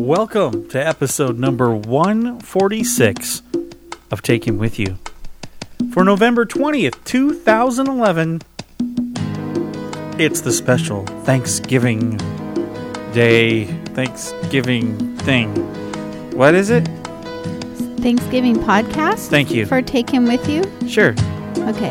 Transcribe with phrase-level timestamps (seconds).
[0.00, 3.42] Welcome to episode number 146
[4.10, 4.96] of Take Him With You.
[5.92, 8.40] For November 20th, 2011,
[10.18, 12.16] it's the special Thanksgiving
[13.12, 15.54] Day, Thanksgiving thing.
[16.30, 16.86] What is it?
[18.00, 19.28] Thanksgiving podcast.
[19.28, 19.66] Thank you.
[19.66, 20.62] For Take Him With You.
[20.88, 21.14] Sure.
[21.58, 21.90] Okay.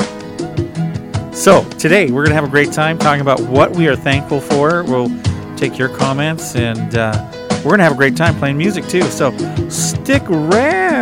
[1.31, 4.41] So, today we're going to have a great time talking about what we are thankful
[4.41, 4.83] for.
[4.85, 5.11] We'll
[5.57, 7.28] take your comments and uh,
[7.59, 9.03] we're going to have a great time playing music too.
[9.03, 9.35] So,
[9.69, 10.98] stick around.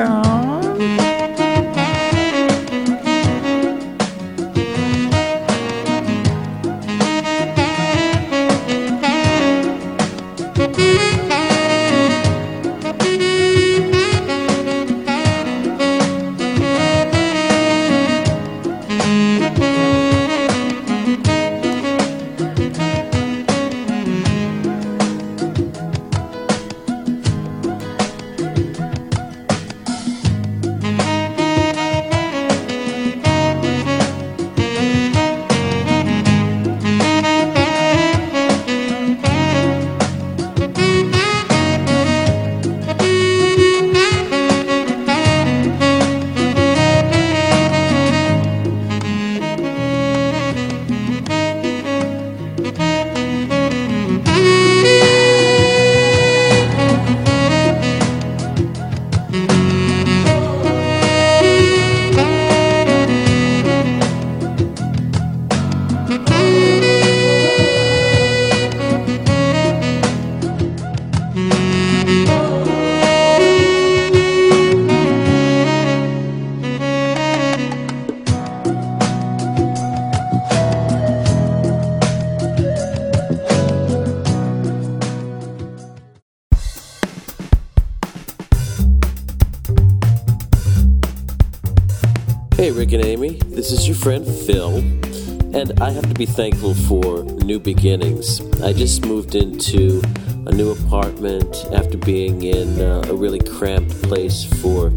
[96.17, 98.41] Be thankful for new beginnings.
[98.63, 100.01] I just moved into
[100.47, 104.91] a new apartment after being in uh, a really cramped place for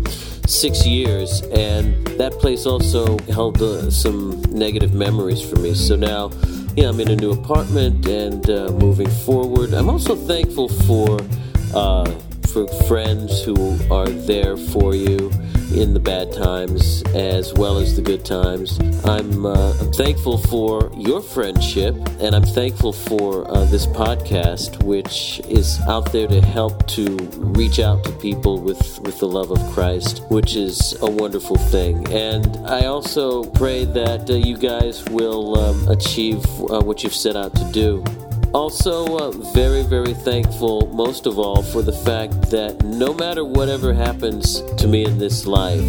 [0.46, 5.74] six years, and that place also held uh, some negative memories for me.
[5.74, 6.30] So now,
[6.74, 9.74] yeah, I'm in a new apartment and uh, moving forward.
[9.74, 11.20] I'm also thankful for
[11.74, 12.10] uh,
[12.48, 15.30] for friends who are there for you
[15.72, 18.78] in the bad times as well as the good times.
[19.04, 25.40] I'm, uh, I'm thankful for your friendship, and I'm thankful for uh, this podcast, which
[25.48, 29.58] is out there to help to reach out to people with, with the love of
[29.72, 32.06] Christ, which is a wonderful thing.
[32.12, 37.36] And I also pray that uh, you guys will um, achieve uh, what you've set
[37.36, 38.04] out to do.
[38.52, 43.94] Also, uh, very, very thankful, most of all, for the fact that no matter whatever
[43.94, 45.84] happens to me in this life,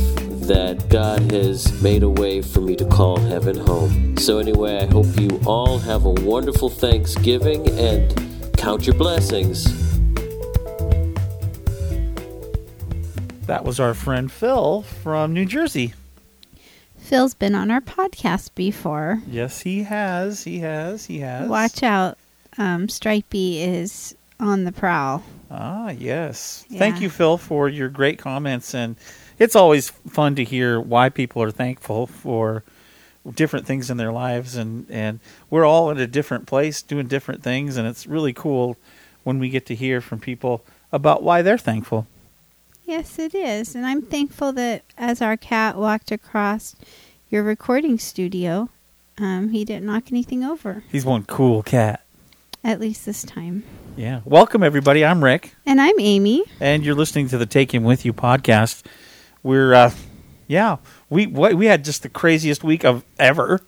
[0.46, 4.16] that God has made a way for me to call heaven home.
[4.18, 9.64] So, anyway, I hope you all have a wonderful Thanksgiving and count your blessings.
[13.48, 15.96] That was our friend Phil from New Jersey.
[17.00, 19.20] Phil's been on our podcast before.
[19.28, 20.44] Yes, he has.
[20.44, 21.06] He has.
[21.06, 21.50] He has.
[21.50, 22.18] Watch out.
[22.58, 25.24] Um, Stripey is on the prowl.
[25.50, 26.66] Ah, yes.
[26.72, 28.74] Thank you, Phil, for your great comments.
[28.74, 28.96] And
[29.38, 32.64] it's always fun to hear why people are thankful for
[33.36, 34.56] different things in their lives.
[34.56, 35.20] And, and
[35.50, 37.78] we're all in a different place doing different things.
[37.78, 38.78] And it's really cool
[39.24, 42.08] when we get to hear from people about why they're thankful.
[42.86, 43.76] Yes, it is.
[43.76, 46.76] And I'm thankful that as our cat walked across
[47.30, 48.70] your recording studio,
[49.18, 52.04] um, he didn't knock anything over, He's one cool cat.
[52.64, 53.64] At least this time.
[53.98, 54.22] Yeah.
[54.26, 55.04] Welcome, everybody.
[55.04, 55.56] I'm Rick.
[55.66, 56.44] And I'm Amy.
[56.60, 58.84] and you're listening to the Take Him With You podcast.
[59.44, 59.92] We're, uh,
[60.48, 60.78] yeah,
[61.10, 63.60] we we had just the craziest week of ever.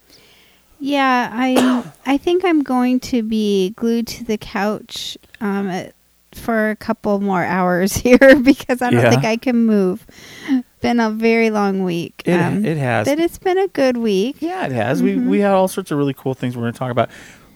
[0.79, 5.95] Yeah, I I think I'm going to be glued to the couch um, at,
[6.33, 9.09] for a couple more hours here because I don't Yeah.
[9.09, 10.05] think I can move.
[10.81, 12.21] Been a very long week.
[12.25, 14.37] It um, it has, but it's been a good week.
[14.41, 15.01] yeah, it has.
[15.01, 17.09] We we had all sorts of really cool things we're going to talk about.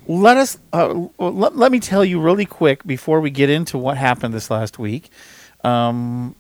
[0.10, 3.98] Let us uh, let, let me tell you really quick before we get into what
[3.98, 5.10] happened this last week.
[5.66, 6.36] Um,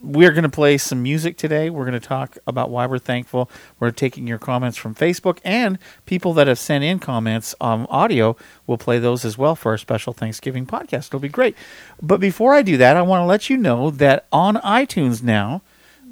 [0.00, 1.68] we're going to play some music today.
[1.68, 3.50] We're going to talk about why we're thankful.
[3.80, 8.36] We're taking your comments from Facebook and people that have sent in comments on audio.
[8.68, 11.08] We'll play those as well for our special Thanksgiving podcast.
[11.08, 11.56] It'll be great.
[12.00, 15.62] But before I do that, I want to let you know that on iTunes now,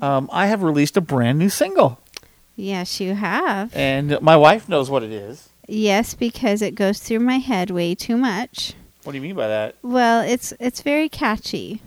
[0.02, 2.00] um, I have released a brand new single,
[2.56, 3.70] Yes, you have.
[3.76, 5.50] and my wife knows what it is.
[5.66, 8.74] Yes, because it goes through my head way too much.
[9.02, 9.76] What do you mean by that?
[9.82, 11.80] Well, it's it's very catchy,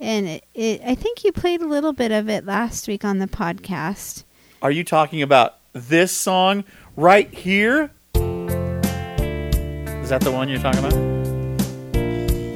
[0.00, 3.18] and it, it I think you played a little bit of it last week on
[3.18, 4.24] the podcast.
[4.62, 6.64] Are you talking about this song
[6.96, 7.90] right here?
[8.14, 10.94] Is that the one you're talking about?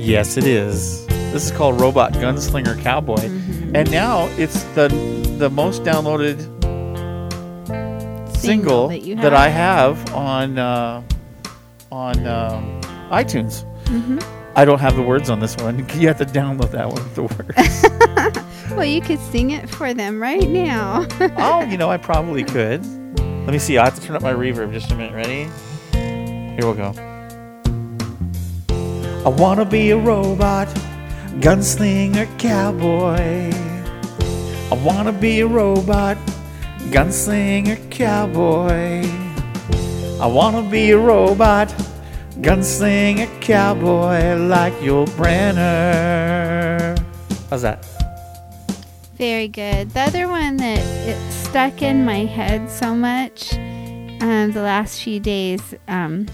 [0.01, 1.07] Yes, it is.
[1.07, 3.77] This is called Robot Gunslinger Cowboy, Mm-hmm.
[3.77, 4.89] and now it's the
[5.39, 6.39] the most downloaded
[8.41, 9.35] single, that you that.
[9.35, 11.03] I have on uh,
[11.93, 13.65] on um, iTunes.
[13.89, 14.19] hmm
[14.57, 15.87] I don't have the words on this one.
[15.95, 18.47] You have to download that one with the words.
[18.77, 21.05] Well, you could sing it for them right now.
[21.39, 22.87] oh, you know, I probably could.
[23.19, 23.77] Let me see.
[23.79, 25.13] I have to turn up my reverb just a minute.
[25.13, 25.51] Ready?
[25.93, 26.95] Here we'll go.
[29.25, 30.69] I wanna be a robot,
[31.41, 33.51] gunslinger cowboy.
[34.71, 36.17] I wanna be a robot,
[36.91, 39.07] gunslinger cowboy.
[40.21, 41.69] I wanna be a robot,
[42.41, 46.99] gunslinger cowboy like Yul Brynner.
[47.49, 47.87] How's that?
[49.15, 49.91] Very good.
[49.91, 55.21] The other one that it stuck in my head so much um, the last few
[55.21, 56.27] days um,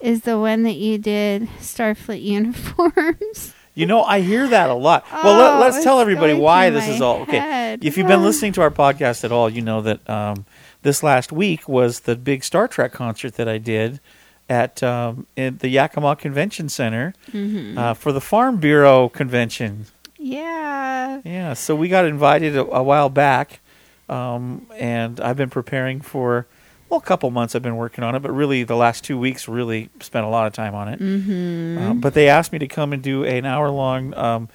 [0.00, 3.54] is the one that you did Starfleet uniforms.
[3.74, 5.04] You know, I hear that a lot.
[5.12, 7.38] well, Oh, let, us tell everybody why this is all okay.
[7.38, 7.84] head.
[7.84, 10.44] If you've been listening to our podcast at all, you know that um,
[10.82, 14.00] this last week was the big Star Trek concert that I did
[14.48, 17.78] at um, the Yakima Convention Center Mhm.
[17.78, 19.86] uh, for the Farm Bureau convention.
[20.18, 21.20] Yeah.
[21.24, 23.60] Yeah, so we got invited a, a while back,
[24.08, 26.46] um, and I've been preparing for
[26.90, 27.54] well a couple months.
[27.54, 30.46] I've been working on it, but really the last two weeks really spent a lot
[30.46, 31.00] of time on it.
[31.00, 31.78] Mm-hmm.
[31.78, 34.48] Uh, but they asked me to come and do an hour long um,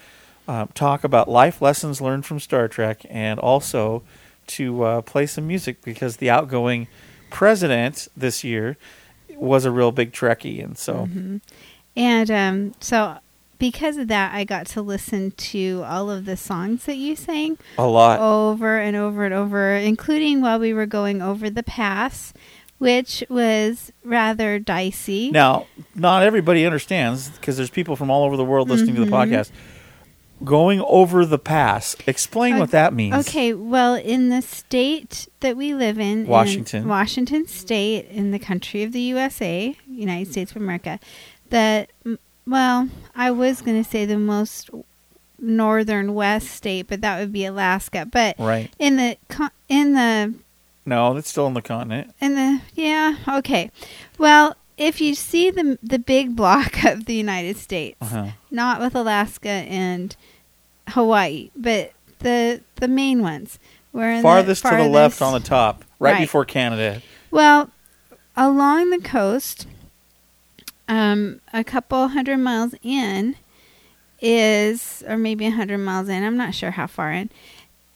[0.48, 4.04] uh, talk about life lessons learned from Star Trek and also
[4.48, 6.88] to uh, play some music because the outgoing
[7.32, 8.78] president this year
[9.36, 10.64] was a real big Trekkie.
[10.64, 11.38] And so, Mm-hmm.
[11.98, 13.18] And um, so
[13.58, 17.58] because of that, I got to listen to all of the songs that you sang
[17.78, 18.20] a lot.
[18.20, 22.34] over and over and over, including while we were going over the pass,
[22.78, 25.32] which was rather dicey.
[25.32, 29.08] Now, not everybody understands because there's people from all over the world listening to the
[29.12, 29.28] Mhm.
[29.30, 29.52] podcast.
[30.44, 33.16] Going over the pass, explain O- what that means.
[33.30, 36.88] Okay, well, in the state that we live in, in Washington.
[36.90, 41.00] Washington State, in the country of the USA, United States of America,
[41.52, 41.88] the
[42.48, 44.70] well, I was going to say the most
[45.40, 48.08] northern west state, but that would be Alaska.
[48.10, 48.72] But Right.
[48.80, 49.18] in the
[49.70, 50.34] in the
[50.86, 52.14] No, it's still on the continent.
[52.22, 53.72] in the yeah, okay.
[54.18, 58.28] Well, if you see the the big block of the United States, Uh-huh.
[58.52, 60.16] not with Alaska and
[60.90, 63.60] Hawaii, but the the main ones.
[63.92, 66.20] We're in Farthest, the to the left on the top, right, Right.
[66.22, 67.02] before Canada.
[67.32, 67.70] Well,
[68.36, 69.68] along the coast,
[70.88, 73.36] um, a couple hundred miles in
[74.22, 76.24] is, or maybe a hundred miles in.
[76.24, 77.30] I'm not sure how far in.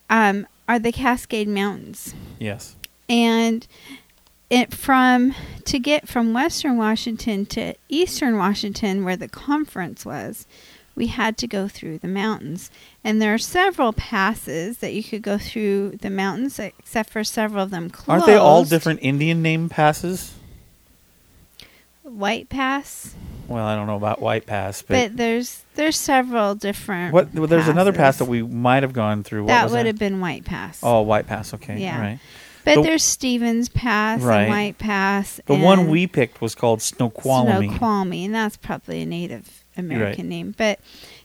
[0.09, 2.75] Um, are the Cascade Mountains, Yes.
[3.07, 3.65] and
[4.49, 5.33] it from
[5.65, 10.45] to get from Western Washington to Eastern Washington, where the conference was.
[10.95, 12.69] We had to go through the mountains,
[13.05, 17.63] and there are several passes that you could go through the mountains, except for several
[17.63, 18.09] of them closed.
[18.09, 20.33] Aren't they all different Indian name passes?
[22.11, 23.15] White Pass,
[23.47, 27.13] Well, I don't know about White Pass, but, but there's there's several different.
[27.13, 27.33] what?
[27.33, 29.43] well, There's another pass that we might have gone through.
[29.43, 29.85] What that was would that?
[29.87, 30.79] have been White Pass.
[30.83, 31.53] Oh, White Pass.
[31.53, 31.99] Okay, Yeah.
[32.01, 32.19] right.
[32.65, 34.41] but the- there's Stevens Pass Right.
[34.41, 35.39] and White Pass.
[35.45, 37.69] The one we picked was called Snoqualmie.
[37.69, 40.53] Snoqualmie, and that's probably a Native American name.
[40.57, 40.79] But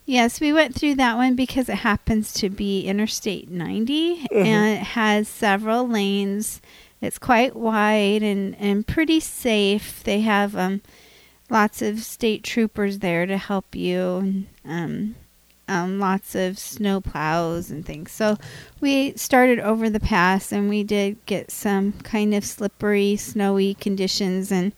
[0.06, 4.36] yes, we went through that one because it happens to be Interstate 90 Mm-hmm.
[4.46, 6.60] and it has several lanes.
[7.04, 10.02] It's quite wide and, and pretty safe.
[10.02, 10.80] They have um,
[11.50, 15.14] lots of state troopers there to help you, and um,
[15.68, 18.11] um, lots of snow plows and things.
[18.11, 18.37] So
[18.80, 24.50] we started over the pass, and we did get some kind of slippery, snowy conditions,
[24.50, 24.73] and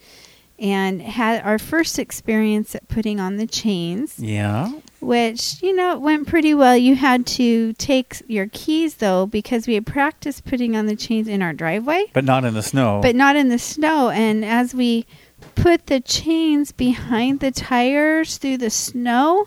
[0.58, 4.72] and had our first experience at putting on the chains, yeah.
[5.06, 6.76] Which you know it went pretty well.
[6.76, 11.28] You had to take your keys though because we had practiced putting on the chains
[11.28, 13.00] in our driveway But not in the snow.
[13.02, 14.10] but not in the snow.
[14.10, 15.06] And as we
[15.54, 19.46] put the chains behind the tires through the snow,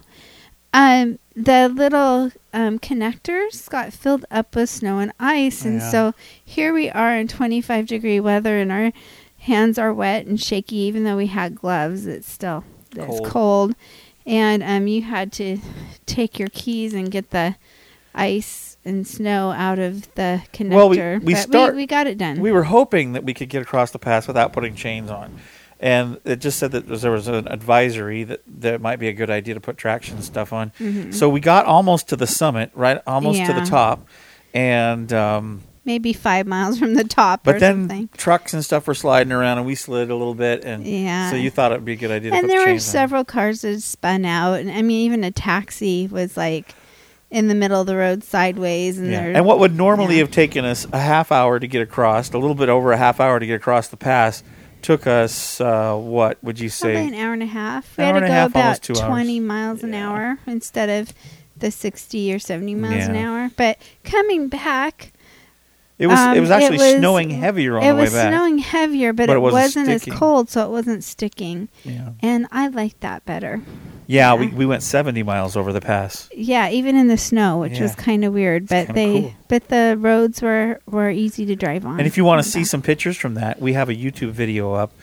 [0.74, 5.66] um, the little um, connectors got filled up with snow and ice.
[5.66, 5.90] And Yeah.
[5.92, 6.14] so
[6.44, 8.92] here we are in 25 degree weather, and our
[9.40, 12.06] hands are wet and shaky, even though we had gloves.
[12.06, 12.64] It's still
[12.96, 13.26] it's Cold.
[13.26, 13.76] cold.
[14.30, 15.58] And um, you had to
[16.06, 17.56] take your keys and get the
[18.16, 20.70] ice and snow out of the connector.
[20.76, 22.40] Well, we- we but start- we, we got it done.
[22.40, 25.38] we were hoping that we could get across the pass without putting chains on.
[25.82, 29.14] and it just said that there was an advisory that that it might be a
[29.14, 30.72] good idea to put traction stuff on.
[31.12, 33.64] So we got almost to the summit, right, almost to Mm-hmm.
[33.64, 34.08] The top,
[34.54, 35.12] and.
[35.14, 38.10] Um, Maybe five miles from the top but then something.
[38.16, 41.32] trucks and stuff were sliding around, and we slid a little bit, and Yeah.
[41.32, 42.92] so you thought it'd be a good idea to And there the were chains on.
[42.92, 46.76] several cars that spun out, and I mean, even a taxi was like
[47.32, 49.22] in the middle of the road sideways, and Yeah.
[49.24, 49.32] there.
[49.38, 50.22] And what would normally yeah.
[50.22, 53.20] have taken us a half hour to get across, a little bit over a half
[53.20, 54.44] hour to get across the pass,
[54.84, 57.08] took us uh, what would you Probably say?
[57.08, 57.98] an hour and a half.
[57.98, 59.08] We Hour had and to a go half, about almost two hours.
[59.08, 60.08] 20 miles an Yeah.
[60.08, 61.14] hour instead of
[61.58, 63.50] the 60 or 70 miles an hour.
[63.58, 65.12] But coming back,
[66.00, 68.58] It was it um, was actually was- snowing heavier on it the way was snowing
[68.58, 71.68] heavier, but, But it, it wasn't wasn't, as cold, so it wasn't sticking.
[71.84, 73.62] Yeah, And I liked that better.
[74.08, 74.56] yeah, we, Yeah.
[74.56, 76.30] we went seventy miles over the pass.
[76.34, 79.34] Yeah, even in the snow, which was kind of weird, but they cool.
[79.50, 82.00] but the roads were were easy to drive on.
[82.00, 82.68] And if you want to see back.
[82.68, 84.94] some pictures from that, we have a YouTube video up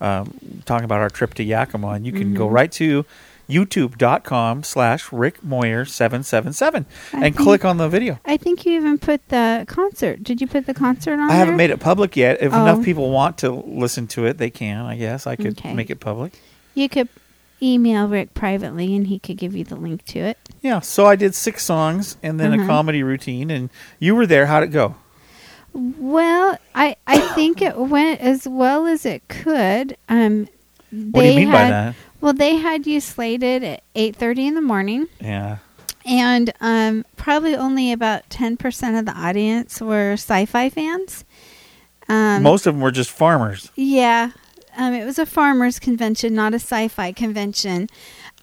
[0.00, 0.32] um,
[0.64, 2.54] talking about our trip to Yakima, and you can go Mm-hmm.
[2.54, 3.04] right to
[3.48, 8.18] youtube.com slash Rick Moyer 777 and think- click on the video.
[8.24, 10.22] I think you even put the concert.
[10.24, 11.30] Did you put the concert on?
[11.30, 11.68] I haven't there?
[11.68, 12.38] made it public yet.
[12.40, 12.60] If Oh.
[12.62, 14.84] enough people want to listen to it, they can.
[14.84, 15.74] I guess I could Okay.
[15.74, 16.32] make it public.
[16.74, 17.08] You could
[17.62, 20.38] email Rick privately, and he could give you the link to it.
[20.60, 20.80] Yeah.
[20.80, 22.66] So I did six songs and then a Mhm.
[22.66, 24.46] comedy routine, and you were there.
[24.46, 24.96] How'd it go?
[25.72, 29.96] Well, I I think it went as well as it could.
[30.08, 30.48] Um,
[30.90, 31.94] What do you mean by that?
[32.26, 35.58] Well, they had you slated at eight thirty in the morning, Yeah.
[36.04, 41.24] and um, probably only about ten percent of the audience were sci-fi fans.
[42.08, 43.70] Um, Most of them were just farmers.
[43.76, 44.32] Yeah.
[44.76, 47.88] Um, it was a farmers convention, not a sci-fi convention.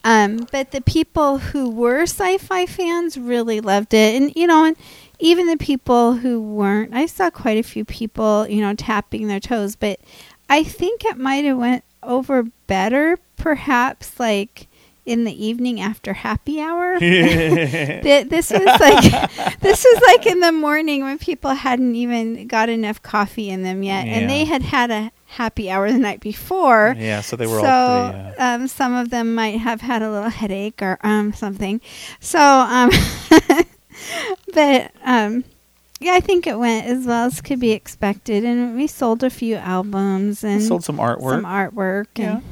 [0.02, 4.78] Um, but the people who were sci-fi fans really loved it, and you know, and
[5.18, 9.40] even the people who weren't, I saw quite a few people, you know, tapping their
[9.40, 9.76] toes.
[9.76, 10.00] But
[10.48, 14.68] I think it might have went over better, perhaps, like
[15.06, 16.98] in the evening after happy hour.
[16.98, 22.68] Th- this was like this was like in the morning when people hadn't even got
[22.68, 26.94] enough coffee in them yet, and they had had a happy hour the night before.
[26.96, 27.20] yeah.
[27.20, 28.36] So they were so all pretty.
[28.38, 31.80] Uh, um, some of them might have had a little headache or um, something.
[32.20, 32.90] So, um,
[34.54, 35.44] but um,
[36.00, 39.30] yeah, I think it went as well as could be expected, and we sold a
[39.30, 41.30] few albums and sold some artwork.
[41.30, 42.06] some artwork.
[42.16, 42.36] Yeah.
[42.36, 42.42] And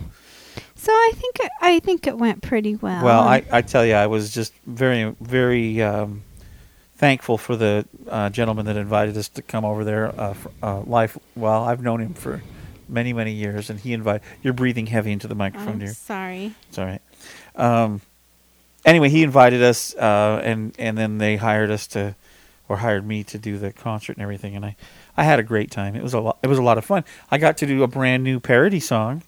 [0.82, 3.04] so I think it, I think it went pretty well.
[3.04, 6.22] Well, I, I tell you, I was just very, very um,
[6.96, 10.08] thankful for the uh, gentleman that invited us to come over there.
[10.20, 12.42] Uh, for, uh, life, well, I've known him for
[12.88, 14.22] many, many years, and he invited.
[14.42, 15.94] You're breathing heavy into the microphone, I'm dear.
[15.94, 16.52] sorry.
[16.68, 17.02] It's all right.
[17.54, 18.00] Um,
[18.84, 22.16] anyway, he invited us, uh, and and then they hired us to,
[22.68, 24.74] or hired me to do the concert and everything, and I,
[25.16, 25.94] I had a great time.
[25.94, 26.38] It was a lot.
[26.42, 27.04] It was a lot of fun.
[27.30, 29.22] I got to do a brand new parody song,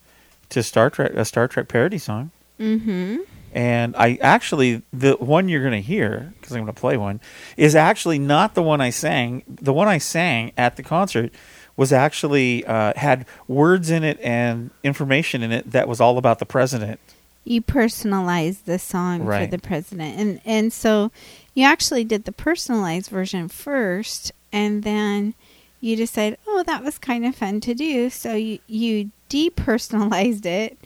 [0.54, 2.30] to Star Trek, a Star Trek parody song.
[2.58, 3.18] Mm-hmm.
[3.52, 7.20] And I actually, the one you're going to hear, because I'm going to play one,
[7.56, 9.44] is actually not the one I sang.
[9.46, 11.32] The one I sang at the concert
[11.76, 16.40] was actually uh, had words in it and information in it that was all about
[16.40, 16.98] the president.
[17.44, 21.12] You personalized the song for the president, and and so
[21.52, 25.34] you actually did the personalized version first, and then
[25.80, 30.78] you decided, oh, that was kind of fun to do, so you you depersonalized it,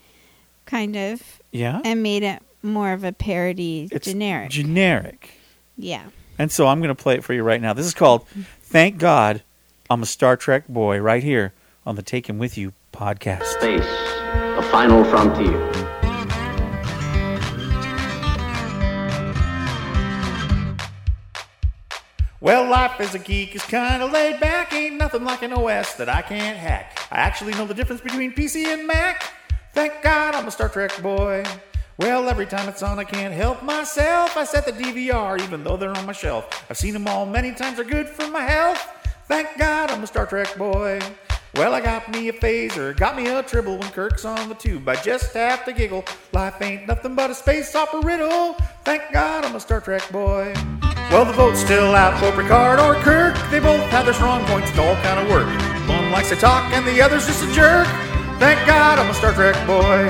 [0.66, 4.50] kind of, Yeah, and made it more of a parody, it's generic.
[4.50, 5.30] generic.
[5.76, 6.04] yeah.
[6.40, 7.72] And so I'm going to play it for you right now.
[7.72, 8.24] This is called
[8.62, 9.42] "Thank God
[9.90, 11.52] I'm a Star Trek Boy" right here
[11.84, 13.42] on the Take Him With You podcast.
[13.44, 13.80] Space,
[14.56, 15.77] the final frontier.
[22.40, 24.72] Well, life as a geek is kind of laid back.
[24.72, 26.96] Ain't nothing like an OS that I can't hack.
[27.10, 29.32] I actually know the difference between PC and Mac.
[29.72, 31.42] Thank God I'm a Star Trek boy.
[31.98, 34.36] Well, every time it's on, I can't help myself.
[34.36, 36.64] I set the DVR even though they're on my shelf.
[36.70, 38.86] I've seen them all many times, they're good for my health.
[39.26, 41.00] Thank God I'm a Star Trek boy.
[41.56, 44.88] Well, I got me a phaser, got me a tribble when Kirk's on the tube.
[44.88, 46.04] I just have to giggle.
[46.32, 48.54] Life ain't nothing but a space opera riddle.
[48.84, 50.54] Thank God I'm a Star Trek boy.
[51.10, 53.34] Well, the vote's still out for Picard or Kirk.
[53.50, 55.48] They both have their strong points, it all kind of work.
[55.88, 57.86] One likes to talk and the other's just a jerk.
[58.38, 60.06] Thank God I'm a Star Trek boy.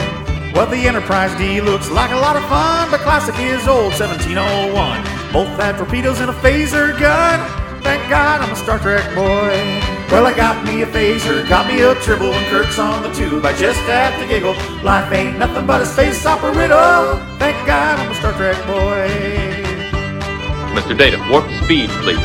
[0.53, 4.75] Well, the Enterprise D looks like a lot of fun, but classic is old 1701.
[5.33, 7.39] Both had torpedoes and a phaser gun.
[7.83, 9.55] Thank God I'm a Star Trek boy.
[10.11, 13.45] Well, I got me a phaser, got me a tribble, and Kirk's on the tube.
[13.45, 14.55] I just have to giggle.
[14.83, 17.17] Life ain't nothing but a space opera riddle.
[17.39, 19.48] Thank God I'm a Star Trek boy.
[20.79, 20.97] Mr.
[20.97, 22.17] Data, warp speed, please.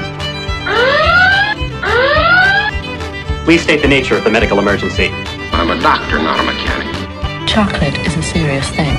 [3.45, 5.09] Please state the nature of the medical emergency.
[5.51, 7.49] I'm a doctor, not a mechanic.
[7.49, 8.95] Chocolate is a serious thing.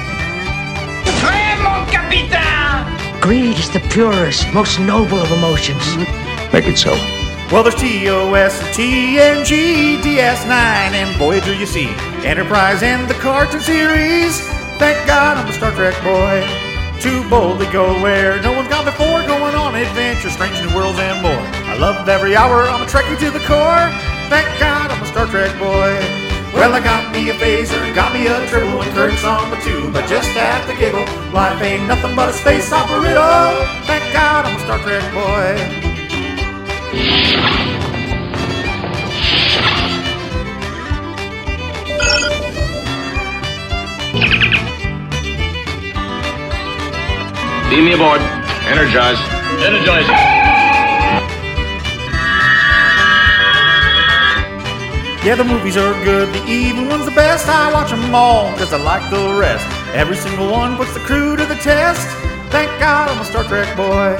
[3.21, 5.97] Greed is the purest, most noble of emotions.
[6.53, 6.91] Make it so.
[7.53, 11.87] Well, there's TOS, TNG, DS9, and Voyager, you see.
[12.27, 14.41] Enterprise and the cartoon series.
[14.79, 16.64] Thank God I'm a Star Trek boy.
[17.03, 21.23] To boldly go where no one's gone before, going on adventures, strange new worlds and
[21.23, 21.45] more.
[21.69, 23.91] I love every hour, I'm a Trekkie to the core.
[24.31, 25.93] Thank God I'm a Star Trek boy.
[26.55, 29.95] Well, I got me a phaser, got me a tribble, and Kirk's on the tube.
[29.97, 31.05] I just have to giggle.
[31.33, 33.67] Life ain't nothing but a space opera riddle.
[33.87, 35.85] Thank God I'm a Star Trek boy.
[47.75, 48.21] Beam me aboard.
[48.71, 49.19] Energize.
[49.59, 50.07] Energize.
[55.25, 57.49] Yeah, the movies are good, the even one's the best.
[57.49, 59.67] I watch them all, cause I like the rest.
[59.93, 62.07] Every single one puts the crew to the test.
[62.53, 64.17] Thank God I'm a Star Trek boy.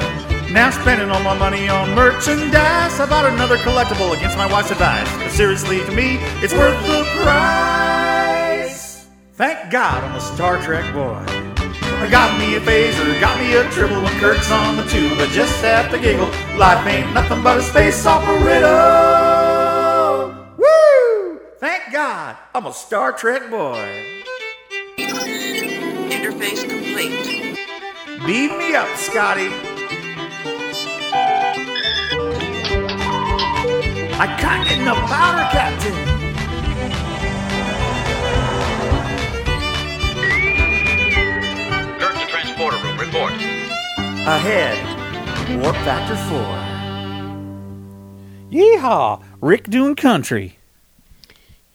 [0.51, 2.99] Now spending all my money on merchandise.
[2.99, 5.09] I bought another collectible against my wife's advice.
[5.15, 9.07] But seriously, to me, it's worth the price.
[9.35, 11.44] Thank God I'm a Star Trek boy.
[12.05, 15.13] I got me a phaser, got me a tribble when Kirk's on the tube.
[15.17, 16.27] I just have to giggle.
[16.55, 20.35] Life ain't nothing but a space opera riddle.
[20.55, 21.39] Woo!
[21.57, 24.21] Thank God I'm a Star Trek boy.
[26.13, 27.57] Interface complete.
[28.27, 29.49] Beam me up, Scotty.
[34.13, 36.14] I can't get enough powder, Captain.
[43.15, 43.31] Report.
[44.27, 46.41] Ahead, warp factor four.
[48.51, 49.23] Yeehaw!
[49.39, 50.57] Rick doing country.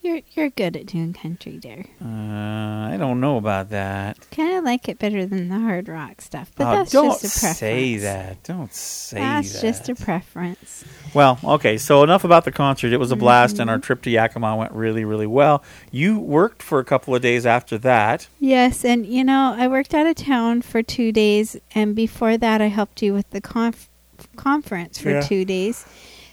[0.02, 1.86] You're you're good at doing country there.
[2.02, 4.18] Uh, I don't know about that.
[4.30, 7.24] Kind of like it better than the hard rock stuff, but Oh, that's don't just
[7.24, 7.58] a preference.
[7.58, 8.42] say that.
[8.42, 9.62] Don't say That's that.
[9.62, 10.84] That's just a preference.
[11.12, 12.92] Well, okay, so enough about the concert.
[12.92, 13.82] It was a blast, and our Mm-hmm.
[13.82, 15.62] trip to Yakima went really, really well.
[15.90, 18.28] You worked for a couple of days after that.
[18.38, 22.60] Yes, and you know, I worked out of town for two days, and before that,
[22.62, 23.88] I helped you with the conf-
[24.36, 25.20] conference for Yeah.
[25.20, 25.84] two days.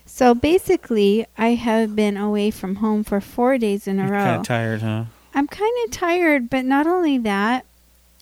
[0.06, 4.24] So basically, I have been away from home for four days in a row.
[4.24, 5.04] Kind of tired, huh?
[5.34, 7.66] I'm kind of tired, but not only that,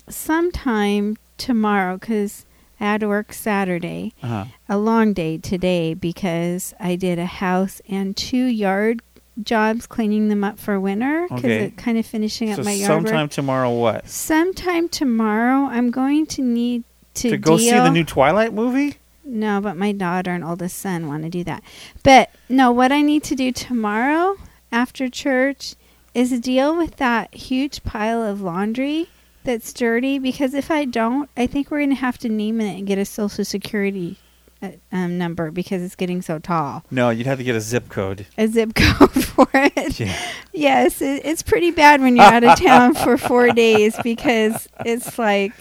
[0.09, 2.45] sometime tomorrow, because
[2.79, 4.45] I had to work Saturday, Uh-huh.
[4.67, 9.01] a long day today because I did a house and two yard
[9.43, 11.63] jobs cleaning them up for winter because Okay.
[11.65, 13.07] it kind of finishing up my yard work.
[13.07, 14.07] sometime tomorrow, what?
[14.09, 16.83] Sometime tomorrow, I'm going to need
[17.15, 18.95] to, To go see the new Twilight movie?
[19.23, 21.63] No, but my daughter and oldest son want to do that.
[22.03, 24.35] But no, what I need to do tomorrow
[24.71, 25.75] after church
[26.13, 29.07] is deal with that huge pile of laundry
[29.45, 30.19] that's dirty.
[30.19, 32.97] Because if I don't, I think we're going to have to name it and get
[32.97, 34.17] a social security
[34.61, 36.83] uh, um, number because it's getting so tall.
[36.91, 38.25] No, you'd have to get a zip code.
[38.37, 39.99] A zip code for it.
[39.99, 40.17] Yeah.
[40.53, 45.17] Yes, it, it's pretty bad when you're out of town for four days because it's
[45.19, 45.53] like,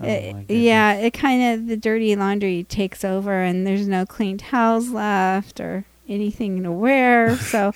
[0.00, 4.38] Oh, it- yeah, it kind of the dirty laundry takes over, and there's no clean
[4.38, 7.36] towels left or anything to wear.
[7.36, 7.72] so,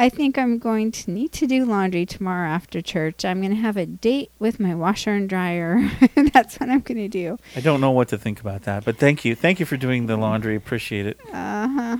[0.00, 3.24] I think I'm going to need to do laundry tomorrow after church.
[3.24, 5.90] I'm going to have a date with my washer and dryer.
[6.32, 7.36] That's what I'm going to do.
[7.56, 9.34] I don't know what to think about that, but thank you.
[9.34, 10.54] Thank you for doing the laundry.
[10.54, 11.18] Appreciate it.
[11.32, 11.96] Uh huh.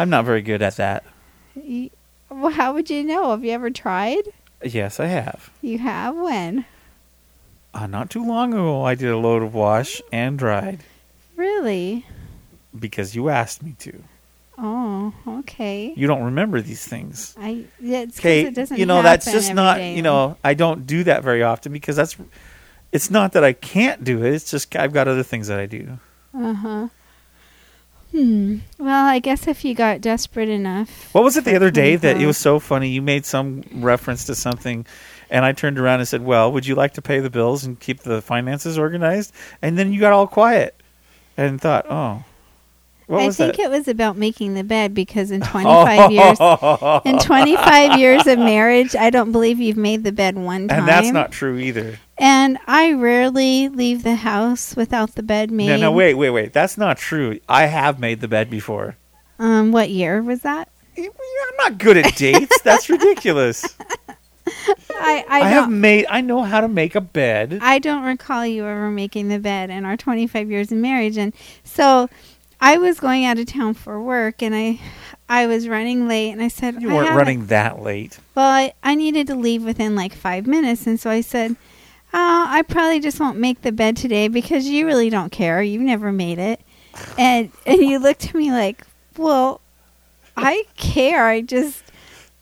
[0.00, 1.04] I'm not very good at that.
[2.30, 3.30] Well, how would you know?
[3.30, 4.22] Have you ever tried?
[4.62, 5.50] Yes, I have.
[5.62, 6.66] You have when?
[7.72, 10.80] Uh, not too long ago, I did a load of wash and dried
[11.36, 12.04] Really?
[12.76, 14.02] because you asked me to.
[14.60, 15.92] Oh, okay.
[15.96, 17.34] You don't remember these things.
[17.38, 19.76] I yeah, it's Okay, it doesn't you know that's just not.
[19.76, 19.94] day.
[19.94, 22.16] You know, I don't do that very often because that's.
[22.90, 24.32] It's not that I can't do it.
[24.32, 25.98] It's just I've got other things that I do.
[26.34, 26.88] Uh huh.
[28.12, 28.58] Hmm.
[28.78, 31.12] Well, I guess if you got desperate enough.
[31.14, 32.88] What was it the other day that it was so funny?
[32.88, 34.86] You made some reference to something,
[35.30, 37.78] and I turned around and said, "Well, would you like to pay the bills and
[37.78, 40.74] keep the finances organized?" And then you got all quiet
[41.36, 42.24] and thought, "Oh,
[43.08, 46.38] what I think that?" it was about making the bed because in 25 years,
[47.04, 50.80] in 25 years of marriage, I don't believe you've made the bed one time.
[50.80, 51.98] and that's not true either.
[52.18, 55.68] And I rarely leave the house without the bed made.
[55.68, 56.52] No, no, wait, wait, wait.
[56.52, 57.38] That's not true.
[57.48, 58.96] I have made the bed before.
[59.38, 60.68] Um, what year was that?
[60.96, 62.60] I'm not good at dates.
[62.62, 63.64] That's ridiculous.
[64.90, 66.06] I I, I, have made.
[66.08, 67.58] I know how to make a bed.
[67.62, 71.16] I don't recall you ever making the bed in our 25 years of marriage.
[71.16, 71.32] And
[71.64, 72.08] so
[72.60, 74.80] I was going out of town for work and I
[75.28, 78.18] I was running late, and I said You weren't running that late.
[78.34, 81.52] Well, I, I needed to leave within like five minutes, and so I said,
[82.14, 85.62] oh, I probably just won't make the bed today because you really don't care.
[85.62, 86.60] You've never made it,
[87.18, 88.86] and and you looked at me like,
[89.18, 89.60] well,
[90.36, 91.26] I care.
[91.26, 91.82] I just.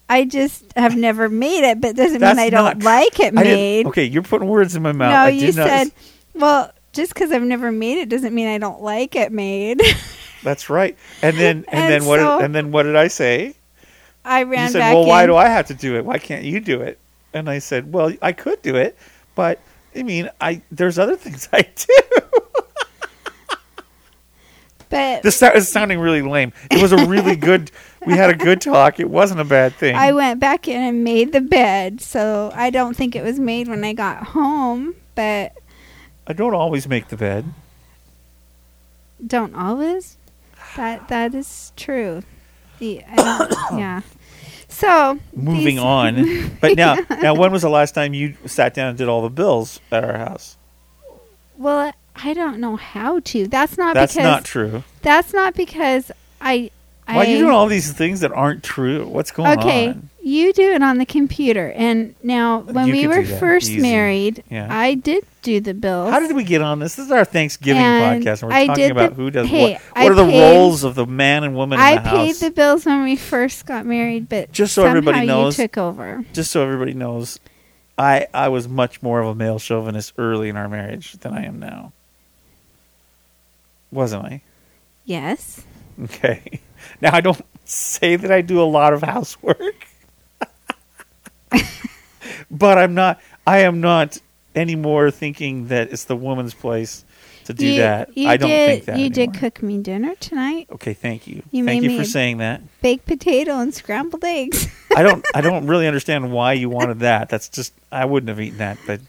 [0.09, 3.87] I just have never made it, but doesn't That's mean I don't like it made.
[3.88, 5.11] okay, you're putting words in my mouth.
[5.11, 5.92] no, I you did not- said,
[6.33, 9.81] well, just because I've never made it doesn't mean I don't like it made.
[10.43, 10.97] that's right.
[11.23, 12.43] And then and, And then what?
[12.43, 13.55] and then what did I say?
[14.25, 16.05] I ran you said, back "Well, why do I have to do it?
[16.05, 16.99] Why can't you do it?"
[17.33, 18.97] And I said, "Well, I could do it,
[19.37, 19.61] but
[19.95, 22.27] I mean, I there's other things I do."
[24.89, 26.53] But This is sounding really lame.
[26.71, 27.71] It was a really good.
[28.07, 29.01] We had a good talk.
[29.01, 29.97] It wasn't a bad thing.
[29.97, 33.67] I went back in and made the bed, so I don't think it was made
[33.67, 35.53] when I got home, but
[36.27, 37.45] I don't always make the bed.
[39.25, 40.17] don't always.
[40.77, 42.23] That that is true.
[42.79, 44.01] The, I don't, yeah.
[44.69, 48.99] So Moving on, but now, now, when was the last time you sat down and
[48.99, 50.57] did all the bills at our house?
[51.57, 53.47] Well, I don't know how to.
[53.47, 54.85] That's not That's because not true.
[55.03, 56.11] that's not because
[56.41, 56.71] I.
[57.07, 59.07] Why are you doing all these things that aren't true?
[59.07, 60.11] What's going okay, on?
[60.27, 63.41] You do it on the computer, and now when You we could were do that.
[63.41, 63.81] first Easy.
[63.81, 64.67] married, Yeah.
[64.69, 66.11] I did do the bills.
[66.11, 66.97] How did we get on this?
[66.97, 69.47] This is our Thanksgiving And podcast, and we're I talking did about the- who does
[69.49, 69.83] hey, what.
[69.95, 72.27] I What are the paid- roles of the man and woman I in the paid
[72.27, 72.39] house?
[72.41, 75.79] the bills when we first got married, but Just so somehow everybody knows- you took
[75.79, 76.25] over.
[76.33, 77.39] Just so everybody knows,
[77.97, 81.45] I I was much more of a male chauvinist early in our marriage than I
[81.45, 81.93] am now.
[83.93, 84.43] Wasn't I?
[85.05, 85.62] Yes.
[86.03, 86.61] Okay.
[87.01, 89.86] Now I don't say that I do a lot of housework,
[92.51, 93.21] but I'm not.
[93.47, 94.19] I am not
[94.55, 97.05] anymore thinking that it's the woman's place
[97.45, 98.16] to do you, that.
[98.16, 98.99] You I don't did, think that.
[98.99, 100.66] You did cook me dinner tonight.
[100.73, 101.42] Okay, thank you.
[101.51, 102.61] You thank made you for saying that.
[102.83, 104.69] Baked potato and scrambled eggs.
[104.95, 105.25] I don't.
[105.35, 107.29] I don't really understand why you wanted that.
[107.29, 107.73] That's just.
[107.92, 109.01] I wouldn't have eaten that, but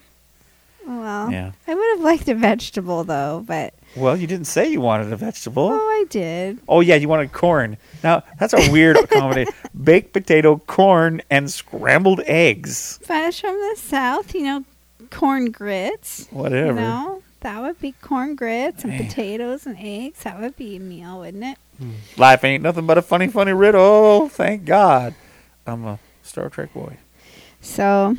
[0.85, 1.51] well, yeah.
[1.67, 5.17] I would have liked a vegetable though, but Well, you didn't say you wanted a
[5.17, 5.69] vegetable.
[5.73, 6.59] oh, I did.
[6.67, 7.77] Oh yeah, you wanted corn.
[8.03, 12.99] Now that's a weird combination: baked potato, corn, and scrambled eggs.
[13.03, 14.63] Fresh from the south, you know,
[15.09, 16.27] corn grits.
[16.31, 16.67] Whatever.
[16.79, 19.05] You know, that would be corn grits and Man.
[19.07, 20.23] potatoes and eggs.
[20.23, 21.57] That would be a meal, wouldn't it?
[21.79, 21.91] Hmm.
[22.17, 24.29] Life ain't nothing but a funny, funny riddle.
[24.29, 25.13] Thank God,
[25.65, 26.97] I'm a Star Trek boy.
[27.61, 28.15] So,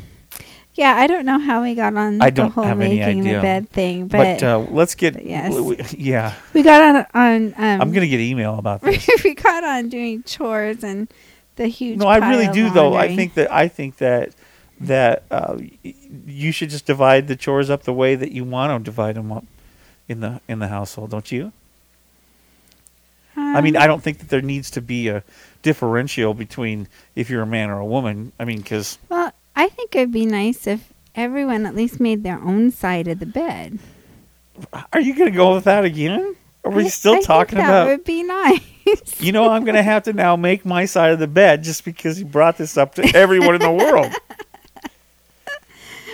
[0.79, 3.19] yeah, I don't know how we got on I the don't whole have any making
[3.21, 3.35] idea.
[3.35, 5.21] the bed thing, But, but, uh, let's get.
[5.23, 5.53] yes.
[5.53, 7.53] w- Yeah, we got on on.
[7.57, 9.07] Um, I'm gonna get email about this.
[9.23, 11.07] we got on doing chores and
[11.57, 11.99] the huge.
[11.99, 12.95] no, I really do though.
[12.95, 14.31] I think that I think that
[14.81, 15.57] that uh,
[16.25, 19.31] you should just divide the chores up the way that you want to divide them
[19.31, 19.43] up
[20.07, 21.51] in the in the household, don't you?
[23.35, 25.23] I mean, Um, I don't think that there needs to be a
[25.61, 28.31] differential between if you're a man or a woman.
[28.39, 29.28] I mean, because Well,
[29.59, 33.25] I think it'd be nice if everyone at least made their own side of the
[33.25, 33.77] bed.
[34.93, 36.37] are you going to go with that again?
[36.63, 37.87] Are we I- still I talking that about?
[37.87, 38.61] would be nice.
[39.19, 41.83] You know, I'm going to have to now make my side of the bed just
[41.83, 44.13] because you brought this up to everyone in the world.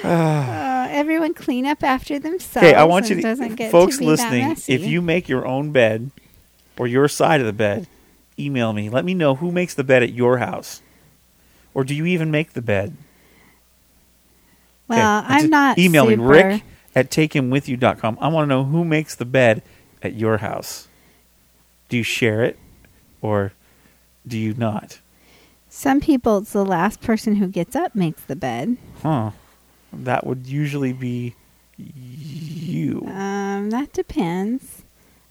[0.03, 2.67] Uh, everyone clean up after themselves.
[2.67, 6.11] Okay, I want you to, folks to listening, if you make your own bed
[6.77, 7.87] or your side of the bed,
[8.37, 8.89] email me.
[8.89, 10.83] Let me know who makes the bed at your house,
[11.73, 12.95] or do you even make the bed?
[14.89, 15.77] Okay, well, just I'm not.
[15.77, 16.63] Email super, me Rick
[16.95, 18.17] at takehimwithyou.com.
[18.21, 19.61] I want to know who makes the bed
[20.01, 20.87] at your house.
[21.89, 22.57] Do you share it,
[23.21, 23.53] or
[24.27, 24.99] do you not?
[25.69, 28.77] Some people, it's the last person who gets up makes the bed.
[29.03, 29.31] Huh?
[29.91, 31.35] That would usually be
[31.77, 33.03] you.
[33.07, 34.83] Um, that depends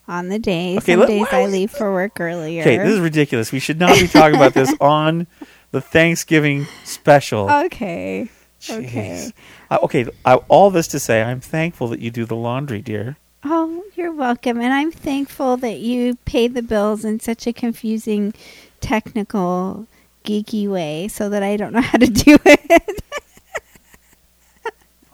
[0.07, 0.77] on the day.
[0.79, 2.61] Okay, Some let- days I leave for work earlier.
[2.63, 3.53] Okay, this is ridiculous.
[3.53, 5.27] We should not be talking about this on
[5.71, 7.51] the Thanksgiving special.
[7.51, 8.29] okay.
[8.67, 8.79] Jeez.
[8.85, 9.33] okay.
[9.71, 13.17] Uh, okay, I, all this to say, I'm thankful that you do the laundry, dear.
[13.45, 14.61] Oh, you're welcome.
[14.61, 18.33] And I'm thankful that you pay the bills in such a confusing,
[18.81, 19.87] technical,
[20.25, 23.01] geeky way so that I don't know how to do it.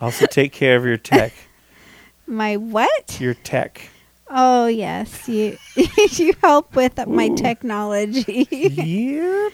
[0.00, 1.32] Also, take care of your tech.
[2.26, 3.20] My what?
[3.20, 3.82] Your tech.
[4.30, 5.28] Oh, yes.
[5.28, 5.58] You
[6.12, 8.46] you help with my technology.
[8.50, 9.52] Yep.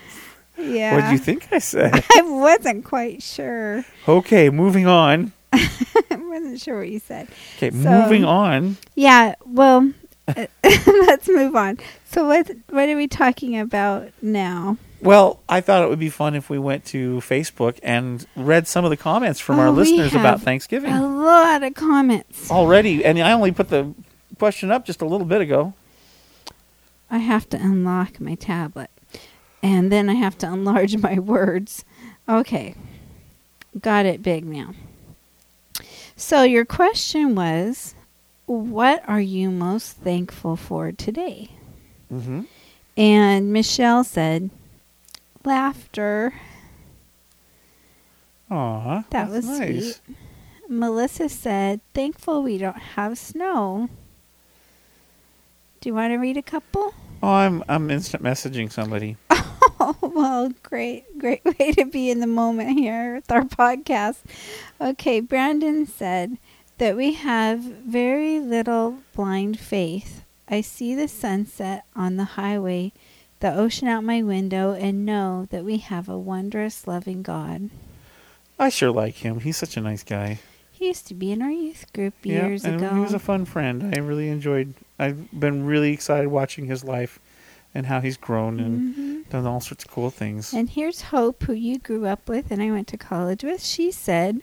[0.59, 0.95] Yeah.
[0.97, 1.93] What do you think I said?
[2.17, 3.85] I wasn't quite sure.
[4.09, 5.33] Okay, moving on.
[5.53, 5.69] I
[6.17, 7.29] wasn't sure what you said.
[7.57, 8.77] Okay, So- moving on.
[8.95, 9.93] Yeah, well,
[10.37, 11.79] let's move on.
[12.11, 14.77] So what what are we talking about now?
[15.03, 18.85] Well, I thought it would be fun if we went to Facebook and read some
[18.85, 22.51] of the comments from our Oh, we listeners about Thanksgiving A lot of comments.
[22.51, 23.05] already.
[23.05, 23.93] And I only put the
[24.39, 25.75] question up just a little bit ago.
[27.11, 28.91] I have to unlock my tablet.
[29.63, 31.85] And then I have to enlarge my words.
[32.29, 32.75] Okay.
[33.81, 34.73] Got it big now.
[36.17, 37.95] So your question was
[38.47, 41.51] what are you most thankful for today?
[42.13, 42.43] Mm-hmm.
[42.97, 44.51] And Michelle said
[45.45, 46.33] laughter.
[48.51, 49.97] Aw, That was nice.
[49.97, 50.17] sweet.
[50.69, 53.89] Melissa said, "Thankful we don't have snow."
[55.81, 56.95] Do you want to read a couple?
[57.23, 59.17] Oh, I'm I'm instant messaging somebody.
[59.87, 64.19] Oh, well, great, great way to be in the moment here with our podcast.
[64.81, 66.39] Okay, Brandon said
[66.79, 70.25] that we have very little blind faith.
[70.49, 72.93] I see the sunset on the highway,
[73.39, 77.71] the ocean out my window, and know that we have a wondrous, loving God.
[78.59, 79.41] I sure like him.
[79.41, 80.41] He's such a nice guy.
[80.73, 82.93] He used to be in our youth group years and ago.
[82.93, 83.95] he was a fun friend.
[83.95, 84.75] I really enjoyed.
[84.99, 87.21] I've been really excited watching his life
[87.75, 89.29] and how he's grown and Mhm.
[89.31, 90.53] done all sorts of cool things.
[90.55, 93.63] And here's Hope, who you grew up with and I went to college with.
[93.65, 94.41] She said,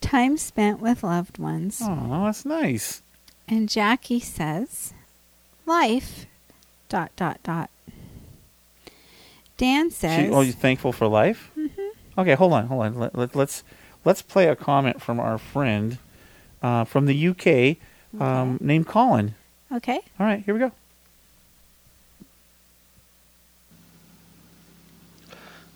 [0.00, 1.80] time spent with loved ones.
[1.82, 3.02] Oh, that's nice.
[3.48, 4.94] And Jackie says,
[5.66, 6.26] life,
[6.88, 7.70] dot, dot, dot.
[9.56, 11.50] Dan says, She, oh, you thankful for life?
[11.56, 11.70] Mhm.
[12.18, 12.94] Okay, hold on, hold on.
[12.94, 13.62] Let, let, let's
[14.04, 15.98] let's play a comment from our friend
[16.62, 17.76] uh, from the UK
[18.20, 19.34] um, named Colin.
[19.72, 20.00] okay.
[20.18, 20.72] All right, here we go.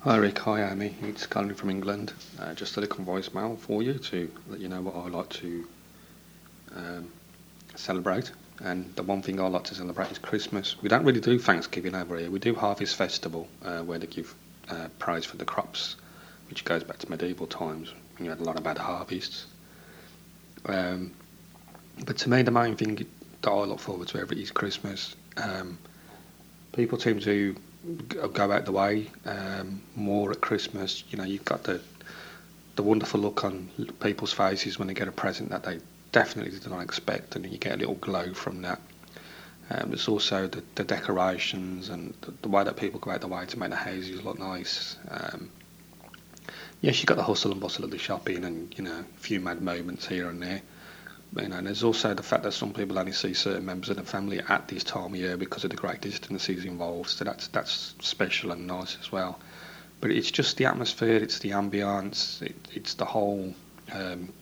[0.03, 0.95] Hi Rick, hi Amy.
[1.03, 2.13] It's Colin from England.
[2.39, 5.67] Uh, just a little voicemail for you to let you know what I like to
[6.77, 7.09] um,
[7.75, 8.31] celebrate.
[8.61, 10.81] And the one thing I like to celebrate is Christmas.
[10.81, 12.31] We don't really do Thanksgiving over here.
[12.31, 14.33] We do Harvest Festival, uh, where they give
[14.69, 15.97] uh, praise for the crops,
[16.49, 19.47] which goes back to medieval times when you had a lot of bad harvests.
[20.67, 21.11] Um,
[22.07, 23.05] but to me, the main thing
[23.43, 25.17] that I look forward to every is Christmas.
[25.37, 25.77] Um,
[26.73, 27.57] people seem to
[28.09, 31.05] go out the way um, more at Christmas.
[31.11, 31.81] You know, you've got the
[32.77, 33.69] the wonderful look on
[34.01, 35.81] people's faces when they get a present that they
[36.13, 38.81] definitely did not expect, and you get a little glow from that.
[39.71, 43.29] Um, there's also the, the decorations and the, the way that people go out the
[43.29, 44.97] way to make the houses look nice.
[45.11, 45.51] Um,
[46.81, 49.41] yes, you've got the hustle and bustle of the shopping and, you know, a few
[49.41, 50.63] mad moments here and there.
[51.37, 54.03] You know, there's also the fact that some people only see certain members of the
[54.03, 57.11] family at this time of year because of the great distances involved.
[57.11, 59.39] So that's that's special and nice as well.
[60.01, 63.53] But it's just the atmosphere, it's the ambience, it, it's the whole
[63.93, 64.33] um,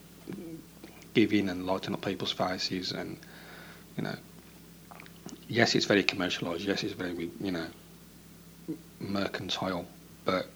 [1.13, 3.17] giving and lighting up people's faces, and
[3.97, 4.15] you know,
[5.47, 6.65] yes, it's very commercialised.
[6.65, 7.67] Yes, it's very you know
[8.99, 9.85] mercantile,
[10.25, 10.47] but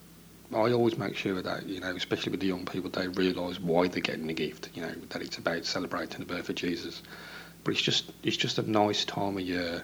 [0.53, 3.87] I always make sure that you know, especially with the young people, they realise why
[3.87, 4.69] they're getting the gift.
[4.73, 7.01] You know, that it's about celebrating the birth of Jesus.
[7.63, 9.83] But it's just it's just a nice time of year,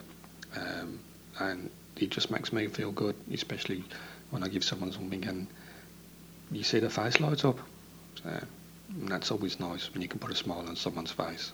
[0.55, 0.99] um,
[1.39, 3.83] and it just makes me feel good, especially
[4.31, 5.47] when I give someone something and
[6.51, 7.59] you see their face light up.
[8.23, 8.31] So,
[9.03, 11.51] that's always nice when you can put a smile on someone's face.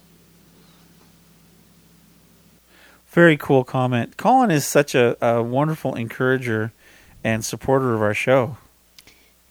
[3.08, 4.18] Very cool comment.
[4.18, 6.72] Colin is such a, a wonderful encourager
[7.24, 8.58] and supporter of our show.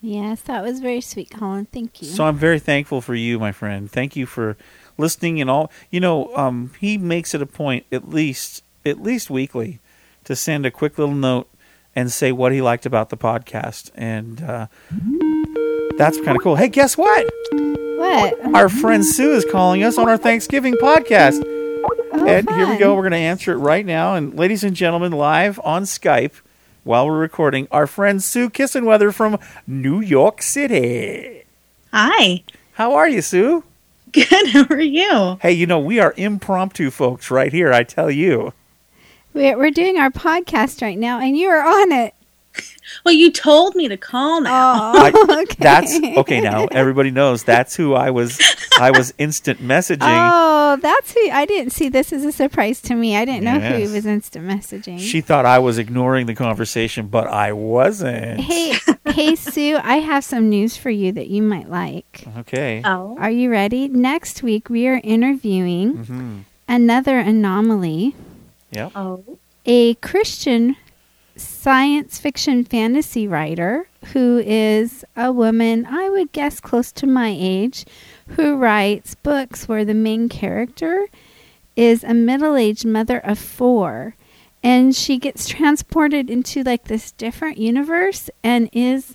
[0.05, 1.67] Yes, that was very sweet, Colin.
[1.67, 2.09] Thank you.
[2.09, 3.89] So I'm very thankful for you, my friend.
[3.89, 4.57] Thank you for
[4.99, 5.71] listening and all.
[5.91, 9.79] You know, um, he makes it a point at least at least weekly
[10.25, 11.49] to send a quick little note
[11.95, 14.67] and say what he liked about the podcast, and uh,
[15.97, 16.57] that's kind of cool.
[16.57, 17.25] Hey, guess what?
[17.53, 18.55] what?
[18.57, 21.41] Our friend Sue is calling us on our Thanksgiving podcast.
[21.45, 22.95] Oh, and here we go.
[22.97, 24.17] We're going to answer it right now.
[24.17, 26.41] And ladies and gentlemen, live on Skype
[26.85, 31.45] while we're recording, our friend Sue Kissenweather from New York City.
[31.93, 32.43] Hi.
[32.75, 33.65] How are you, Sue?
[34.13, 34.49] Good.
[34.53, 35.39] How are you?
[35.41, 38.53] Hey, you know, we are impromptu folks right here, I tell you.
[39.33, 42.15] We're, we're doing our podcast right now, and you are on it.
[43.05, 44.93] Well, you told me to call now.
[44.95, 46.67] Oh, I- That's okay now.
[46.73, 48.41] Everybody knows that's who I was
[48.79, 49.99] I was instant messaging.
[50.03, 51.31] Oh, that's who.
[51.31, 53.17] I didn't see this as a surprise to me.
[53.17, 54.99] I didn't know who he was instant messaging.
[54.99, 58.41] She thought I was ignoring the conversation, but I wasn't.
[58.41, 58.75] hey,
[59.07, 59.79] hey, Sue.
[59.83, 62.25] I have some news for you that you might like.
[62.39, 62.83] Okay.
[62.85, 63.17] Oh.
[63.19, 63.89] Are you ready?
[63.89, 68.15] Next week we are interviewing hmm another anomaly,
[68.71, 68.93] Yep.
[68.95, 69.39] Oh.
[69.67, 70.77] a Christian
[71.63, 77.85] science fiction fantasy writer who is a woman, I would guess close to my age,
[78.31, 81.07] who writes books where the main character
[81.77, 84.17] is a middle aged mother of four.
[84.65, 89.15] And she gets transported into like this different universe and is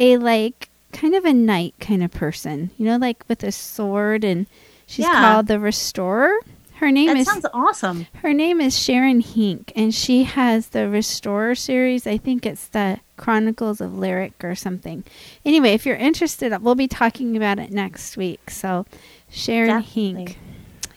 [0.00, 4.24] a like kind of a knight kind of person, you know, like with a sword
[4.24, 4.46] and
[4.86, 5.20] she's Yeah.
[5.20, 6.34] called the Restorer.
[6.76, 8.06] Her name That is sounds awesome.
[8.22, 12.06] her name is Sharon Hinck, and she has the Restorer series.
[12.06, 15.02] I think it's the Chronicles of Lyric or something.
[15.44, 18.50] Anyway, if you're interested, we'll be talking about it next week.
[18.50, 18.84] So,
[19.30, 20.12] Sharon Definitely.
[20.24, 20.38] Hinck.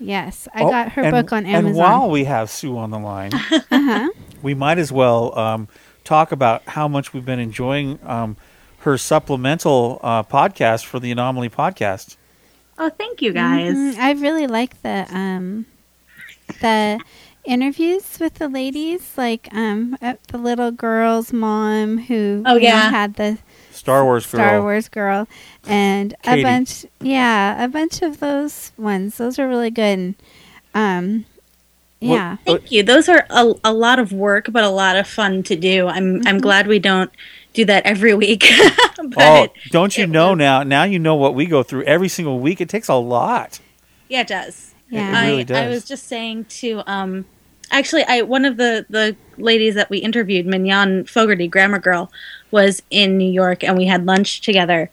[0.02, 1.68] Yes, I Oh, got her and- book on Amazon.
[1.68, 3.32] And while we have Sue on the line,
[3.72, 4.10] uh-huh.
[4.42, 5.68] we might as well um,
[6.04, 8.36] talk about how much we've been enjoying um,
[8.80, 12.18] her supplemental uh, podcast for the Anomaly podcast.
[12.78, 13.76] Oh, thank you guys.
[13.76, 13.98] Mhm.
[13.98, 15.66] I really like the um
[16.62, 17.00] the
[17.46, 22.68] interviews with the ladies, like um uh, the little girl's mom who Oh, you know,
[22.68, 22.90] yeah.
[22.90, 23.38] had the
[23.72, 24.40] Star Wars girl.
[24.40, 25.28] Star Wars girl,
[25.66, 26.42] and Katie.
[26.42, 29.18] a bunch, yeah, a bunch of those ones.
[29.18, 29.98] Those are really good.
[30.00, 30.16] And,
[30.76, 31.26] um,
[32.00, 32.84] What- yeah, Thank you.
[32.84, 35.88] Those are a, a lot of work, but a lot of fun to do.
[35.88, 37.10] I'm I'm glad we don't
[37.54, 38.46] do that every week.
[38.98, 40.64] but Oh, don't you it know was- now?
[40.64, 42.60] Now you know what we go through every single week.
[42.62, 43.60] It takes a lot.
[44.10, 44.74] yeah, it does.
[44.90, 45.10] Yeah.
[45.10, 45.74] It I, really I does.
[45.74, 47.26] was just saying to um
[47.72, 52.12] actually I one of the the ladies that we interviewed, Mignon Fogarty, grammar girl,
[52.52, 54.90] was in New York and we had lunch together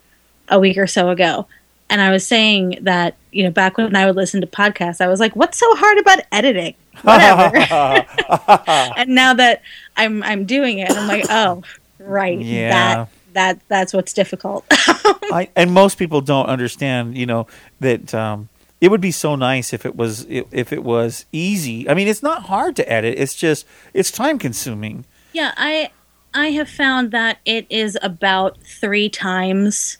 [0.49, 1.47] a week or so ago.
[1.89, 5.07] And I was saying that, you know, back when I would listen to podcasts, I
[5.07, 6.75] was like, what's so hard about editing?
[7.03, 7.57] Whatever.
[8.97, 9.63] and now that
[9.97, 11.63] I'm I'm doing it, I'm like, oh,
[11.99, 12.39] right.
[12.39, 12.71] Yeah.
[12.71, 14.65] That that that's what's difficult.
[14.71, 17.47] I, and most people don't understand, you know,
[17.81, 18.49] that um,
[18.81, 21.89] it would be so nice if it was if, it was easy.
[21.89, 23.19] I mean, it's not hard to edit.
[23.19, 25.05] It's just it's time consuming.
[25.33, 25.91] Yeah, I
[26.35, 29.99] I have found that it is about three times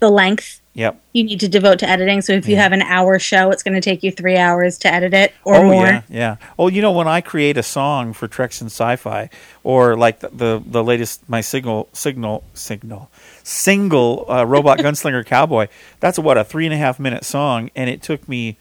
[0.00, 1.00] the length Yep.
[1.12, 2.20] you need to devote to editing.
[2.20, 2.62] So if you Yeah.
[2.62, 5.54] have an hour show, it's going to take you three hours to edit it or
[5.54, 5.86] oh more.
[5.86, 6.36] yeah, yeah.
[6.58, 9.30] Oh, you know, when I create a song for Treks and Sci-Fi,
[9.62, 13.08] or like the the, the latest my signal signal signal
[13.44, 15.68] single uh, robot gunslinger cowboy,
[16.00, 18.56] that's what a three and a half minute song, and it took me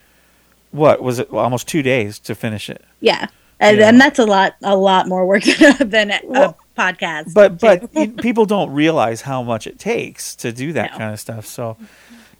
[0.72, 2.84] what was it almost two days to finish it.
[3.00, 3.28] Yeah.
[3.60, 3.89] And, Yeah.
[3.89, 5.43] and that's a lot, a lot more work
[5.80, 7.34] than a Well, podcast.
[7.34, 7.88] but too.
[7.93, 10.98] but people don't realize how much it takes to do that No.
[10.98, 11.46] kind of stuff.
[11.46, 11.78] So,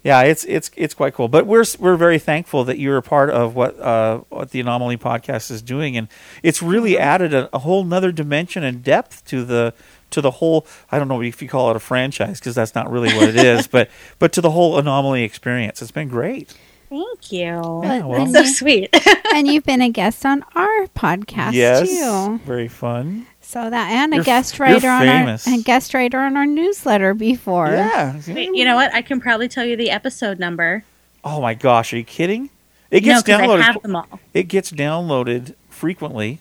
[0.02, 1.28] yeah, it's it's it's quite cool.
[1.28, 4.98] But we're we're very thankful that you're a part of what uh, what the Anomaly
[4.98, 6.08] podcast is doing, and
[6.42, 9.72] it's really added a, a whole nother dimension and depth to the
[10.14, 10.66] to the whole.
[10.90, 13.36] I don't know if you call it a franchise because that's not really what it
[13.36, 15.80] is, but but to the whole Anomaly experience.
[15.82, 16.54] It's been great.
[16.88, 17.40] thank you.
[17.40, 18.22] Yeah, Well, well.
[18.22, 18.96] and, so you, sweet.
[19.34, 22.38] and you've been a guest on our podcast yes, too.
[22.44, 23.26] very fun.
[23.40, 26.46] So that and a You're f- guest writer on our and guest writer on our
[26.46, 27.68] newsletter before.
[27.68, 28.18] Yeah.
[28.28, 28.92] Wait, you know what?
[28.94, 30.82] I can probably tell you the episode number.
[31.22, 32.50] Oh my gosh, are you kidding?
[32.90, 34.20] It gets No, gets 'cause I have them all.
[34.32, 36.40] It gets downloaded frequently,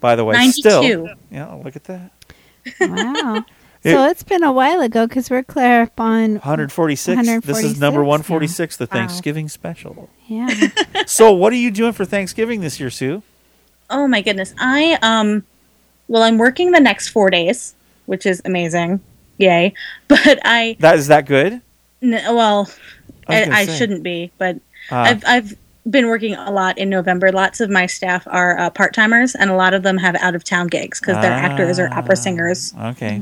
[0.00, 0.34] by the way.
[0.34, 0.52] 92.
[0.60, 2.10] Still, yeah, look at that.
[2.80, 3.44] Wow.
[3.84, 7.44] It- so it's been a while ago because we're clear up on 146.
[7.44, 8.90] This is number 146 146, the Wow.
[8.92, 10.08] Thanksgiving special.
[10.28, 10.68] yeah.
[11.06, 13.24] so, what are you doing for Thanksgiving this year, Sue?
[13.90, 14.54] Oh my goodness.
[14.56, 15.44] I um
[16.06, 17.74] well I'm working the next 4 days,
[18.06, 19.00] which is amazing.
[19.38, 19.74] Yay.
[20.06, 21.60] But I That is that good?
[22.00, 22.70] n- well
[23.26, 24.60] I I, I shouldn't be, but
[24.92, 25.02] Ah.
[25.02, 25.56] I've I've
[25.88, 27.32] been working a lot in November.
[27.32, 30.34] Lots of my staff are uh, part timers, and a lot of them have out
[30.34, 33.20] of town gigs because they're actors or opera Ah, singers Okay.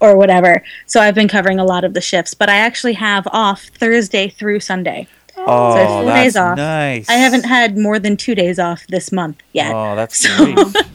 [0.00, 0.62] or whatever.
[0.86, 4.28] So I've been covering a lot of the shifts, but I actually have off Thursday
[4.28, 5.08] through Sunday.
[5.38, 6.56] Oh, So four that's days off.
[6.58, 7.08] nice.
[7.08, 9.72] I haven't had more than two days off this month yet.
[9.74, 10.76] Oh, that's So- great.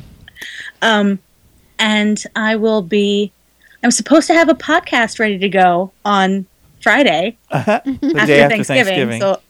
[0.82, 1.19] Um,
[1.80, 3.32] and I will be.
[3.84, 6.45] I'm supposed to have a podcast ready to go on
[6.82, 9.21] Friday the after, after Thanksgiving, Thanksgiving.
[9.21, 9.41] So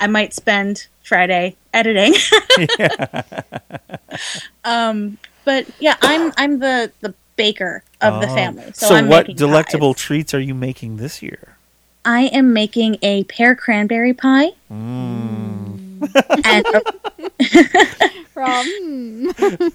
[0.00, 2.14] I might spend Friday editing.
[4.64, 8.34] um, but yeah, I'm I'm the the baker of the Oh.
[8.34, 8.64] family.
[8.74, 10.02] So, So, I'm what delectable pies.
[10.02, 11.56] treats are you making this year?
[12.04, 15.78] I am making a pear cranberry pie Mm.
[16.44, 16.82] and a,
[18.32, 18.66] From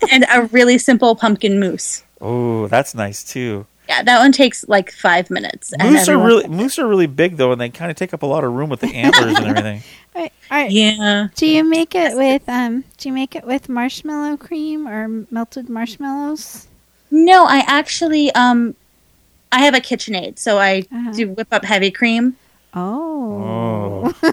[0.11, 2.03] and a really simple pumpkin mousse.
[2.19, 3.65] Oh, that's nice too.
[3.91, 5.73] Yeah, that one takes like five minutes.
[5.73, 8.23] and Moose are really moose are really big though, and they kind of take up
[8.23, 9.81] a lot of room with the antlers and everything.
[10.15, 10.71] All right, all right.
[10.71, 11.27] Yeah.
[11.35, 12.83] Do you make it with um?
[12.97, 16.67] Do you make it with marshmallow cream or melted marshmallows?
[17.11, 18.75] No, I actually um
[19.51, 21.11] I have a KitchenAid, so I Uh-huh.
[21.13, 22.35] do whip up heavy cream.
[22.73, 24.13] Oh,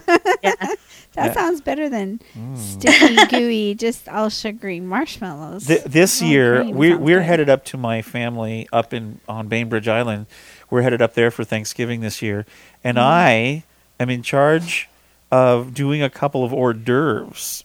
[0.42, 0.54] Yeah.
[0.60, 0.76] that
[1.16, 1.32] Yeah.
[1.32, 2.56] sounds better than Mm.
[2.56, 5.66] sticky, gooey, just all sugary marshmallows.
[5.66, 9.48] Th- this Oh, year, cream we're we're headed up to my family up in on
[9.48, 10.26] Bainbridge Island.
[10.70, 12.46] We're headed up there for Thanksgiving this year,
[12.84, 13.06] and Mm-hmm.
[13.06, 13.62] I
[13.98, 14.88] am in charge
[15.32, 17.64] of doing a couple of hors d'oeuvres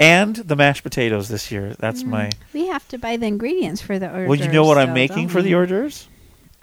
[0.00, 1.74] and the mashed potatoes this year.
[1.78, 2.30] That's my.
[2.52, 4.94] We have to buy the ingredients for the hors Well, you know what d'oeuvres, I'm
[4.94, 5.54] making don't for the we?
[5.54, 6.08] hors d'oeuvres?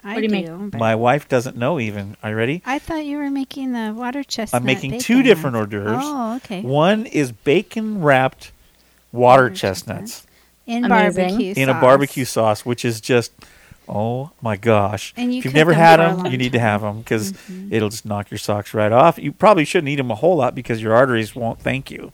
[0.06, 0.70] I What do you make?
[0.70, 2.16] but My wife doesn't know even.
[2.22, 2.62] Are you ready?
[2.64, 4.62] I thought you were making the water chestnut.
[4.62, 5.66] I'm making bacon two different ones.
[5.66, 6.02] hors d'oeuvres.
[6.02, 6.62] Oh, okay.
[6.62, 8.52] One is bacon wrapped
[9.12, 10.26] water chestnuts
[10.66, 11.26] in Amazing.
[11.26, 13.32] barbecue in a barbecue sauce, which is just
[13.88, 15.14] oh my gosh!
[15.16, 16.58] And you if you've never them had them, long you need to.
[16.58, 16.66] Mm-hmm.
[16.66, 17.32] have them because
[17.70, 19.18] it'll just knock your socks right off.
[19.18, 22.12] You probably shouldn't eat them a whole lot because your arteries won't thank you.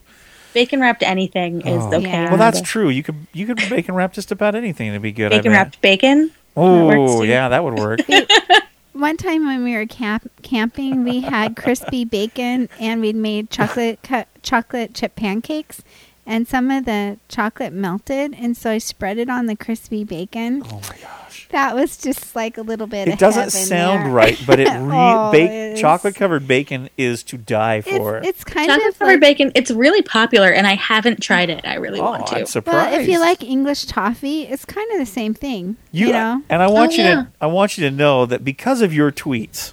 [0.54, 1.94] Bacon wrapped anything is Oh.
[1.94, 2.10] okay.
[2.10, 2.28] Yeah.
[2.28, 2.90] Well, that's true.
[2.90, 5.32] You could you could bacon wrap just about anything to be good.
[5.32, 5.58] I Bacon bet.
[5.58, 6.30] wrapped bacon.
[6.54, 8.00] Works Oh yeah, that would work.
[8.92, 14.00] One time when we were camp- camping, we had crispy bacon and we'd made chocolate
[14.02, 15.82] cu- chocolate chip pancakes,
[16.26, 20.62] and some of the chocolate melted, and so I spread it on the crispy bacon.
[20.66, 21.21] oh my gosh.
[21.52, 23.08] That was just like a little bit.
[23.08, 24.12] It of doesn't sound there.
[24.12, 28.18] right, but it re- Oh, bake chocolate covered bacon is to die for.
[28.18, 29.52] It's, it's kind Chocolate of covered like, bacon.
[29.54, 31.66] It's really popular, and I haven't tried it.
[31.66, 32.36] I really oh, want to.
[32.36, 32.92] I'm surprised.
[32.92, 35.76] well, if you like English toffee, it's kind of the same thing.
[35.90, 37.14] You, know, and I oh, want Oh, you yeah.
[37.14, 39.72] to I want you to know that because of your tweets,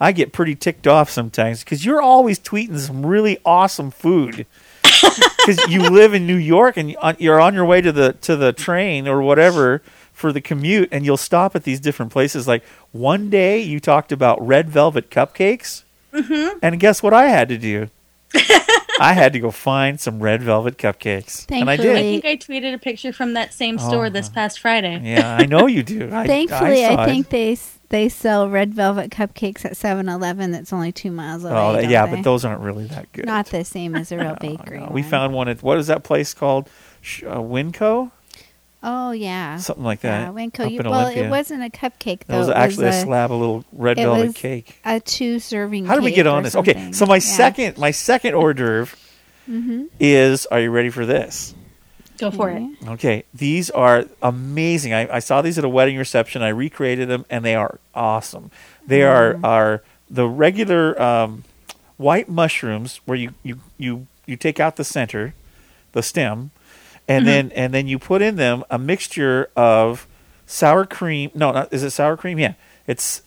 [0.00, 4.46] I get pretty ticked off sometimes because you're always tweeting some really awesome food.
[5.44, 8.52] Because you live in New York and you're on your way to the to the
[8.52, 9.82] train or whatever
[10.12, 12.46] for the commute, and you'll stop at these different places.
[12.46, 15.82] Like one day, you talked about red velvet cupcakes,
[16.12, 16.58] mm-hmm.
[16.62, 17.88] and guess what I had to do?
[19.00, 21.96] I had to go find some red velvet cupcakes, and I did.
[21.96, 25.00] I think I tweeted a picture from that same store this past Friday.
[25.02, 26.08] Yeah, I know you do.
[26.12, 27.06] I, thankfully, I, I, saw it.
[27.06, 27.56] think they
[27.92, 30.50] they sell red velvet cupcakes at 7-Eleven.
[30.50, 31.54] That's only two miles away.
[31.54, 32.16] Oh, yeah, they?
[32.16, 33.26] but those aren't really that good.
[33.26, 34.80] not the same as a real bakery.
[34.80, 36.68] No, we found one at what is that place called?
[37.22, 38.10] Uh, Winco,
[38.82, 40.24] Oh yeah, something like yeah.
[40.26, 40.34] that.
[40.34, 40.70] Winco.
[40.70, 41.26] You, well, Olympia.
[41.26, 42.38] it wasn't a cupcake It though.
[42.38, 44.80] was it actually was a slab of little red it velvet was cake.
[44.84, 45.84] a two serving.
[45.86, 46.56] How did we get on this?
[46.56, 47.20] Okay, so my Yeah.
[47.20, 48.96] second my second hors d'oeuvre
[49.48, 49.86] Mhm.
[50.00, 50.46] is.
[50.46, 51.54] Are you ready for this?
[52.18, 52.62] Go for it.
[52.82, 52.90] Okay.
[52.92, 54.92] Okay, these are amazing.
[54.94, 56.40] I, I saw these at a wedding reception.
[56.42, 58.50] I recreated them, and they are awesome.
[58.86, 61.42] They are are the regular um,
[61.96, 65.34] white mushrooms where you, you you you take out the center,
[65.92, 66.50] the stem,
[67.08, 70.06] and then and then you put in them a mixture of
[70.46, 71.30] sour cream.
[71.34, 72.38] No, not, is it sour cream?
[72.38, 72.54] Yeah,
[72.86, 73.22] it's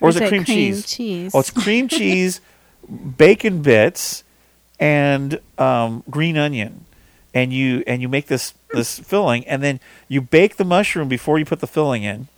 [0.00, 0.86] or, is it cream, cheese?
[0.86, 1.34] cheese?
[1.34, 2.40] Oh, it's cream cheese,
[3.16, 4.24] bacon bits,
[4.78, 6.84] and um, green onion,
[7.32, 11.38] and you and you make this this filling, and then you bake the mushroom before
[11.38, 12.28] you put the filling in,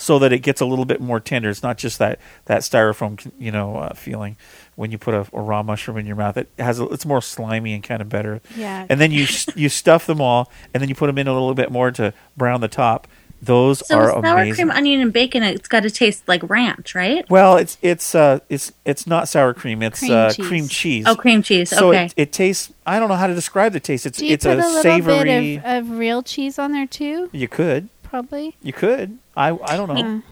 [0.00, 1.50] so that it gets a little bit more tender.
[1.50, 4.36] It's not just that that styrofoam, you know, uh, feeling
[4.76, 6.36] when you put a, a raw mushroom in your mouth.
[6.36, 8.40] It has a, it's more slimy and kind of better.
[8.56, 8.86] Yeah.
[8.88, 11.54] And then you you stuff them all, and then you put them in a little
[11.54, 13.06] bit more to brown the top.
[13.42, 14.66] Those So are sour amazing.
[14.66, 15.42] cream, onion, and bacon.
[15.42, 17.24] It's got to taste like ranch, right?
[17.30, 19.82] Well, it's it's uh it's it's not sour cream.
[19.82, 20.46] It's Cream uh, cheese.
[20.46, 21.04] cream cheese.
[21.08, 21.70] Oh, cream cheese.
[21.70, 22.04] So okay.
[22.06, 22.70] it, it tastes.
[22.84, 24.04] I don't know how to describe the taste.
[24.04, 25.24] It's Do you it's put a, a, little savory.
[25.56, 27.30] bit of, of real cheese on there too?
[27.32, 28.56] you could Probably.
[28.62, 29.16] you could.
[29.40, 30.22] I I don't know.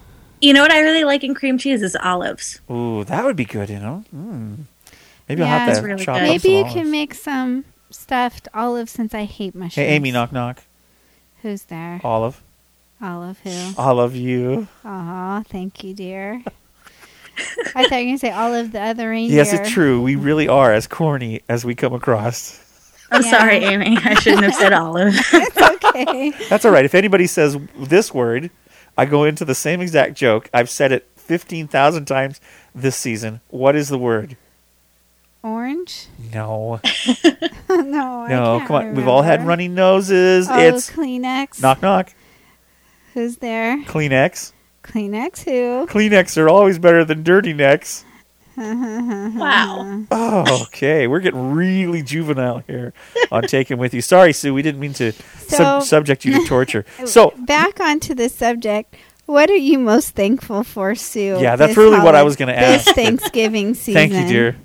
[0.41, 2.61] You know what I really like in cream cheese is olives.
[2.71, 3.69] Ooh, that would be good.
[3.71, 4.05] You know.
[4.15, 4.59] Mm.
[5.29, 5.53] Maybe Yeah.
[5.53, 6.23] I'll have It's to really chop good.
[6.25, 6.75] up maybe some you olives.
[6.75, 9.75] can make some stuffed olives since I hate mushrooms.
[9.75, 10.63] Hey, Amy, knock knock.
[11.43, 12.01] Who's there?
[12.05, 12.43] Olive.
[13.01, 13.73] Olive who?
[13.79, 14.67] Olive, you.
[14.85, 16.43] Aw, thank you, dear.
[17.77, 19.37] I thought you were going to say Olive the other reindeer.
[19.37, 20.03] Yes, it's true.
[20.03, 22.59] We really are as corny as we come across.
[23.13, 23.31] I'm Yeah.
[23.31, 23.97] sorry, Amy.
[24.03, 25.15] I shouldn't have said olive.
[25.33, 26.33] It's okay.
[26.49, 26.85] That's all right.
[26.85, 28.51] If anybody says this word,
[28.99, 30.51] I go into the same exact joke.
[30.53, 32.41] I've said it fifteen thousand times
[32.75, 33.41] this season.
[33.49, 34.37] What is the word?
[35.43, 36.09] Orange?
[36.35, 36.81] No.
[37.71, 38.95] no, I No, come on.
[38.95, 39.49] We've all had remember.
[39.51, 40.49] runny noses.
[40.51, 41.63] Oh, it's Kleenex.
[41.63, 42.13] knock knock.
[43.15, 43.79] Who's there?
[43.85, 44.53] Kleenex.
[44.83, 45.87] Kleenex who?
[45.87, 48.05] Kleenex are always better than dirty necks.
[48.59, 50.05] Wow.
[50.11, 51.07] Oh, okay.
[51.07, 52.93] We're getting really juvenile here
[53.31, 54.01] on Take Him With You.
[54.03, 54.53] Sorry, Sue.
[54.53, 56.85] We didn't mean to So- sub- subject you to torture.
[57.07, 58.95] So, Back onto the subject.
[59.27, 61.39] What are you most thankful for, Sue?
[61.41, 62.79] Yeah, that's this really what I was gonna ask.
[62.85, 62.95] This ask.
[62.97, 63.95] Thanksgiving season.
[63.95, 64.57] thank you, dear.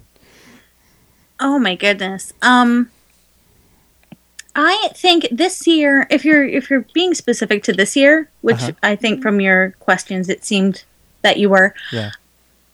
[1.40, 2.32] Oh my goodness.
[2.42, 2.90] Um
[4.56, 8.72] I think this year if you're if you're being specific to this year, which Uh-huh.
[8.84, 10.84] I think from your questions it seemed
[11.24, 12.12] that you were, Yeah.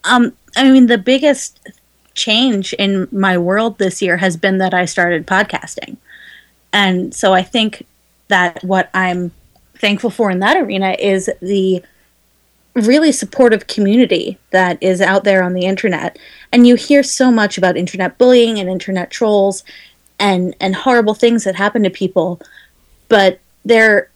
[0.03, 1.59] um I mean the biggest
[2.13, 5.97] change in my world this year has been that I started podcasting.
[6.73, 7.85] And so I think
[8.27, 9.31] that what I'm
[9.75, 11.81] thankful for in that arena is the
[12.75, 16.17] really supportive community that is out there on the internet.
[16.51, 19.63] And you hear so much about internet bullying and internet trolls
[20.19, 22.41] and and horrible things that happen to people,
[23.07, 24.09] but they're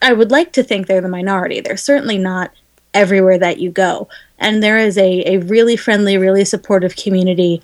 [0.00, 1.60] I would like to think they're the minority.
[1.60, 2.52] They're certainly not
[2.94, 4.08] everywhere that you go.
[4.42, 7.62] And there is a, a really friendly, really supportive community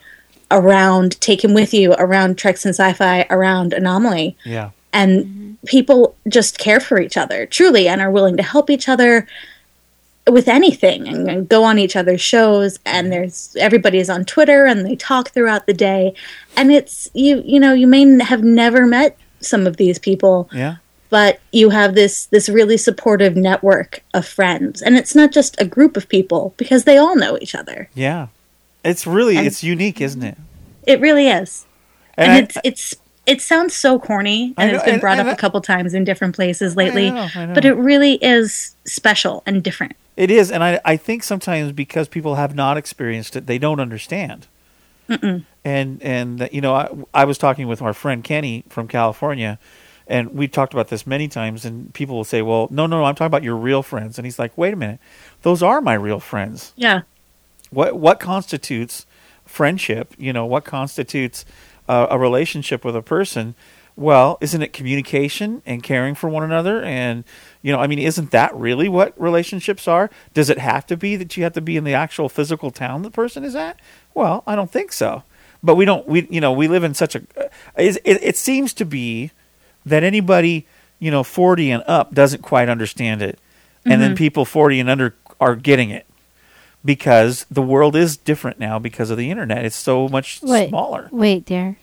[0.50, 4.36] around Take Him With You, around Treks and Sci-Fi, around Anomaly.
[4.44, 4.70] Yeah.
[4.92, 9.26] and people just care for each other truly and are willing to help each other
[10.30, 12.78] with anything and, and go on each other's shows.
[12.84, 16.14] And there's everybody is on Twitter and they talk throughout the day.
[16.56, 20.48] And it's you you know you may have never met some of these people.
[20.52, 20.76] Yeah.
[21.10, 25.64] But you have this this really supportive network of friends and it's not just a
[25.64, 28.28] group of people because they all know each other Yeah.
[28.84, 30.38] It's really And- it's unique, isn't it?
[30.86, 31.66] it really is
[32.16, 32.94] And and, I- it's it's
[33.26, 35.60] it sounds so corny and know, it's been and- brought and up I- a couple
[35.60, 37.54] times in different places lately know, I know.
[37.54, 42.08] but it really is special and different It is, and I I think sometimes because
[42.08, 44.46] people have not experienced it, they don't understand.
[45.08, 45.44] Mm-mm.
[45.64, 49.58] And and you know, I, I was talking with our friend Kenny from California,
[50.08, 51.64] and we talked about this many times.
[51.64, 54.26] And people will say, "Well, no, no, no, I'm talking about your real friends." And
[54.26, 55.00] he's like, "Wait a minute,
[55.42, 56.72] those are my real friends.
[56.76, 57.02] yeah
[57.70, 59.06] What what constitutes
[59.44, 60.14] friendship?
[60.18, 61.44] You know, what constitutes
[61.88, 63.54] uh, a relationship with a person?"
[63.96, 66.84] Well, isn't it communication and caring for one another?
[66.84, 67.24] And,
[67.62, 70.08] you know, I mean, isn't that really what relationships are?
[70.34, 73.02] Does it have to be that you have to be in the actual physical town
[73.02, 73.80] the person is at?
[74.14, 75.24] Well, I don't think so.
[75.64, 77.22] But we don't, we, you know, we live in such a,
[77.76, 79.32] it, it, it seems to be
[79.88, 80.66] that anybody,
[80.98, 83.38] you know, 40 and up doesn't quite understand it.
[83.84, 84.18] And then Mhm.
[84.18, 86.04] people 40 and under are getting it
[86.84, 89.64] because the world is different now because of the internet.
[89.64, 91.08] It's so much Wait, smaller.
[91.10, 91.76] Wait, there.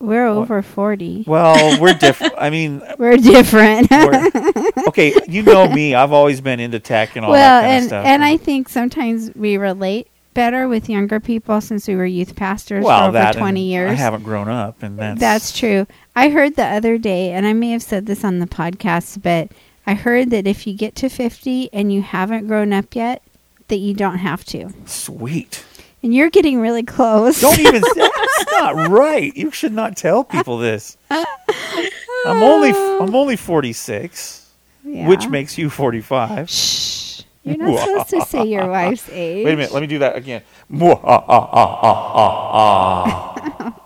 [0.00, 1.22] We're over 40.
[1.28, 2.34] Well, we're different.
[2.38, 3.88] I mean, We're different.
[3.90, 4.30] we're-
[4.88, 5.94] okay, you know me.
[5.94, 8.06] I've always been into tech and all well, that kind and of stuff.
[8.06, 12.84] and I think sometimes we relate better with younger people since we were youth pastors
[12.84, 13.90] well, for over that 20 years.
[13.92, 15.86] I haven't grown up, and that's That's true.
[16.14, 19.48] I heard the other day, and I may have said this on the podcast, but
[19.86, 23.22] I heard that if you get to 50 and you haven't grown up yet,
[23.68, 24.70] that you don't have to.
[24.84, 25.64] sweet.
[26.02, 27.40] And you're getting really close.
[27.40, 27.80] Don't even.
[27.94, 29.34] that's not right.
[29.36, 30.96] You should not tell people this.
[31.10, 34.50] I'm only I'm only 46,
[34.84, 35.06] Yeah.
[35.08, 36.50] which makes you 45.
[36.50, 37.22] Shh.
[37.44, 39.44] You're not supposed to say your wife's age.
[39.44, 39.72] Wait a minute.
[39.72, 40.42] Let me do that again.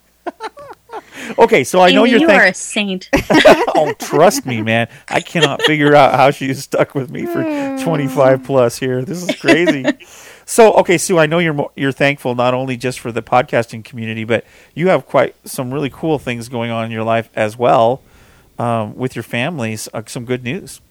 [1.37, 3.09] Okay, so I know you're you thank- are a saint
[3.75, 4.87] oh, trust me, man.
[5.07, 7.43] I cannot figure out how she's stuck with me for
[7.83, 9.03] 25 plus here.
[9.03, 9.85] This is crazy.
[10.45, 13.83] so, okay, Sue, I know you're mo- you're thankful not only just for the podcasting
[13.83, 17.57] community, but you have quite some really cool things going on in your life as
[17.57, 18.01] well
[18.59, 19.87] um, with your families.
[19.93, 20.81] Uh, some good news.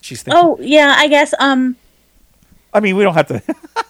[0.00, 0.40] She's thinking.
[0.42, 1.76] oh yeah i guess um
[2.72, 3.42] I mean, we don't have to.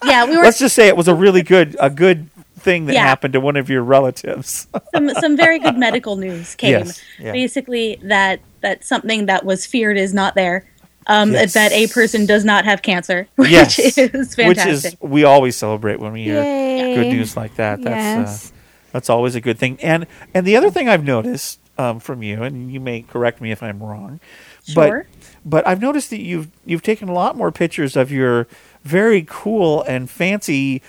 [0.04, 2.94] yeah we were Let's just say it was a really good a good thing that
[2.94, 3.06] Yeah.
[3.06, 4.66] happened to one of your relatives.
[4.94, 6.70] some some very good medical news came.
[6.86, 7.32] Yes, yeah.
[7.32, 10.64] Basically, that that something that was feared is not there.
[11.06, 11.54] Um, Yes.
[11.54, 14.46] That a person does not have cancer, which yes, is fantastic.
[14.46, 16.94] which is we always celebrate when we hear Yay.
[16.94, 17.80] good news like that.
[17.82, 18.50] That's Yes.
[18.52, 18.54] uh,
[18.92, 19.78] that's always a good thing.
[19.82, 23.52] And and the other thing I've noticed um, from you, and you may correct me
[23.52, 24.20] if I'm wrong,
[24.66, 25.06] Sure.
[25.06, 28.46] but but I've noticed that you've you've taken a lot more pictures of your
[28.84, 30.82] very cool and fancy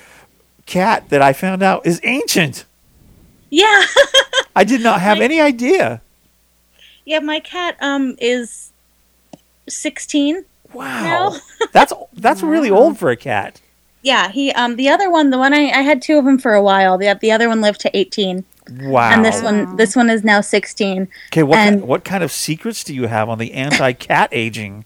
[0.70, 2.65] cat that I found out is ancient.
[3.49, 3.84] yeah,
[4.55, 6.01] I did not have My- any idea.
[7.05, 7.20] yeah.
[7.20, 8.72] My cat um is
[9.67, 10.45] sixteen.
[10.74, 11.36] Wow, now.
[11.74, 13.61] that's that's really old for a cat.
[14.01, 16.53] Yeah, he um the other one, the one I, I had two of them for
[16.53, 16.97] a while.
[16.97, 18.45] The the other one lived to eighteen,
[18.82, 19.11] Wow.
[19.11, 21.07] and this one this one is now sixteen.
[21.32, 24.86] Okay, what and- what kind of secrets do you have on the anti-cat aging?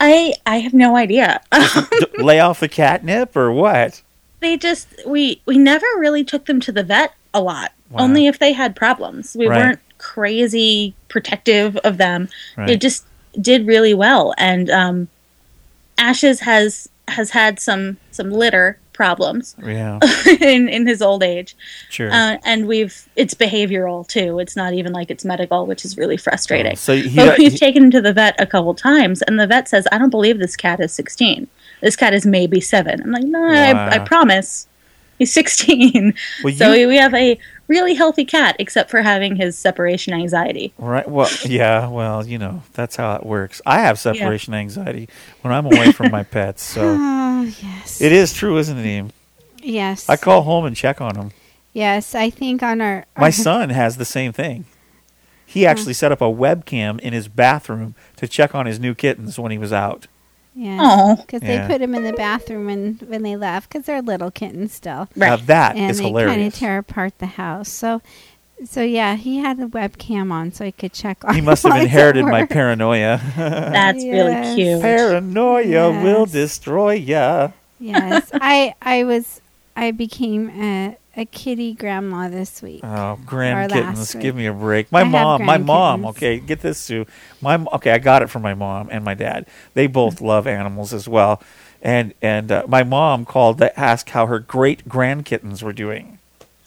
[0.00, 1.40] I I have no idea.
[2.18, 4.02] Lay off the catnip or what?
[4.46, 7.72] They just we we never really took them to the vet a lot.
[7.90, 8.04] Wow.
[8.04, 9.36] Only if they had problems.
[9.38, 9.58] We Right.
[9.58, 12.28] weren't crazy protective of them.
[12.56, 12.70] Right.
[12.70, 13.04] It just
[13.40, 14.34] did really well.
[14.38, 15.08] And um,
[15.98, 20.00] Ashes has has had some some litter problems Yeah,
[20.40, 21.54] in in his old age,
[21.90, 22.10] sure.
[22.10, 24.38] uh, and we've it's behavioral too.
[24.38, 26.72] It's not even like it's medical, which is really frustrating.
[26.72, 29.38] Oh, so he, but we've he- taken him to the vet a couple times, and
[29.38, 31.46] the vet says, "I don't believe this cat is 16.
[31.80, 33.02] This cat is maybe seven.
[33.02, 33.88] I'm like, "No, Wow.
[33.90, 34.66] I, I promise,
[35.18, 36.14] he's 16."
[36.44, 40.72] well, so you, we have a really healthy cat, except for having his separation anxiety.
[40.78, 41.08] right?
[41.08, 41.88] Well, yeah.
[41.88, 43.60] Well, you know that's how it works.
[43.66, 45.08] I have separation anxiety
[45.42, 46.62] when I'm away from my pets.
[46.62, 48.00] So Oh, yes.
[48.00, 49.10] it is true, isn't it, Eam?
[49.62, 50.08] Yes.
[50.08, 51.32] I call home and check on them.
[51.72, 53.04] Yes, I think on our.
[53.18, 54.64] My son has the same thing.
[55.44, 59.38] He actually set up a webcam in his bathroom to check on his new kittens
[59.38, 60.06] when he was out.
[60.58, 60.78] Yeah.
[60.80, 61.66] Oh, Because Yeah.
[61.66, 65.06] they put them in the bathroom when, when they left because they're little kittens still.
[65.14, 65.46] Now Right.
[65.48, 66.54] that and is they kind hilarious.
[66.54, 67.68] of tear apart the house.
[67.68, 68.00] So,
[68.64, 71.34] so yeah, he had the webcam on so he could check on.
[71.34, 73.20] he must have while he's at inherited my paranoia.
[73.36, 74.12] that's Yes.
[74.14, 74.80] really cute.
[74.80, 76.32] paranoia will Yes.
[76.32, 77.50] destroy ya.
[77.78, 79.42] yes, I I was
[79.76, 82.82] I became a, a kitty grandma this week.
[82.84, 84.22] Oh, grand kittens, week.
[84.22, 84.92] give me a break.
[84.92, 86.00] My I have mom, my mom.
[86.00, 86.16] kittens.
[86.16, 87.06] Okay, get this, Sue.
[87.40, 89.46] My m- okay, I got it from my mom and my dad.
[89.74, 91.42] They both love animals as well,
[91.82, 96.18] and and uh, my mom called to ask how her great grand kittens were doing.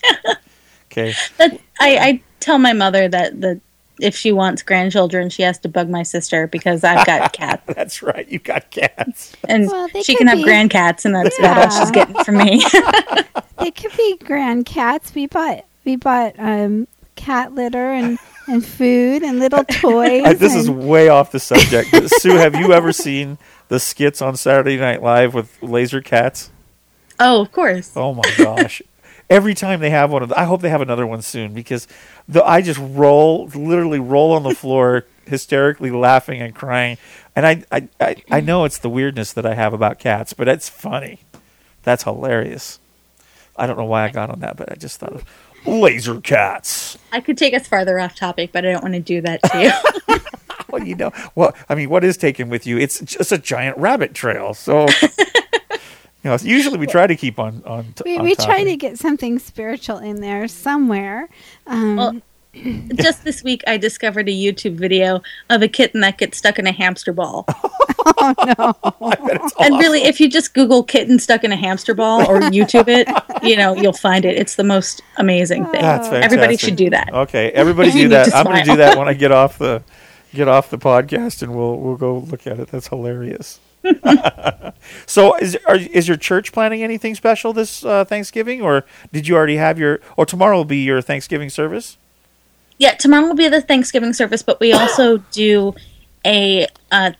[0.90, 3.60] okay, That, I, I tell my mother that that
[4.00, 8.02] if she wants grandchildren, she has to bug my sister because I've got cats, that's
[8.02, 8.28] right.
[8.28, 9.34] You got cats.
[9.48, 12.36] and Well, she could can have be- grandcats, and that's about all she's getting from
[12.38, 12.62] me.
[13.60, 15.14] They could be grand cats.
[15.14, 20.24] We bought we bought um, cat litter and, and food and little toys.
[20.24, 21.90] Uh, this is way off the subject.
[21.92, 23.36] but Sue, have you ever seen
[23.68, 26.50] the skits on Saturday Night Live with laser cats?
[27.18, 27.92] oh, of course.
[27.94, 28.80] Oh my gosh.
[29.30, 31.86] Every time they have one of the, I hope they have another one soon because
[32.28, 36.98] the I just roll literally roll on the floor hysterically laughing and crying.
[37.36, 40.48] And I, I, I, I know it's the weirdness that I have about cats, but
[40.48, 41.20] it's funny.
[41.84, 42.80] That's hilarious.
[43.56, 45.24] I don't know why I got on that, but I just thought of
[45.64, 46.98] laser cats.
[47.12, 49.62] I could take us farther off topic, but I don't want to do that to
[49.62, 50.18] you.
[50.70, 52.78] Well, you know, well, I mean, what is Take Him With You?
[52.78, 54.54] It's just a giant rabbit trail.
[54.54, 54.86] So,
[56.22, 57.92] you know, usually we try to keep on on.
[57.94, 61.28] T- we on we try to get something spiritual in there somewhere.
[61.66, 62.22] Um, Well,
[62.94, 66.66] Just this week, I discovered a YouTube video of a kitten that gets stuck in
[66.66, 67.46] a hamster ball.
[68.58, 68.74] No,
[69.60, 73.06] And really, if you just Google "kitten stuck in a hamster ball" or YouTube it,
[73.42, 74.38] you know you'll find it.
[74.38, 75.82] It's the most amazing thing.
[75.82, 76.24] That's fantastic.
[76.24, 77.12] Everybody should do that.
[77.12, 78.28] Okay, everybody do that.
[78.28, 79.82] to I'm going to do that when I get off the
[80.34, 82.68] get off the podcast, and we'll we'll go look at it.
[82.68, 83.60] That's hilarious.
[85.06, 89.36] so, is are, is your church planning anything special this uh, Thanksgiving, or did you
[89.36, 90.00] already have your?
[90.16, 91.96] Or tomorrow will be your Thanksgiving service.
[92.78, 95.74] Yeah, tomorrow will be the Thanksgiving service, but we also do
[96.24, 97.12] a uh,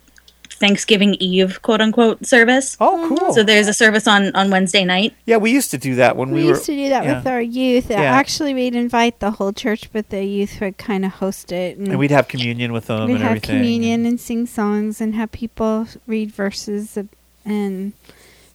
[0.60, 2.76] Thanksgiving Eve, quote unquote, service.
[2.80, 3.32] Oh, cool.
[3.32, 5.14] So there's a service on on Wednesday night.
[5.24, 6.50] Yeah, we used to do that when we, we were.
[6.50, 7.16] used to do that yeah.
[7.16, 7.90] with our youth.
[7.90, 8.02] Yeah.
[8.02, 11.98] Actually, we'd invite the whole church, but the youth would kind of host it, and
[11.98, 13.56] we'd have communion with them we'd and have everything.
[13.56, 16.98] communion and sing songs and have people read verses
[17.44, 17.92] and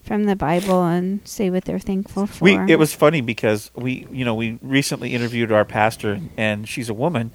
[0.04, 2.44] from the Bible and say what they're thankful for.
[2.44, 6.88] We it was funny because we you know we recently interviewed our pastor and she's
[6.88, 7.32] a woman,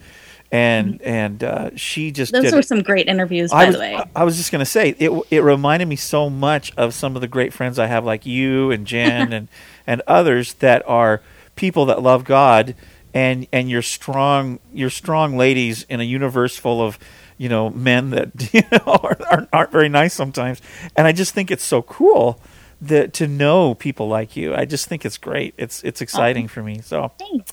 [0.53, 2.67] and and uh, she just Those did were it.
[2.67, 4.05] some great interviews, by was, the way.
[4.17, 5.25] I- was just going to say it.
[5.31, 8.71] It reminded me so much of some of the great friends I have, like you
[8.71, 9.49] and Jen and
[9.87, 11.23] and others that are
[11.57, 12.75] people that love God,
[13.15, 14.59] and and you're strong.
[14.73, 16.99] You're strong ladies in a universe full of
[17.39, 20.61] you know men that you know aren't, aren't, aren't very nice sometimes.
[20.97, 22.41] And I just think it's so cool
[22.83, 24.55] that to know people like you.
[24.55, 25.55] I just think it's great.
[25.59, 26.81] It's it's exciting for me.
[26.81, 27.13] So.
[27.19, 27.53] Thanks.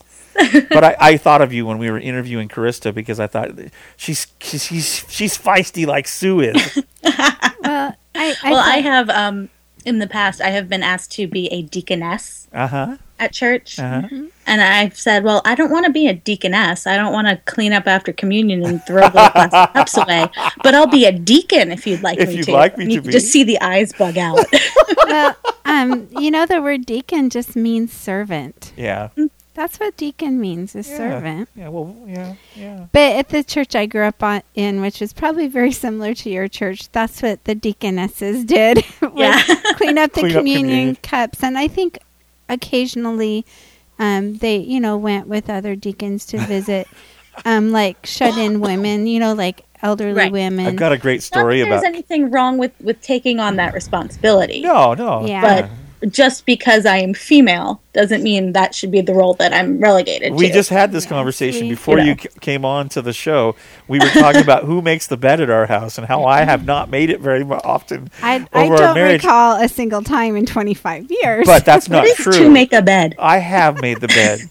[0.69, 3.51] But I, I thought of you when we were interviewing Carista because I thought
[3.95, 6.83] she's she's she's, she's feisty like Sue is.
[7.03, 9.49] well, I, I well, I have um
[9.85, 12.97] in the past I have been asked to be a deaconess Uh huh.
[13.19, 14.07] at church, Uh-huh.
[14.45, 16.85] and I've said, well, I don't want to be a deaconess.
[16.85, 20.27] I don't want to clean up after communion and throw the plastic cups away.
[20.61, 22.51] But I'll be a deacon if you'd like If me you'd to.
[22.51, 23.13] like me And you to can be.
[23.13, 24.39] Just see the eyes bug out.
[25.07, 25.35] well,
[25.65, 28.73] um, you know, the word deacon just means servant.
[28.75, 29.09] Yeah.
[29.57, 30.97] That's what deacon means, is Yeah.
[30.97, 31.49] servant.
[31.55, 31.69] Yeah.
[31.69, 31.95] Well.
[32.07, 32.35] Yeah.
[32.55, 32.85] Yeah.
[32.91, 36.29] But at the church I grew up on, in, which is probably very similar to
[36.29, 38.85] your church, that's what the deaconesses did.
[39.15, 39.41] yeah.
[39.75, 40.95] clean up the Clean up communion communion.
[41.01, 41.41] cups.
[41.43, 41.97] And I think
[42.49, 43.45] occasionally
[43.99, 46.87] um, they, you know, went with other deacons to visit,
[47.45, 50.31] um, like shut-in women, you know, like elderly Right.
[50.31, 50.67] women.
[50.67, 51.81] I've got a great Not story about.
[51.81, 54.61] there's anything wrong with with taking on that responsibility.
[54.61, 54.93] No.
[54.93, 55.25] No.
[55.25, 55.41] Yeah.
[55.41, 55.69] But
[56.09, 60.33] just because I am female doesn't mean that should be the role that I'm relegated
[60.33, 60.53] We to.
[60.53, 62.21] just had this Yeah, conversation we- before You you know.
[62.23, 63.55] c- came on to the show.
[63.87, 66.65] We were talking about who makes the bed at our house and how I have
[66.65, 69.23] not made it very often I, I over our don't marriage.
[69.23, 71.45] recall a single time in 25 years.
[71.47, 72.33] But that's not What is true.
[72.33, 73.15] to make a bed?
[73.17, 74.41] I have made the bed,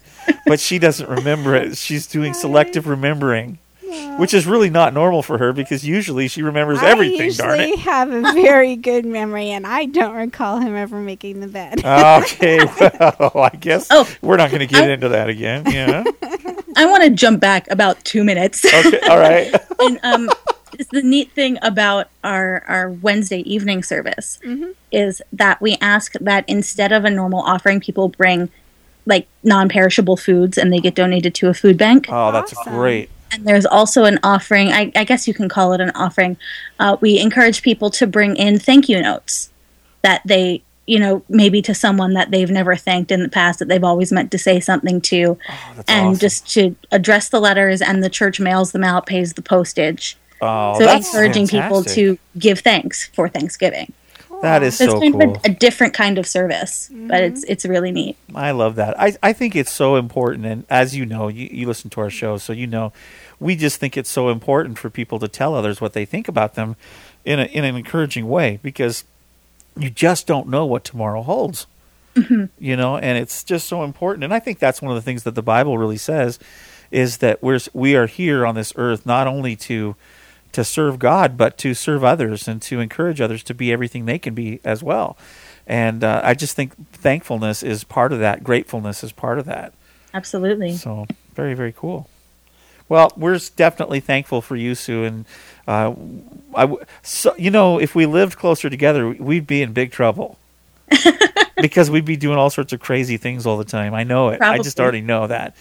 [0.47, 1.76] but she doesn't remember it.
[1.76, 3.59] She's doing selective remembering,
[4.18, 7.20] which is really not normal for her because usually she remembers everything.
[7.20, 7.78] I usually Darn it.
[7.80, 11.78] have a very good memory, and I don't recall him ever making the bed.
[11.84, 12.59] Okay,
[13.20, 15.64] well, I guess Oh, we're not going to get I- into that again.
[15.66, 16.05] Yeah.
[16.76, 18.64] I want to jump back about two minutes.
[18.64, 19.01] Okay.
[19.09, 19.55] All right.
[19.80, 20.30] and um,
[20.78, 24.39] it's the neat thing about our our Wednesday evening service
[24.93, 28.51] is that we ask that instead of a normal offering, people bring
[29.07, 32.07] like non-perishable foods, and they get donated to a food bank.
[32.11, 32.74] Oh, that's Awesome.
[32.74, 33.09] great.
[33.33, 34.68] And there's also an offering.
[34.72, 36.37] I, I guess you can call it an offering.
[36.79, 39.51] Uh, we encourage people to bring in thank you notes
[40.03, 43.66] that they, you know, maybe to someone that they've never thanked in the past that
[43.68, 46.18] they've always meant to say something to, Oh, and awesome.
[46.20, 47.83] just to address the letters.
[47.83, 50.16] And the church mails them out, pays the postage.
[50.41, 53.93] oh, so that's encouraging people to give thanks for Thanksgiving.
[54.37, 54.43] Cool.
[54.43, 55.37] That is It's so kind cool.
[55.37, 57.53] of a, a different kind of service, but it's mm-hmm.
[57.53, 58.16] it's really neat.
[58.34, 58.99] I love that.
[59.01, 60.47] I, I think it's so important.
[60.47, 62.93] And as you know, you, you listen to our show, so you know,
[63.41, 66.55] we just think it's so important for people to tell others what they think about
[66.55, 66.76] them
[67.24, 69.05] in, a, in an encouraging way because
[69.76, 71.66] you just don't know what tomorrow holds.
[72.14, 72.45] Mm-hmm.
[72.59, 74.24] You know, and it's just so important.
[74.24, 76.39] And I think that's one of the things that the Bible really says
[76.91, 79.97] is that we're we are here on this earth not only to
[80.57, 84.18] to serve God, but to serve others and to encourage others to be everything they
[84.18, 85.18] can be as well.
[85.66, 88.42] And uh, I just think thankfulness is part of that.
[88.42, 89.74] Gratefulness is part of that.
[90.14, 90.72] Absolutely.
[90.72, 92.09] So very, very cool.
[92.88, 95.26] Well, we're definitely thankful for you, Sue, and
[95.68, 95.92] uh,
[96.54, 100.38] I w- so you know if we lived closer together, we'd be in big trouble
[101.61, 103.92] because we'd be doing all sorts of crazy things all the time.
[103.92, 104.40] I know it.
[104.40, 105.54] I just already know that.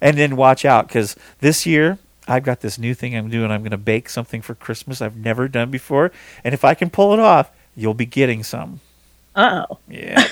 [0.00, 3.50] And then watch out because this year I've got this new thing I'm doing.
[3.50, 6.12] I'm going to bake something for Christmas I've never done before,
[6.44, 8.80] and if I can pull it off, you'll be getting some.
[9.34, 9.78] Oh.
[9.88, 10.26] Yeah,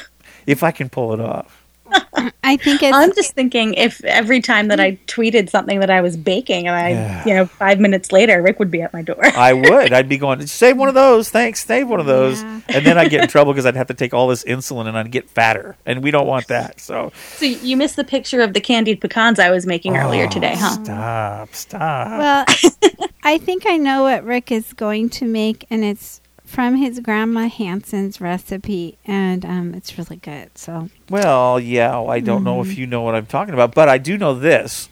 [0.47, 1.64] if I can pull it off.
[2.45, 6.01] I think it's I'm just thinking if every time that I tweeted something that I
[6.01, 7.25] was baking and I, Yeah.
[7.27, 9.19] you know, five minutes later, Rick would be at my door.
[9.25, 9.93] I would.
[9.93, 11.31] I'd be going, save one of those.
[11.31, 11.65] Thanks.
[11.65, 12.43] Save one of those.
[12.43, 12.61] Yeah.
[12.69, 14.97] And then I'd get in trouble because I'd have to take all this insulin and
[14.97, 15.77] I'd get fatter.
[15.87, 16.81] And we don't want that.
[16.81, 20.55] So So you missed the picture of the candied pecans I was making earlier today,
[20.57, 20.83] huh?
[20.85, 22.19] stop, stop.
[22.19, 22.45] well.
[23.23, 26.21] I think I know what Rick is going to make, and it's
[26.55, 30.57] from his grandma Hanson's recipe, and um, it's really good.
[30.57, 32.71] So Well, yeah, I don't know Mm-hmm.
[32.71, 34.89] if you know what I'm talking about, but I do know this.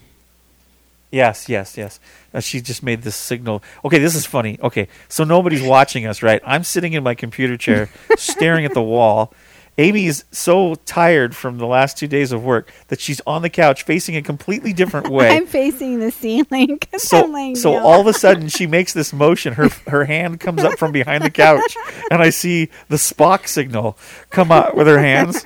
[1.11, 1.99] Yes, yes, yes.
[2.33, 3.61] Uh, she just made this signal.
[3.85, 4.59] Okay, this is funny.
[4.61, 6.41] Okay, so nobody's watching us, right?
[6.45, 9.31] I'm sitting in my computer chair, staring at the wall.
[9.77, 13.49] Amy is so tired from the last two days of work that she's on the
[13.49, 15.29] couch facing a completely different way.
[15.35, 16.79] I'm facing the ceiling.
[16.97, 17.81] so so down.
[17.81, 21.23] all of a sudden she makes this motion her her hand comes up from behind
[21.23, 21.75] the couch
[22.11, 23.97] and i see the spock signal
[24.29, 25.43] come out with her hands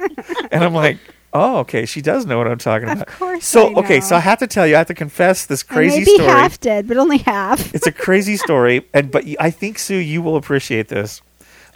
[0.51, 0.97] and i'm like
[1.33, 3.07] oh okay she does know what i'm talking about.
[3.07, 5.63] Of course so okay so i have to tell you i have to confess this
[5.63, 7.73] crazy may be story half dead, but only half.
[7.73, 11.21] it's a crazy story and but I think sue you will appreciate this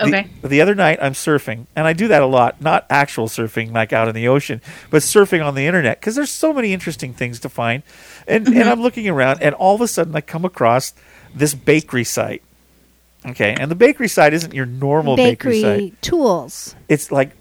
[0.07, 0.29] Okay.
[0.43, 2.61] the other night I'm surfing, and I do that a lot.
[2.61, 6.31] Not actual surfing like out in the ocean, but surfing on the internet because there's
[6.31, 7.83] so many interesting things to find.
[8.27, 8.69] And and mm-hmm.
[8.69, 10.93] I'm looking around, and all of a sudden I come across
[11.33, 12.43] this bakery site.
[13.25, 16.01] Okay, and the bakery site isn't your normal bakery, Bakery site.
[16.01, 16.75] tools.
[16.89, 17.31] It's like,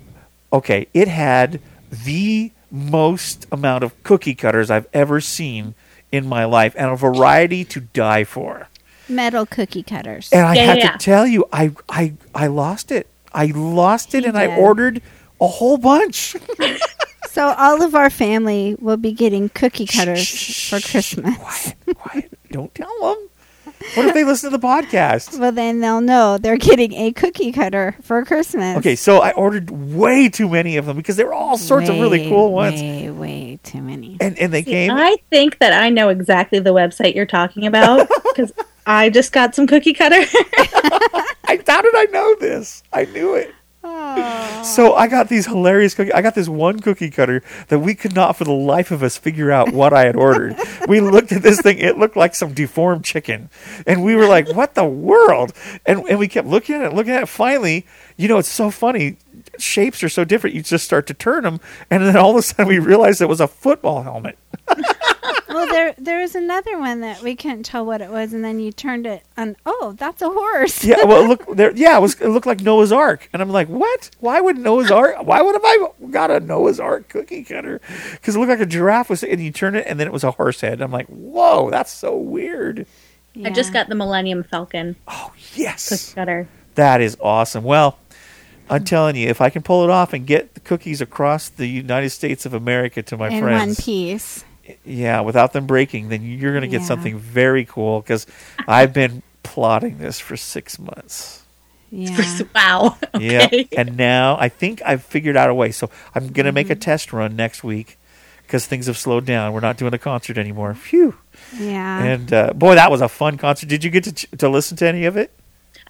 [0.53, 5.75] okay, it had the most amount of cookie cutters I've ever seen
[6.13, 8.69] in my life, and a variety to die for.
[9.11, 10.31] Metal cookie cutters.
[10.33, 10.93] And I Yeah, have yeah, yeah.
[10.93, 13.07] to tell you, I I I lost it.
[13.33, 15.03] I lost it, He and I ordered
[15.41, 16.37] a whole bunch.
[17.31, 21.37] So all of our family will be getting cookie cutters for Christmas.
[21.39, 22.39] quiet, quiet.
[22.51, 23.29] Don't tell them.
[23.95, 25.39] What if they listen to the podcast?
[25.39, 28.79] Well, then they'll know they're getting a cookie cutter for Christmas.
[28.79, 32.01] Okay, so I ordered way too many of them because they were all sorts of
[32.01, 34.17] really cool ones, Way, way too many.
[34.21, 34.91] and and they came.
[34.91, 38.53] I think that I know exactly the website you're talking about because
[38.91, 40.17] I just got some cookie cutter.
[41.45, 42.83] I, how did I know this?
[42.93, 43.55] I knew it.
[44.65, 46.13] So I got these hilarious cookies.
[46.13, 49.17] I got this one cookie cutter that we could not, for the life of us,
[49.17, 50.57] figure out what I had ordered.
[50.89, 53.49] we looked at this thing; it looked like some deformed chicken,
[53.87, 55.53] and we were like, "What the world?"
[55.87, 57.29] And and we kept looking at it, looking at it.
[57.29, 57.87] Finally,
[58.17, 59.19] you know, it's so funny.
[59.57, 60.57] Shapes are so different.
[60.57, 61.61] You just start to turn them,
[61.91, 64.37] and then all of a sudden, we realized it was a football helmet.
[65.51, 68.61] well, there there was another one that we couldn't tell what it was, and then
[68.61, 69.57] you turned it on.
[69.67, 70.85] Oh, that's a horse.
[70.85, 71.73] Yeah, well, look there.
[71.77, 72.21] Yeah, it was.
[72.21, 74.11] It looked like Noah's Ark, and I'm like, what?
[74.21, 75.17] Why would Noah's Ark?
[75.23, 77.81] Why would have I got a Noah's Ark cookie cutter?
[78.13, 80.25] Because it looked like a giraffe was, and you turn it, and then it was
[80.25, 80.81] a horse head.
[80.81, 82.87] I'm like, whoa, that's so weird.
[83.45, 86.49] I just got the Millennium Falcon Oh Yes, cutter.
[86.75, 87.63] that is awesome.
[87.63, 87.97] Well,
[88.69, 91.67] I'm telling you, if I can pull it off and get the cookies across the
[91.67, 94.45] United States of America to my in friends, one piece.
[94.85, 96.87] Yeah, without them breaking, then you're going to get Yeah.
[96.87, 98.01] something very cool.
[98.01, 98.27] Because
[98.69, 101.43] I've been plotting this for six months.
[101.91, 102.39] Yeah.
[102.55, 102.97] Wow.
[103.19, 105.73] Yeah, and now I think I've figured out a way.
[105.73, 106.81] So I'm gonna make a Mm-hmm.
[106.81, 107.99] test run next week
[108.43, 109.53] because things have slowed down.
[109.53, 110.73] We're not doing a concert anymore.
[110.75, 111.17] Phew!
[111.59, 112.03] Yeah.
[112.05, 113.69] And uh, boy, that was a fun concert.
[113.69, 115.33] Did you get to ch- to listen to any of it?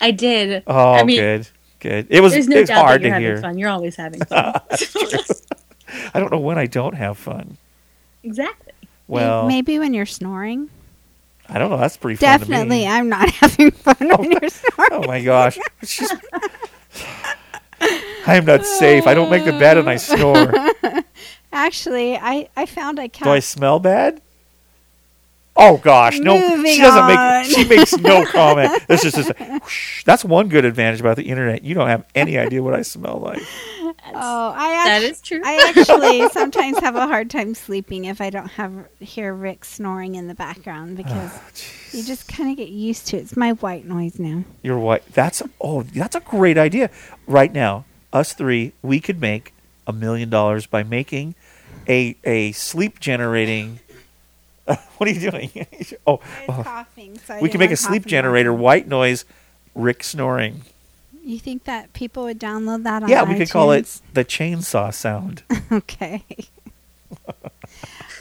[0.01, 0.63] I did.
[0.67, 1.49] Oh, I mean, good,
[1.81, 2.07] good.
[2.09, 3.41] It was There's no it was doubt hard that you're to having hear.
[3.43, 3.59] fun.
[3.59, 4.55] You're always having fun.
[6.15, 7.59] I don't know when I don't have fun.
[8.23, 8.70] exactly.
[9.11, 10.71] Well, maybe when you're snoring.
[11.49, 11.79] I don't know.
[11.79, 12.87] That's pretty fun to Definitely, me.
[12.87, 14.91] I'm not having fun when oh you're snoring.
[14.93, 15.59] Oh my gosh!
[15.83, 16.15] Just-
[18.27, 19.07] I am not safe.
[19.07, 20.53] I don't make the bed and I snore.
[21.53, 24.21] Actually, I I found I can Do I smell bad?
[25.57, 27.09] Oh gosh, no, Moving she doesn't on.
[27.43, 27.45] make.
[27.51, 28.87] She makes no comment.
[28.87, 29.31] This is just.
[29.31, 30.05] A, whoosh.
[30.05, 31.65] That's one good advantage about the internet.
[31.65, 33.43] You don't have any idea what I smell like.
[34.15, 35.43] Oh, I That act- is true.
[35.45, 40.15] I actually sometimes have a hard time sleeping if I don't have hear Rick snoring
[40.15, 43.21] in the background ah, because you just kind of get used to it.
[43.23, 44.45] It's my white noise now.
[44.63, 45.05] You're white.
[45.13, 46.91] That's oh, that's a great idea.
[47.27, 49.53] Right now, us three, we could make
[49.87, 51.35] a million dollars by making
[51.89, 53.81] a a sleep generating.
[54.97, 55.51] what are you doing?
[56.07, 56.63] oh, oh.
[56.63, 59.25] coughing, so we can make a sleep generator, white noise,
[59.75, 60.63] Rick snoring.
[61.23, 64.93] You think that people would download that on Yeah, we could call it the chainsaw
[64.93, 65.43] sound.
[65.73, 66.25] okay.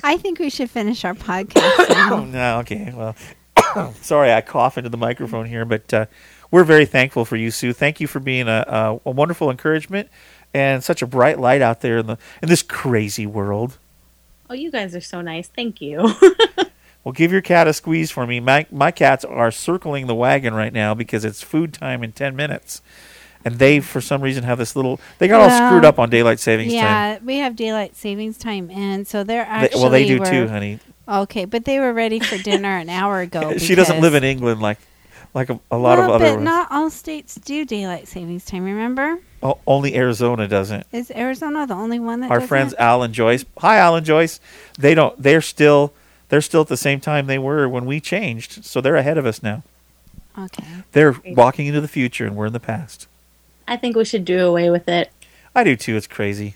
[0.04, 1.90] I think we should finish our podcast.
[1.90, 2.14] now.
[2.14, 2.94] Oh, no, okay.
[2.96, 3.16] Well,
[4.02, 6.06] sorry, I cough into the microphone here, but uh,
[6.52, 7.74] we're very thankful for you, Sue.
[7.74, 10.10] Thank you for being a, a, a wonderful encouragement
[10.54, 13.78] and such a bright light out there in the in this crazy world.
[14.50, 15.48] Oh, you guys are so nice.
[15.48, 16.14] Thank you.
[17.06, 18.42] Well, give your cat a squeeze for me.
[18.42, 22.36] My my cats are circling the wagon right now because it's food time in ten
[22.36, 22.82] minutes,
[23.46, 25.00] and they for some reason have this little.
[25.18, 26.82] They got all screwed up on daylight savings time.
[26.84, 30.26] yeah, we have daylight savings time, and so they're They- actually well, they do were-
[30.26, 30.80] too, honey.
[31.08, 33.58] Okay, but they were ready for dinner an hour ago.
[33.58, 34.78] she doesn't live in England like
[35.34, 36.36] like a, a lot well, of other.
[36.36, 38.66] But not all states do daylight savings time.
[38.66, 40.86] Remember, o- only Arizona doesn't.
[40.92, 42.48] is Arizona the only one that Our doesn't?
[42.50, 43.46] friends Al and Joyce.
[43.60, 44.40] Hi, Al and Joyce.
[44.78, 45.22] They don't.
[45.22, 45.94] They're still.
[46.30, 48.64] They're still at the same time they were when we changed.
[48.64, 49.64] So they're ahead of us now.
[50.38, 50.64] Okay.
[50.92, 53.08] They're walking into the future, and we're in the past.
[53.68, 55.12] I think we should do away with it.
[55.56, 55.96] I do too.
[55.96, 56.56] It's crazy.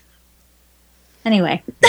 [1.24, 1.62] Anyway,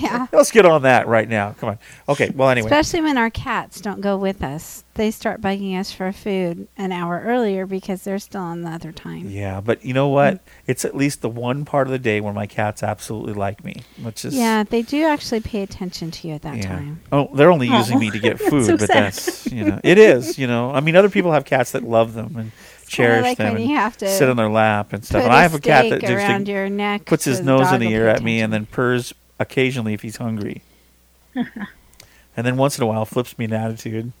[0.00, 0.26] yeah.
[0.32, 1.52] Let's get on that right now.
[1.58, 1.78] Come on.
[2.08, 2.30] Okay.
[2.30, 2.66] Well, anyway.
[2.66, 4.84] Especially when our cats don't go with us.
[4.94, 8.92] They start bugging us for food an hour earlier because they're still on the other
[8.92, 9.28] time.
[9.28, 10.42] Yeah, but you know what?
[10.66, 13.82] It's at least the one part of the day where my cats absolutely like me,
[14.02, 16.66] which is Yeah, they do actually pay attention to you at that yeah.
[16.68, 17.00] time.
[17.12, 18.00] Oh, they're only Aw, using oh.
[18.00, 19.04] me to get that's food, so but sad.
[19.04, 20.38] that's you know, it is.
[20.38, 22.52] You know, I mean, other people have cats that love them and
[22.88, 25.24] cherish like them when and you have to sit on their lap and stuff.
[25.24, 27.80] And I have a cat that steak just around your neck puts his nose in
[27.80, 30.62] the air at me and then purrs occasionally if he's hungry.
[31.34, 34.12] and then once in a while flips me an attitude.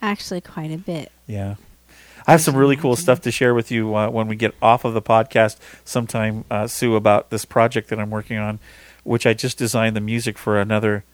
[0.00, 1.10] Actually, quite a bit.
[1.26, 1.56] Yeah.
[2.26, 4.84] I have some really cool stuff to share with you uh, when we get off
[4.84, 8.58] of the podcast sometime, uh, Sue, about this project that I'm working on,
[9.02, 11.04] which I just designed the music for another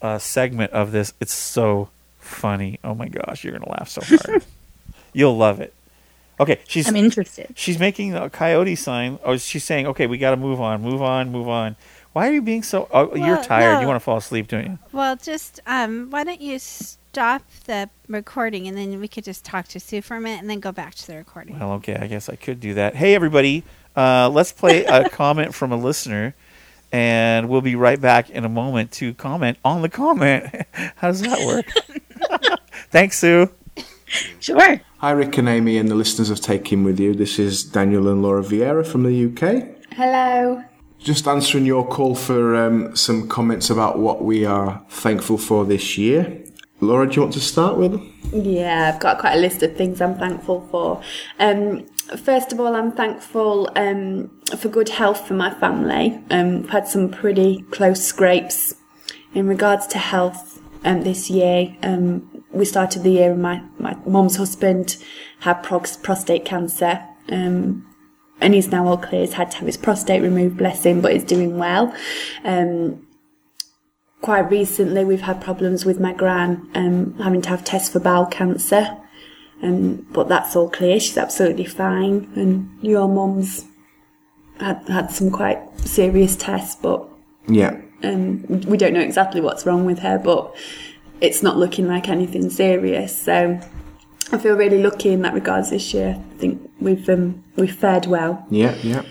[0.00, 1.12] uh, segment of this.
[1.20, 2.78] It's so funny.
[2.82, 4.44] Oh my gosh, you're going to laugh so hard.
[5.12, 5.74] You'll love it.
[6.38, 7.52] Okay, she's I'm interested.
[7.54, 9.18] she's making a coyote sign.
[9.24, 11.76] Oh, she's saying, "Okay, we got to move on, move on, move on."
[12.12, 12.88] Why are you being so?
[12.92, 13.80] Oh, you're Well, tired.
[13.80, 14.78] You want to fall asleep, don't you?
[14.92, 19.68] Well, just um, why don't you stop the recording and then we could just talk
[19.68, 21.58] to Sue for a minute and then go back to the recording.
[21.58, 22.94] Well, okay, I guess I could do that.
[22.94, 23.64] Hey, everybody,
[23.96, 26.34] uh, let's play a comment from a listener,
[26.92, 30.46] and we'll be right back in a moment to comment on the comment.
[30.96, 31.66] How does that work?
[32.90, 33.50] Thanks, Sue.
[34.40, 34.80] Sure.
[34.98, 37.14] Hi, Rick and Amy, and the listeners of Take Him With You.
[37.14, 39.76] This is Daniel and Laura Vieira from the UK.
[39.92, 40.62] Hello.
[40.98, 45.98] Just answering your call for um, some comments about what we are thankful for this
[45.98, 46.44] year.
[46.80, 48.00] Laura, do you want to start with?
[48.32, 51.02] Yeah, I've got quite a list of things I'm thankful for.
[51.38, 51.86] Um,
[52.16, 56.18] first of all, I'm thankful um, for good health for my family.
[56.30, 58.74] Um, I've had some pretty close scrapes
[59.34, 61.74] in regards to health um, this year.
[61.82, 64.96] Um, we started the year and my, my mum's husband
[65.40, 67.04] had prox- prostate cancer.
[67.28, 67.86] Um,
[68.40, 69.22] and he's now all clear.
[69.22, 71.94] He's had to have his prostate removed, bless him, but he's doing well.
[72.44, 73.06] Um,
[74.20, 78.26] quite recently, we've had problems with my gran um, having to have tests for bowel
[78.26, 78.96] cancer,
[79.62, 81.00] um, but that's all clear.
[81.00, 82.30] She's absolutely fine.
[82.36, 83.64] And your mum's
[84.60, 87.08] had had some quite serious tests, but
[87.48, 87.80] Yeah.
[88.02, 90.54] um, we don't know exactly what's wrong with her, but
[91.20, 93.20] it's not looking like anything serious.
[93.20, 93.60] So
[94.32, 96.16] I feel really lucky in that regards this year.
[96.18, 98.44] I think we've um, we've fared well.
[98.50, 99.02] Yeah, yeah.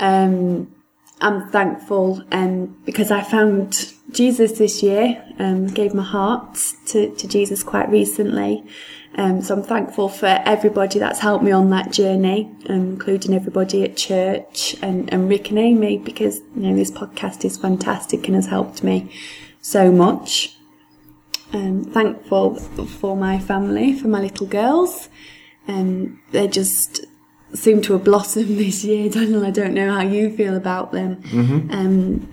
[0.00, 0.74] Um,
[1.20, 5.24] I'm thankful um, because I found Jesus this year.
[5.38, 8.64] Um, gave my heart to, to Jesus quite recently.
[9.16, 13.84] Um, so I'm thankful for everybody that's helped me on that journey, um, including everybody
[13.84, 18.34] at church and, and Rick and Amy, because you know this podcast is fantastic and
[18.34, 19.10] has helped me
[19.60, 20.56] so much.
[21.54, 25.08] Um, thankful for my family, for my little girls.
[25.68, 27.06] Um, they just
[27.54, 29.08] seem to have blossomed this year.
[29.08, 31.22] Daniel, I don't know how you feel about them.
[31.22, 31.72] Mhm.
[31.72, 32.28] Um,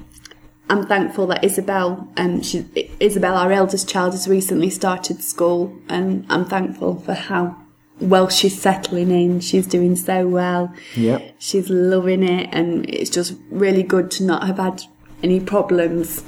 [0.71, 2.65] I'm thankful that Isabel, um, she,
[2.99, 7.57] Isabel, our eldest child, has recently started school, and I'm thankful for how
[7.99, 9.41] well she's settling in.
[9.41, 10.73] She's doing so well.
[10.95, 11.19] Yeah.
[11.37, 14.81] She's loving it, and it's just really good to not have had
[15.21, 16.23] any problems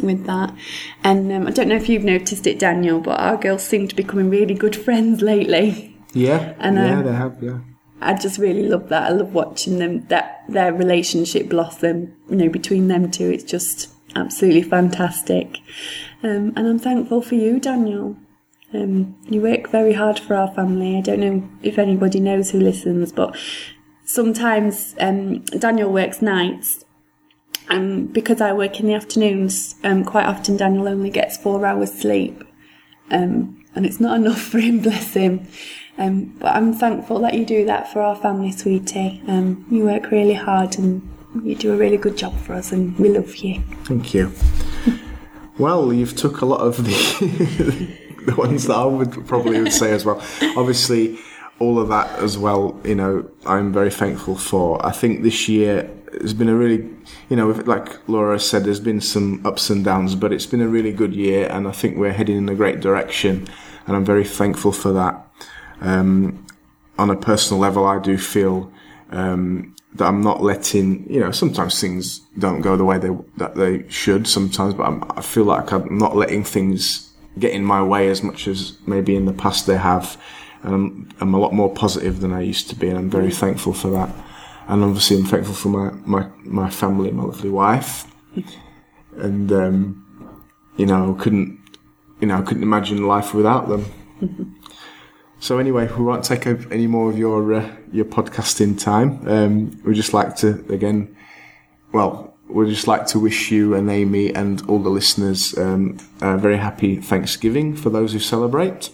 [0.00, 0.54] with that.
[1.04, 3.94] And um, I don't know if you've noticed it, Daniel, but our girls seem to
[3.94, 5.96] be becoming really good friends lately.
[6.14, 7.42] Yeah, And, yeah, um, they have.
[7.42, 7.58] Yeah,
[8.00, 9.04] I just really love that.
[9.04, 12.14] I love watching them that their relationship blossom.
[12.30, 15.58] You know, between them two, it's just absolutely fantastic.
[16.22, 18.16] Um, and I'm thankful for you, Daniel.
[18.72, 20.98] Um, you work very hard for our family.
[20.98, 23.36] I don't know if anybody knows who listens, but
[24.04, 26.84] sometimes um, Daniel works nights.
[27.68, 31.92] And because I work in the afternoons, um, quite often Daniel only gets four hours
[31.92, 32.42] sleep.
[33.10, 35.46] Um, and it's not enough for him, bless him.
[35.98, 39.20] Um, but I'm thankful that you do that for our family, sweetie.
[39.26, 41.02] Um, you work really hard and
[41.42, 43.60] you do a really good job for us, and we love you.
[43.84, 44.32] thank you.
[45.58, 49.92] well, you've took a lot of the the ones that I would probably would say
[49.92, 50.22] as well.
[50.56, 51.18] Obviously,
[51.58, 52.78] all of that as well.
[52.84, 54.84] You know, I'm very thankful for.
[54.84, 55.90] I think this year
[56.20, 56.88] has been a really,
[57.28, 60.68] you know, like Laura said, there's been some ups and downs, but it's been a
[60.68, 63.46] really good year, and I think we're heading in a great direction,
[63.86, 65.26] and I'm very thankful for that.
[65.80, 66.46] Um,
[66.98, 68.72] on a personal level, I do feel
[69.10, 73.54] um, that I'm not letting, you know, sometimes things don't go the way they that
[73.54, 77.82] they should sometimes, but I'm, I feel like I'm not letting things get in my
[77.82, 80.20] way as much as maybe in the past they have,
[80.62, 83.30] and I'm, I'm a lot more positive than I used to be, and I'm very
[83.30, 84.10] thankful for that.
[84.66, 88.06] And obviously, I'm thankful for my my my family, my lovely wife,
[89.16, 90.34] and um,
[90.76, 91.58] you know, couldn't,
[92.20, 94.54] you know, I couldn't imagine life without them.
[95.40, 99.26] So anyway, we won't take up any more of your uh, your podcasting time.
[99.28, 101.16] Um, we'd just like to again,
[101.92, 106.36] well, we'd just like to wish you and Amy and all the listeners um, a
[106.36, 108.90] very happy Thanksgiving for those who celebrate.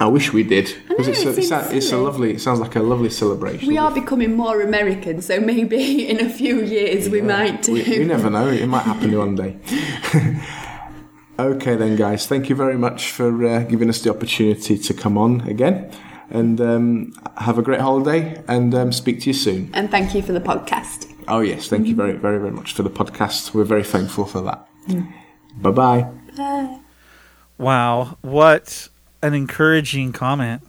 [0.00, 2.32] I wish we did because know, it's a, it's, a, it's a lovely.
[2.32, 3.68] It sounds like a lovely celebration.
[3.68, 7.74] We are becoming more American, so maybe in a few years we might do.
[7.74, 8.48] We, we never know.
[8.48, 9.58] It might happen one day.
[11.38, 12.26] okay, then, guys.
[12.26, 15.92] Thank you very much for uh, giving us the opportunity to come on again.
[16.30, 19.70] And um, have a great holiday and um, speak to you soon.
[19.74, 21.12] And thank you for the podcast.
[21.28, 21.68] Oh, yes.
[21.68, 23.52] Thank you very, very, very much for the podcast.
[23.52, 24.66] We're very thankful for that.
[25.56, 26.10] Bye bye.
[26.34, 26.78] Bye.
[27.58, 28.88] Wow, what
[29.22, 30.62] an encouraging comment.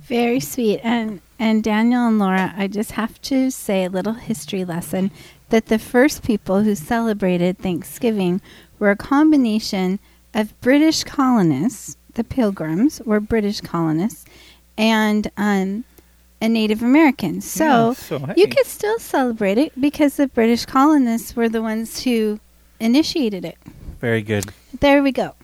[0.00, 0.80] Very sweet.
[0.82, 5.10] And and Daniel and Laura, I just have to say a little history lesson
[5.50, 8.40] that the first people who celebrated Thanksgiving
[8.78, 9.98] were a combination
[10.34, 14.24] of British colonists, the Pilgrims were British colonists,
[14.76, 15.84] and um,
[16.42, 17.40] a Native American.
[17.40, 22.02] So, Yeah, so, you could still celebrate it because the British colonists were the ones
[22.02, 22.40] who
[22.80, 23.58] initiated it.
[24.00, 24.52] Very good.
[24.80, 25.34] There we go.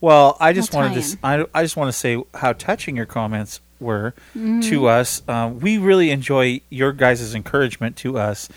[0.00, 1.18] Well, I just wanted to.
[1.22, 4.62] I, I just want to say how touching your comments were Mhm.
[4.70, 5.22] to us.
[5.28, 8.48] Um, we really enjoy your guys' encouragement to us,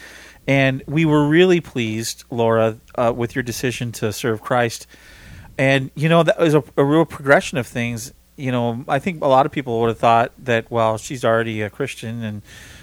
[0.48, 4.86] and we were really pleased, Laura, uh, with your decision to serve Christ.
[5.58, 8.14] And you know that was a, a real progression of things.
[8.38, 11.62] You know, I think a lot of people would have thought that, well, she's already
[11.62, 12.42] a Christian and.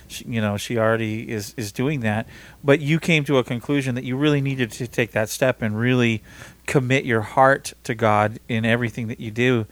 [0.08, 2.28] She, you know, she already is is doing that,
[2.62, 5.76] but you came to a conclusion that you really needed to take that step and
[5.76, 6.22] really
[6.66, 9.66] commit your heart to God in everything that you do.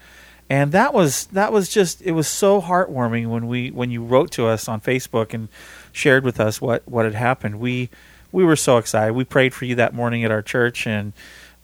[0.49, 4.30] And that was that was just it was so heartwarming when we when you wrote
[4.32, 5.49] to us on Facebook and
[5.92, 7.61] shared with us what what had happened.
[7.61, 7.90] We
[8.30, 9.14] we were so excited.
[9.14, 11.12] We prayed for you that morning at our church and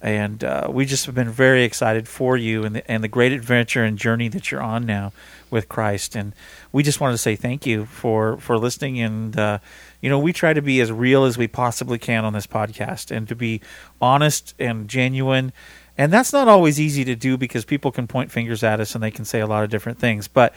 [0.02, 3.32] and uh, we just have been very excited for you and the, and the great
[3.32, 5.12] adventure and journey that you're on now
[5.50, 6.16] with Christ.
[6.16, 6.32] And
[6.72, 8.98] we just wanted to say thank you for for listening.
[8.98, 9.58] And uh,
[10.00, 13.14] you know, we try to be as real as we possibly can on this podcast
[13.14, 13.60] and to be
[14.00, 15.52] honest and genuine.
[15.98, 19.04] And that's not always easy to do because people can point fingers at us and
[19.04, 20.28] they can say a lot of different things.
[20.28, 20.54] But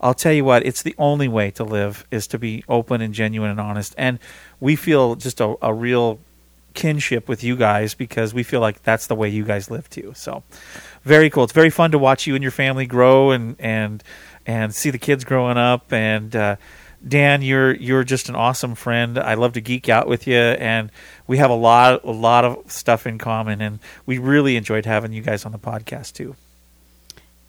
[0.00, 3.12] I'll tell you what, it's the only way to live is to be open and
[3.12, 3.94] genuine and honest.
[3.98, 4.18] And
[4.60, 6.18] we feel just a, a real
[6.74, 10.12] kinship with you guys because we feel like that's the way you guys live too.
[10.14, 10.44] So
[11.02, 11.44] very cool.
[11.44, 14.04] It's very fun to watch you and your family grow and and
[14.46, 16.56] and see the kids growing up and uh
[17.06, 19.18] Dan, you're you're just an awesome friend.
[19.18, 20.90] I love to geek out with you, and
[21.26, 23.60] we have a lot a lot of stuff in common.
[23.60, 26.36] And we really enjoyed having you guys on the podcast too.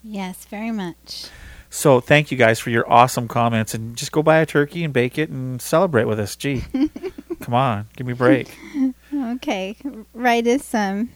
[0.04, 1.28] Yes, very much.
[1.70, 4.94] So thank you guys for your awesome comments, and just go buy a turkey and
[4.94, 6.36] bake it and celebrate with us.
[6.36, 6.64] Gee,
[7.42, 8.58] come on, give me a break.
[9.14, 9.76] Okay,
[10.14, 11.10] write us um,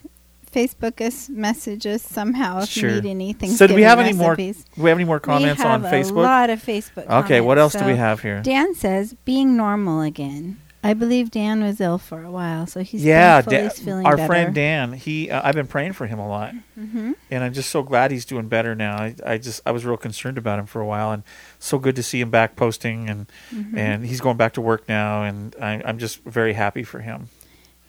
[0.52, 2.90] Facebook us, message us somehow if Sure.
[2.90, 3.52] you need anything.
[3.52, 4.36] So do we have any more?
[4.36, 6.12] Do we have any more comments we have on Facebook?
[6.12, 7.08] A lot of Facebook.
[7.24, 8.42] Okay, what else do we have here?
[8.42, 10.58] Dan says being normal again.
[10.84, 14.06] I believe Dan was ill for a while, so he's yeah, thankful Dan, he's feeling
[14.08, 14.26] our better.
[14.28, 14.94] friend Dan.
[14.94, 17.14] He, uh, I've been praying for him a lot, Mhm.
[17.30, 18.96] and I'm just so glad he's doing better now.
[18.96, 21.22] I, I just, I was real concerned about him for a while, and
[21.60, 23.78] so good to see him back posting, and Mhm.
[23.78, 27.30] and he's going back to work now, and I, I'm just very happy for him.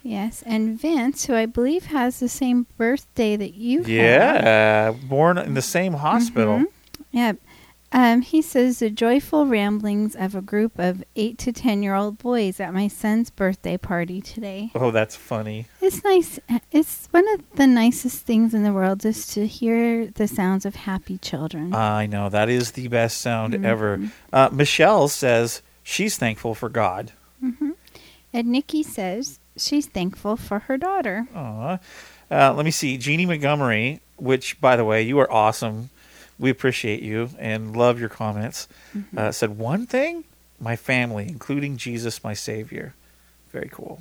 [0.02, 3.88] Yes, and Vince, who I believe has the same birthday that you have.
[3.88, 6.58] Yeah, born in the same hospital.
[6.60, 6.64] Mhm.
[7.12, 7.36] Yep.
[7.94, 12.16] Um, he says the joyful ramblings of a group of eight to ten year old
[12.16, 14.70] boys at my son's birthday party today.
[14.74, 15.66] Oh, that's funny.
[15.82, 16.40] It's nice.
[16.70, 20.74] It's one of the nicest things in the world is to hear the sounds of
[20.74, 21.74] happy children.
[21.74, 23.66] I know that is the best sound Mm-hmm.
[23.66, 24.00] ever.
[24.32, 27.12] Uh, Michelle says she's thankful for God.
[27.40, 27.72] hmm
[28.32, 31.26] And Nikki says she's thankful for her daughter.
[31.34, 31.78] Aw.
[32.30, 32.96] Uh, let me see.
[32.96, 35.90] Jeannie Montgomery, which, by the way, you are awesome.
[36.38, 38.68] We appreciate you and love your comments.
[38.96, 39.18] Mm-hmm.
[39.18, 40.24] Uh, said one thing
[40.58, 42.94] my family, including Jesus, my Savior.
[43.50, 44.00] Very cool.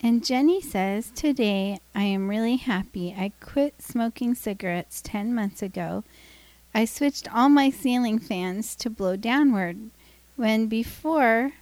[0.00, 3.14] And Jenny says, Today I am really happy.
[3.16, 6.02] I quit smoking cigarettes 10 months ago.
[6.74, 9.90] I switched all my ceiling fans to blow downward.
[10.36, 11.52] When before,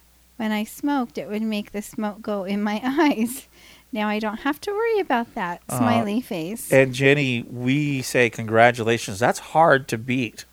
[0.41, 3.47] when I smoked, it would make the smoke go in my eyes.
[3.91, 5.61] Now I don't have to worry about that.
[5.69, 6.71] Uh, Smiley face.
[6.73, 9.19] And Jenny, we say congratulations.
[9.19, 10.45] That's hard to beat.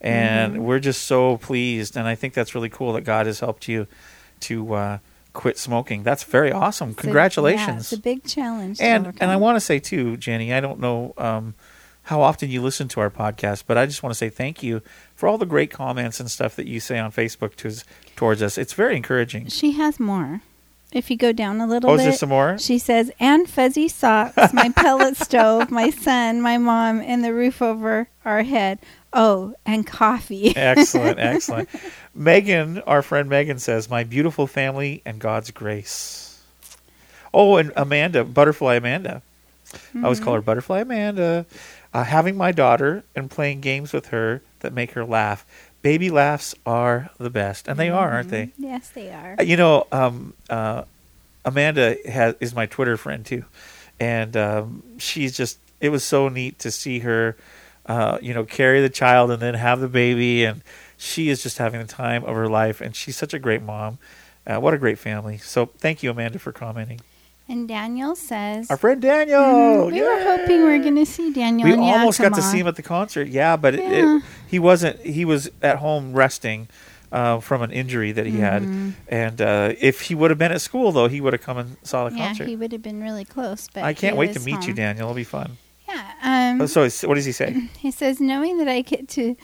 [0.00, 0.58] And Mhm.
[0.60, 1.96] we're just so pleased.
[1.96, 3.86] And I think that's really cool that God has helped you
[4.40, 4.98] to uh,
[5.32, 6.02] quit smoking.
[6.04, 6.90] That's very awesome.
[6.90, 7.66] It's a- Congratulations.
[7.68, 8.80] yeah, it's a big challenge.
[8.80, 11.54] and and I want to say too, Jenny, I don't know um,
[12.04, 14.82] how often you listen to our podcast, but I just want to say thank you
[15.16, 17.82] for all the great comments and stuff that you say on Facebook to,
[18.14, 18.58] towards us.
[18.58, 19.48] It's very encouraging.
[19.48, 20.42] She has more.
[20.92, 22.58] If you go down a little Oh, bit, is there some more?
[22.58, 27.60] She says, "And fuzzy socks, my pellet stove, my son, my mom, and the roof
[27.60, 28.78] over our head.
[29.12, 31.68] Oh, and coffee." excellent, excellent.
[32.14, 36.40] Megan, our friend Megan says, "My beautiful family and God's grace."
[37.34, 39.22] Oh, and Amanda, Butterfly Amanda.
[39.94, 40.36] I always call mm-hmm.
[40.36, 41.46] her Butterfly Amanda.
[41.96, 45.46] Uh, having my daughter and playing games with her that make her laugh.
[45.80, 48.50] Baby laughs are the best, and they are, aren't they?
[48.58, 49.36] yes, they are.
[49.38, 50.82] Uh, You know, um, uh,
[51.42, 53.46] Amanda has, is my Twitter friend too,
[53.98, 55.58] and um, she's just.
[55.80, 57.34] It was so neat to see her,
[57.86, 60.60] uh, you know, carry the child and then have the baby, and
[60.98, 63.96] she is just having the time of her life, and she's such a great mom.
[64.46, 65.38] Uh, what a great family!
[65.38, 67.00] So thank you, Amanda, for commenting.
[67.48, 69.38] And Daniel says, Our friend Daniel.
[69.40, 71.68] Mhm, we were hoping we were going to see Daniel.
[71.68, 73.28] we almost got to see him at the concert.
[73.28, 74.16] Yeah, but Yeah.
[74.18, 75.00] it, he wasn't.
[75.00, 76.68] He was at home resting
[77.12, 78.40] uh, from an injury that he Mhm.
[78.40, 81.56] had, and uh, if he would have been at school, though, he would have come
[81.56, 82.18] and saw the concert.
[82.20, 82.48] Yeah, concert.
[82.48, 83.68] he would have been really close.
[83.72, 84.74] But I can't wait to meet you.
[84.74, 85.04] Daniel.
[85.06, 85.56] It'll be fun.
[85.88, 86.02] Yeah.
[86.24, 87.68] Um, Oh, so, what does he say?
[87.78, 89.36] He says, knowing that I get to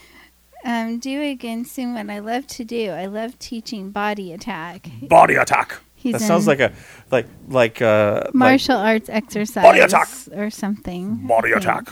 [0.65, 2.91] um, do again soon what I love to do.
[2.91, 4.89] I love teaching body attack.
[5.01, 5.77] Body attack.
[6.03, 6.71] He's that sounds like a
[7.11, 10.09] like like uh like martial arts exercise Body attack.
[10.35, 11.25] or something.
[11.25, 11.87] Body attack.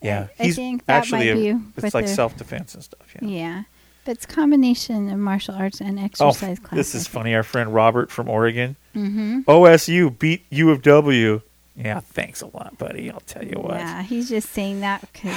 [0.00, 3.06] Yeah, I he's think that actually might a- be it's like self defense and stuff.
[3.20, 3.28] Yeah.
[3.28, 3.62] Yeah.
[4.04, 6.70] But it's a combination of martial arts and Oh, exercise classes.
[6.76, 7.34] this is funny.
[7.34, 8.76] Our friend Robert from Oregon.
[8.96, 9.44] Mhm.
[9.44, 11.42] OSU beat U of W.
[11.76, 13.10] Yeah, thanks a lot, buddy.
[13.10, 13.74] I'll tell you what.
[13.76, 15.36] Yeah, he's just saying that because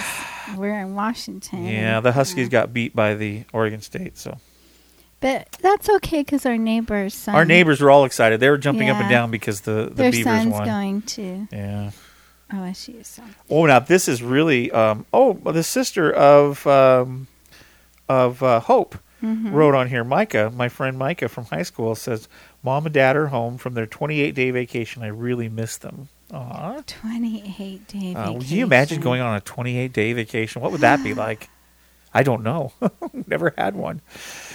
[0.57, 1.65] we're in Washington.
[1.67, 4.17] Yeah, the Huskies got beat by the Oregon State.
[4.17, 4.37] So
[5.21, 7.35] But that's okay because our neighbor's son.
[7.35, 8.39] our neighbors were all excited.
[8.39, 9.17] They were jumping up and Yeah.
[9.17, 10.65] down because the the Their Beavers son's won.
[10.67, 11.91] going to Yeah.
[12.51, 13.05] OSU.
[13.05, 13.23] So.
[13.49, 14.71] Oh, now this is really.
[14.71, 17.27] Um, oh, the sister of um,
[18.09, 19.53] of uh, Hope Mhm.
[19.53, 20.03] wrote on here.
[20.03, 22.27] Micah, my friend Micah from high school, says,
[22.63, 25.03] "Mom and Dad are home from their 28 day vacation.
[25.03, 26.81] I really miss them." Aw.
[26.87, 30.61] 28 day Uh, would you imagine going on a 28 day vacation?
[30.63, 31.49] What would that be like?
[32.13, 32.73] I don't know.
[33.27, 34.01] Never had one.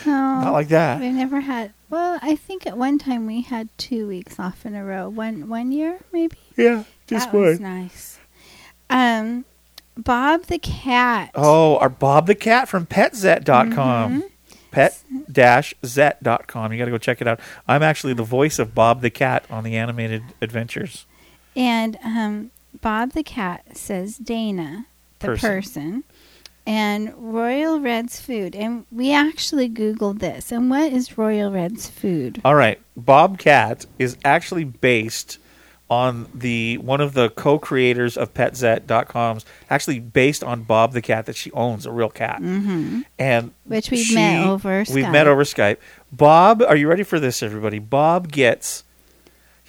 [0.04, 1.00] No, Not like that.
[1.00, 1.72] We never had.
[1.88, 5.08] Well, I think at one time we had two weeks off in a row.
[5.08, 6.36] One one year, maybe.
[6.56, 8.18] Yeah, just that was nice.
[8.90, 9.44] Um,
[9.96, 11.30] Bob the cat.
[11.34, 14.20] Oh, our Bob the Cat from PetZet.com.
[14.20, 14.26] Mm-hmm.
[14.70, 16.72] Pet-Zet.com.
[16.72, 17.40] You got to go check it out.
[17.66, 21.06] I'm actually the voice of Bob the Cat on the animated adventures.
[21.54, 22.50] And um,
[22.82, 24.84] Bob the cat says Dana,
[25.20, 25.48] the Person.
[25.48, 26.04] person.
[26.66, 28.54] And Royal Red's food.
[28.56, 30.50] And we actually Googled this.
[30.52, 32.40] And what is Royal Red's food?
[32.44, 35.38] All right, Bobcat is actually based
[35.88, 41.36] on the one of the co-creators of PetZet.com's actually based on Bob the cat that
[41.36, 42.42] she owns, a real cat.
[42.42, 43.04] Mhm.
[43.20, 45.76] And Which we've she- met over We've met over Skype.
[46.10, 47.78] Bob, are you ready for this, everybody?
[47.78, 48.82] Bob gets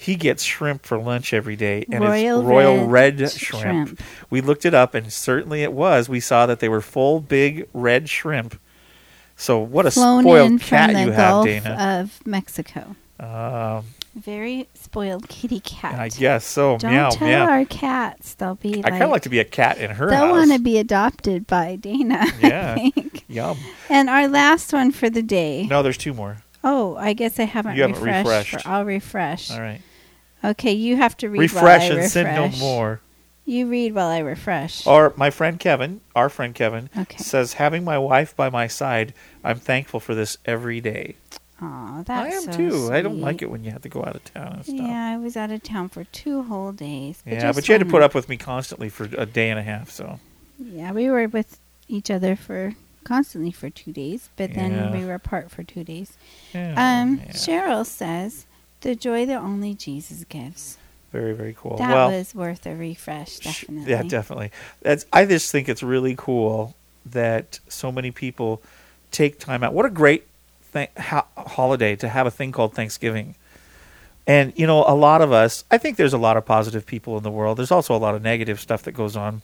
[0.00, 3.62] he gets shrimp for lunch every day, and Royal it's Royal Red Red, shrimp.
[3.88, 4.02] shrimp.
[4.30, 6.08] We looked it up, and certainly it was.
[6.08, 8.60] We saw that they were full, big red shrimp.
[9.34, 12.00] So what a Flown spoiled cat you have, Dana.
[12.00, 12.94] of Mexico.
[13.18, 15.98] Um, Very spoiled kitty cat.
[15.98, 16.78] I guess so.
[16.78, 17.48] Don't meow, tell meow.
[17.50, 18.34] our cats.
[18.34, 20.52] They'll be I like, kind of like to be a cat in her they'll want
[20.52, 22.24] to be adopted by Dana.
[22.40, 22.76] Yeah.
[22.78, 23.24] I think.
[23.26, 23.58] Yum.
[23.90, 25.66] And our last one for the day.
[25.68, 26.38] No, there's two more.
[26.62, 28.52] Oh, I guess I haven't, You haven't refreshed.
[28.52, 28.66] refreshed.
[28.68, 29.50] I'll refresh.
[29.50, 29.80] All right.
[30.44, 32.12] Okay, you have to read refresh while I and refresh.
[32.12, 33.00] sin no more.
[33.44, 34.86] You read while I refresh.
[34.86, 37.16] Or my friend Kevin, our friend Kevin, Okay.
[37.18, 41.14] says, "Having my wife by my side, I'm thankful for this every day."
[41.60, 42.92] Aw, that's I am so too.
[42.92, 44.76] I don't like it when you have to go out of town and stuff.
[44.78, 47.20] Yeah, I was out of town for two whole days.
[47.26, 49.62] Yeah, but you had to put up with me constantly for a day and a
[49.64, 49.90] half.
[49.90, 50.20] So
[50.60, 51.58] Yeah, we were with
[51.88, 54.92] each other for constantly for two days, but then Yeah.
[54.92, 56.12] we were apart for two days.
[56.52, 57.32] Yeah, um, yeah.
[57.32, 58.44] Cheryl says,
[58.80, 60.78] "The joy that only Jesus gives."
[61.12, 61.76] very, very cool.
[61.78, 63.90] That well, was worth a refresh, definitely.
[63.90, 64.50] Yeah, definitely.
[64.82, 65.06] That's.
[65.12, 66.74] I just think it's really cool
[67.06, 68.62] that so many people
[69.10, 69.72] take time out.
[69.72, 70.26] What a great
[70.62, 73.36] thing, ho- holiday to have a thing called Thanksgiving.
[74.26, 75.64] And you know, a lot of us.
[75.70, 77.56] I think there's a lot of positive people in the world.
[77.58, 79.40] There's also a lot of negative stuff that goes on.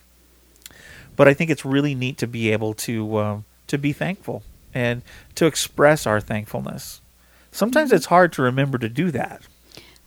[1.16, 4.42] But I think it's really neat to be able to um, to be thankful
[4.74, 5.00] and
[5.36, 7.00] to express our thankfulness.
[7.54, 9.42] Sometimes it's hard to remember to do that.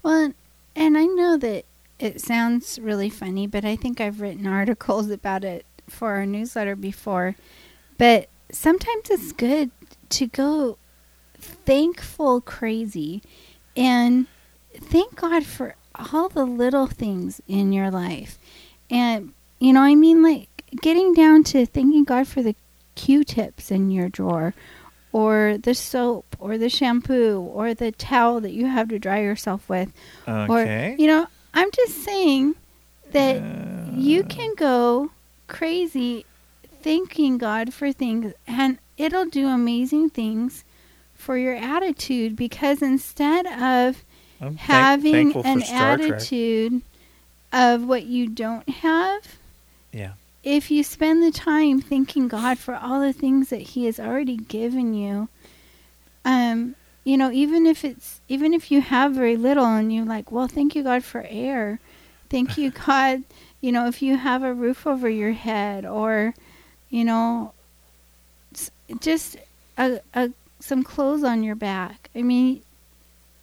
[0.03, 0.33] Well,
[0.75, 1.63] and I know that
[1.97, 6.75] it sounds really funny, but I think I've written articles about it for our newsletter
[6.75, 7.37] before.
[7.97, 9.71] But sometimes it's good
[10.09, 10.77] to go
[11.39, 13.23] thankful crazy
[13.77, 14.27] and
[14.75, 15.77] thank God for
[16.11, 18.37] all the little things in your life.
[18.89, 22.57] And, you know, I mean, like getting down to thanking God for the
[22.95, 24.53] Q tips in your drawer
[25.13, 29.67] or the soap or the shampoo or the towel that you have to dry yourself
[29.69, 29.91] with.
[30.27, 30.93] Okay.
[30.93, 32.55] Or, you know, I'm just saying
[33.11, 33.41] that
[33.93, 35.11] you can go
[35.47, 36.25] crazy
[36.81, 40.63] thanking God for things and it'll do amazing things
[41.15, 44.03] for your attitude because instead of
[44.39, 46.81] I'm having an attitude
[47.51, 49.37] of what you don't have,
[49.91, 50.11] Yeah.
[50.43, 54.37] if you spend the time thanking God for all the things that He has already
[54.37, 55.29] given you,
[56.27, 56.75] um,
[57.05, 60.47] you know, even if it's even if you have very little and you're like, well,
[60.47, 61.79] thank you God for air,
[62.29, 63.23] thank you God,
[63.61, 66.35] you know, if you have a roof over your head or,
[66.89, 67.53] you know,
[68.99, 69.37] just
[69.77, 72.09] a, a some clothes on your back.
[72.13, 72.61] I mean,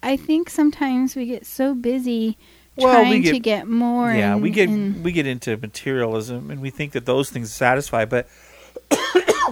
[0.03, 2.37] I think sometimes we get so busy
[2.79, 4.11] trying to get more.
[4.11, 8.05] Yeah, and- we get we get into materialism, and we think that those things satisfy.
[8.05, 8.27] But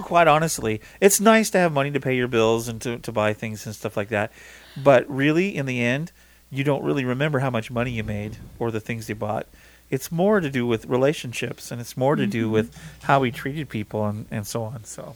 [0.02, 3.32] quite honestly, it's nice to have money to pay your bills and to to buy
[3.32, 4.32] things and stuff like that.
[4.76, 6.12] But really, in the end,
[6.50, 9.46] you don't really remember how much money you made or the things you bought.
[9.90, 12.50] It's more to do with relationships, and it's more to do Mhm.
[12.50, 14.84] with how we treated people and, and so on.
[14.84, 15.14] So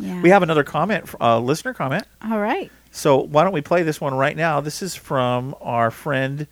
[0.00, 0.22] yeah.
[0.22, 2.06] we have another comment, a listener comment.
[2.24, 2.70] All right.
[2.92, 4.60] So why don't we play this one right now?
[4.60, 6.46] This is from our friend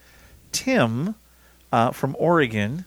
[0.51, 1.15] Tim
[1.71, 2.85] uh, from Oregon,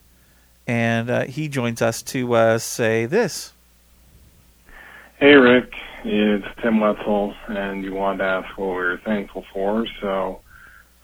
[0.66, 3.52] and uh, he joins us to uh, say this.
[5.20, 5.70] Hey Rick,
[6.04, 10.40] it's Tim Wetzel, and you wanted to ask what we were thankful for, so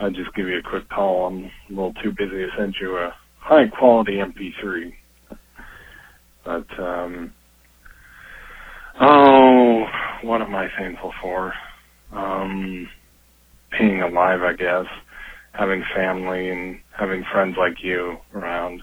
[0.00, 1.26] I'll just give you a quick call.
[1.26, 4.94] I'm a little too busy to send you a high quality MP3.
[6.44, 7.34] But, um,
[9.00, 9.84] oh,
[10.24, 11.54] what am I thankful for?
[12.12, 12.88] Um,
[13.78, 14.86] being alive, I guess,
[15.54, 18.82] having family and having friends like you around.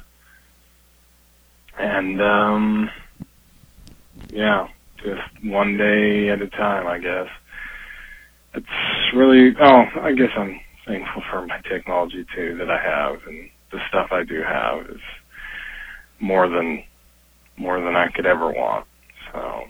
[1.80, 2.90] And, um,
[4.32, 4.68] yeah,
[5.04, 7.28] just one day at a time, I guess.
[8.56, 13.50] It's really, oh, I guess I'm thankful for my technology too that I have and
[13.72, 15.02] the stuff I do have is
[16.20, 16.84] more than,
[17.58, 18.88] more than I could ever want.
[19.34, 19.64] So,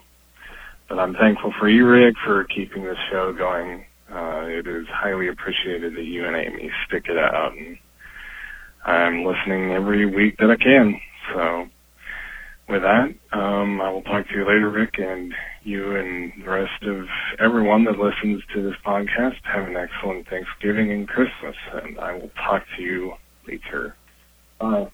[0.90, 3.86] but I'm thankful for you, Rick, for keeping this show going.
[4.12, 7.78] Uh, it is highly appreciated that you and Amy stick it out and
[8.86, 11.00] I'm listening every week that I can.
[11.34, 11.68] So,
[12.68, 15.34] with that, um, I will talk to you later, Rick, and
[15.64, 17.08] you and the rest of
[17.40, 22.32] everyone that listens to this podcast have an excellent Thanksgiving and Christmas, and I will
[22.36, 23.14] talk to you
[23.48, 23.96] later.
[24.60, 24.90] Bye.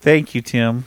[0.00, 0.86] Thank you, Tim.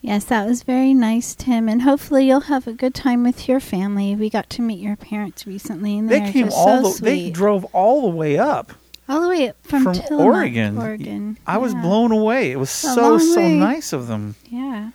[0.00, 3.60] Yes, that was very nice, Tim, and hopefully you'll have a good time with your
[3.60, 4.14] family.
[4.14, 7.10] We got to meet your parents recently, and They they're came just all so the,
[7.10, 8.72] they drove all the way up
[9.08, 10.78] all the way up from, from Tillamook, Oregon.
[10.78, 11.38] Oregon.
[11.46, 12.50] I was blown away.
[12.52, 13.58] It was It's so so way.
[13.58, 14.34] nice of them.
[14.48, 14.90] Yeah,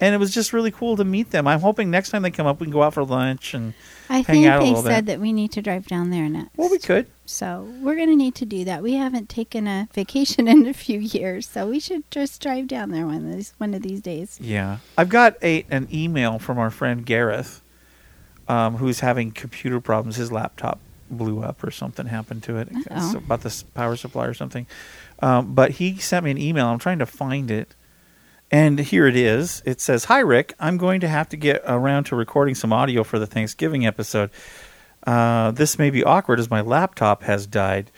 [0.00, 1.46] And it was just really cool to meet them.
[1.46, 3.74] I'm hoping next time they come up, we can go out for lunch and
[4.08, 4.68] I hang think out a little bit.
[4.70, 6.50] I think they said that we need to drive down there next.
[6.56, 7.06] Well, we could.
[7.26, 8.82] So we're going to need to do that.
[8.82, 12.90] We haven't taken a vacation in a few years, so we should just drive down
[12.90, 14.38] there one of these one of these days.
[14.42, 17.62] Yeah, I've got a an email from our friend Gareth,
[18.48, 20.16] um, who's having computer problems.
[20.16, 20.80] His laptop
[21.10, 22.68] blew up or something happened to it.
[22.70, 24.66] It's about the power supply or something.
[25.20, 26.66] Um, but he sent me an email.
[26.66, 27.74] I'm trying to find it,
[28.50, 29.62] and here it is.
[29.66, 33.04] It says, "Hi Rick, I'm going to have to get around to recording some audio
[33.04, 34.30] for the Thanksgiving episode.
[35.06, 37.90] Uh, this may be awkward as my laptop has died."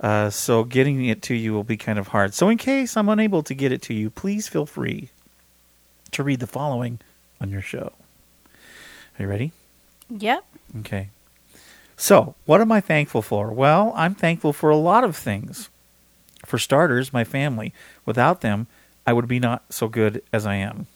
[0.00, 2.32] Uh, so getting it to you will be kind of hard.
[2.32, 5.10] So in case I'm unable to get it to you, please feel free
[6.12, 7.00] to read the following
[7.40, 7.92] on your show.
[9.18, 9.52] Are you ready?
[10.08, 10.44] Yep.
[10.80, 11.10] Okay.
[12.00, 13.50] So, what am I thankful for?
[13.50, 15.68] Well, I'm thankful for a lot of things.
[16.46, 17.74] For starters, my family.
[18.06, 18.68] Without them,
[19.04, 20.86] I would be not so good as I am.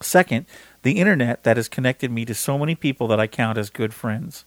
[0.00, 0.46] Second,
[0.82, 3.92] the internet that has connected me to so many people that I count as good
[3.92, 4.44] friends.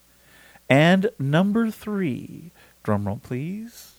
[0.69, 2.51] And number three,
[2.83, 3.91] drum roll please.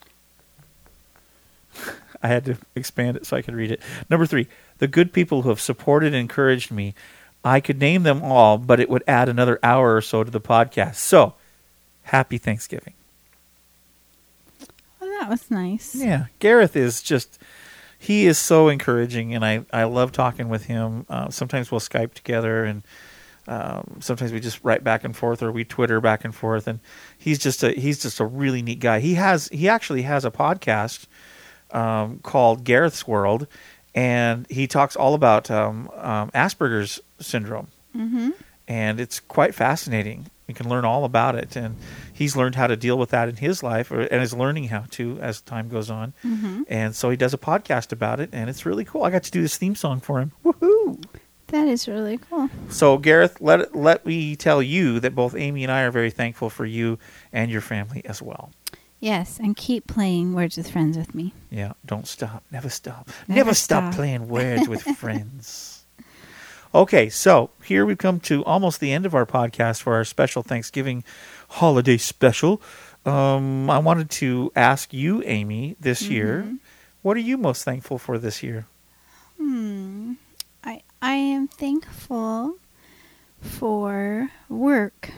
[2.22, 3.82] I had to expand it so I could read it.
[4.08, 4.48] Number three,
[4.78, 6.94] the good people who have supported and encouraged me.
[7.44, 10.40] I could name them all, but it would add another hour or so to the
[10.40, 10.94] podcast.
[10.94, 11.34] So,
[12.04, 12.94] happy Thanksgiving.
[15.00, 15.94] Well, that was nice.
[15.94, 17.38] Yeah, Gareth is just
[17.98, 21.06] he is so encouraging, and I I love talking with him.
[21.08, 22.82] Uh, sometimes we'll Skype together, and
[23.46, 26.66] um, sometimes we just write back and forth, or we Twitter back and forth.
[26.66, 26.80] And
[27.18, 29.00] he's just a he's just a really neat guy.
[29.00, 31.06] He has he actually has a podcast
[31.70, 33.46] um, called Gareth's World,
[33.94, 38.30] and he talks all about um, um, Asperger's syndrome Mm-hmm.
[38.66, 40.26] and it's quite fascinating.
[40.46, 41.76] You can learn all about it, and
[42.12, 44.84] he's learned how to deal with that in his life, or, and is learning how
[44.90, 46.12] to as time goes on.
[46.24, 46.64] Mhm.
[46.68, 49.04] And so he does a podcast about it, and it's really cool.
[49.04, 50.32] I got to do this theme song for him.
[50.44, 51.02] Woohoo!
[51.48, 52.50] That is really cool.
[52.68, 56.50] So Gareth, let let me tell you that both Amy and I are very thankful
[56.50, 56.98] for you
[57.32, 58.50] and your family as well.
[59.00, 61.32] Yes, and keep playing Words with Friends with me.
[61.50, 63.84] Yeah, don't stop, never stop, Never never, stop.
[63.84, 63.94] stop.
[63.94, 65.83] playing words with friends.
[66.74, 70.42] Okay, so here we come to almost the end of our podcast for our special
[70.42, 71.04] Thanksgiving
[71.50, 72.60] holiday special.
[73.06, 76.56] Um, I wanted to ask you, Amy, this year,
[77.02, 78.66] what are you most thankful for this year?
[79.38, 80.14] Hmm.
[80.64, 82.56] I I am thankful
[83.40, 85.10] for work.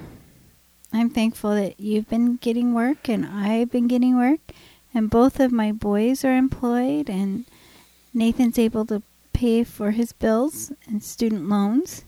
[0.93, 4.41] I'm thankful that you've been getting work and I've been getting work
[4.93, 7.47] and both of my boys are employed and
[8.13, 9.03] Nathan's able to
[9.37, 12.05] pay for his bills and student loans.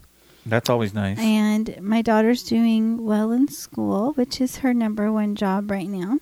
[0.47, 1.19] That's always nice.
[1.19, 6.21] And my daughter's doing well in school, which is her number one job right now,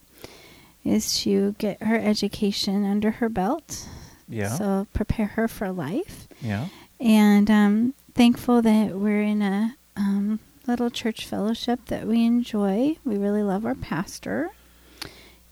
[0.85, 3.89] is to get her education under her belt.
[4.29, 4.49] Yeah.
[4.49, 6.27] So prepare her for life.
[6.43, 6.67] Yeah.
[6.99, 12.97] And um, thankful that we're in a um, little church fellowship that we enjoy.
[13.05, 14.51] We really love our pastor.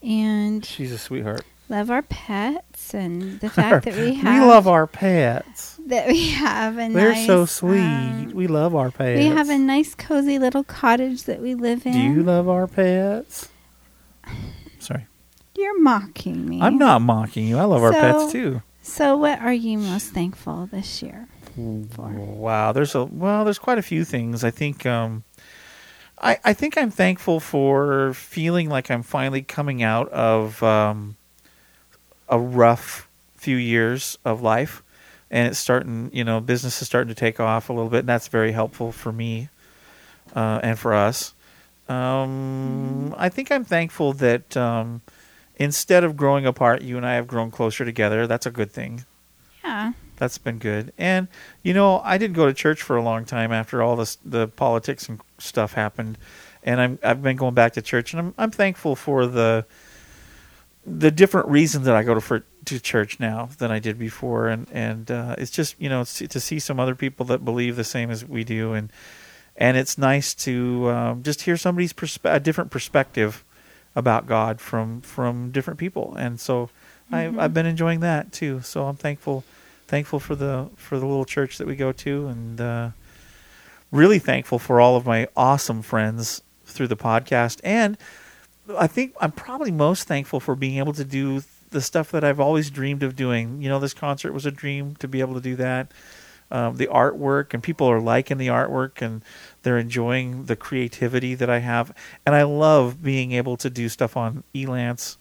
[0.02, 1.44] And She's a sweetheart.
[1.68, 5.78] Love our pets and the fact that we have we love our pets.
[5.86, 7.80] that we have and They're nice, so sweet.
[7.80, 9.18] um, we love our pets.
[9.18, 11.92] we have a nice cozy little cottage that we live in.
[11.92, 13.48] Do you love our pets?
[14.78, 15.06] Sorry.
[15.56, 16.60] You're mocking me.
[16.60, 17.58] I'm not mocking you.
[17.58, 18.62] I love our pets too.
[18.82, 21.28] So, what are you most thankful this year?
[21.56, 24.42] Wow, there's a well, there's quite a few things.
[24.44, 25.22] I think um
[26.20, 31.16] I I think I'm thankful for feeling like I'm finally coming out of um
[32.28, 34.82] a rough few years of life
[35.30, 38.08] and it's starting, you know, business is starting to take off a little bit and
[38.08, 39.48] that's very helpful for me
[40.34, 41.34] uh and for us.
[41.88, 45.02] Um I think I'm thankful that um
[45.56, 48.26] instead of growing apart, you and I have grown closer together.
[48.26, 49.04] That's a good thing
[49.64, 49.92] Yeah.
[50.16, 50.92] that's been good.
[50.98, 51.28] And
[51.62, 54.48] you know, I didn't go to church for a long time after all this the
[54.48, 56.16] politics and stuff happened,
[56.62, 59.66] and I'm I've been going back to church, and I'm I'm thankful for the
[60.86, 64.48] the different reasons that I go to for to church now than I did before,
[64.48, 67.84] and and uh, it's just you know to see some other people that believe the
[67.84, 68.92] same as we do, and
[69.56, 73.44] and it's nice to um, just hear somebody's perspe- a different perspective
[73.96, 76.70] about God from from different people, and so
[77.12, 77.38] Mhm.
[77.38, 78.60] I, I've been enjoying that too.
[78.62, 79.44] So I'm thankful
[79.86, 82.90] thankful for the for the little church that we go to, and uh,
[83.90, 87.60] really thankful for all of my awesome friends through the podcast.
[87.62, 87.96] And
[88.76, 92.40] I think I'm probably most thankful for being able to do the stuff that I've
[92.40, 93.60] always dreamed of doing.
[93.60, 95.90] You know, this concert was a dream to be able to do that.
[96.50, 99.22] Um, the artwork and people are liking the artwork and
[99.62, 101.94] they're enjoying the creativity that I have.
[102.24, 105.16] And I love being able to do stuff on Elance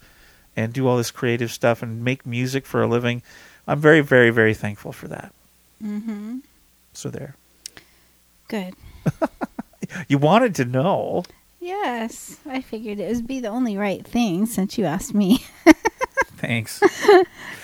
[0.56, 3.24] and do all this creative stuff and make music for a living.
[3.68, 5.34] I'm very, very, very thankful for that.
[5.84, 6.40] Mm-hmm.
[6.94, 7.36] So there.
[8.48, 8.76] Good.
[10.08, 11.24] You wanted to know.
[11.64, 15.46] Yes, I figured it would be the only right thing since you asked me.
[16.38, 16.82] Thanks.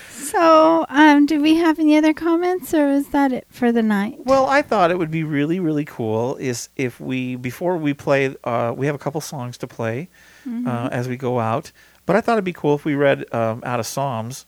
[0.09, 4.19] so, um, do we have any other comments, or is that it for the night?
[4.25, 8.33] Well, I thought it would be really, really cool is if we before we play,
[8.45, 10.07] uh, we have a couple songs to play
[10.45, 10.89] uh, Mhm.
[10.91, 11.71] as we go out.
[12.05, 14.45] But I thought it'd be cool if we read um, out of Psalms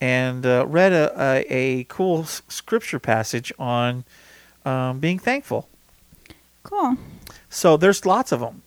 [0.00, 4.04] and uh, read a, a, a cool s- scripture passage on
[4.64, 5.68] um, being thankful.
[6.62, 6.96] Cool.
[7.50, 8.62] So there's lots of them.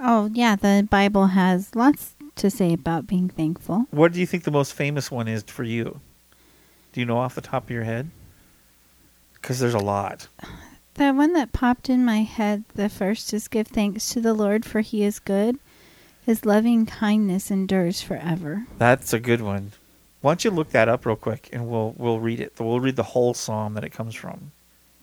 [0.00, 3.86] Oh, yeah, the Bible has lots to say about being thankful.
[3.90, 6.00] What do you think the most famous one is for you?
[6.92, 8.10] Do you know off the top of your head?
[9.34, 10.28] Because there's a lot.
[10.94, 14.64] The one that popped in my head, the first is give thanks to the Lord
[14.64, 15.58] for he is good.
[16.26, 18.66] His loving kindness endures forever.
[18.78, 19.72] That's a good one.
[20.20, 22.52] Why don't you look that up real quick and we'll we'll read it.
[22.58, 24.52] We'll read the whole psalm that it comes from.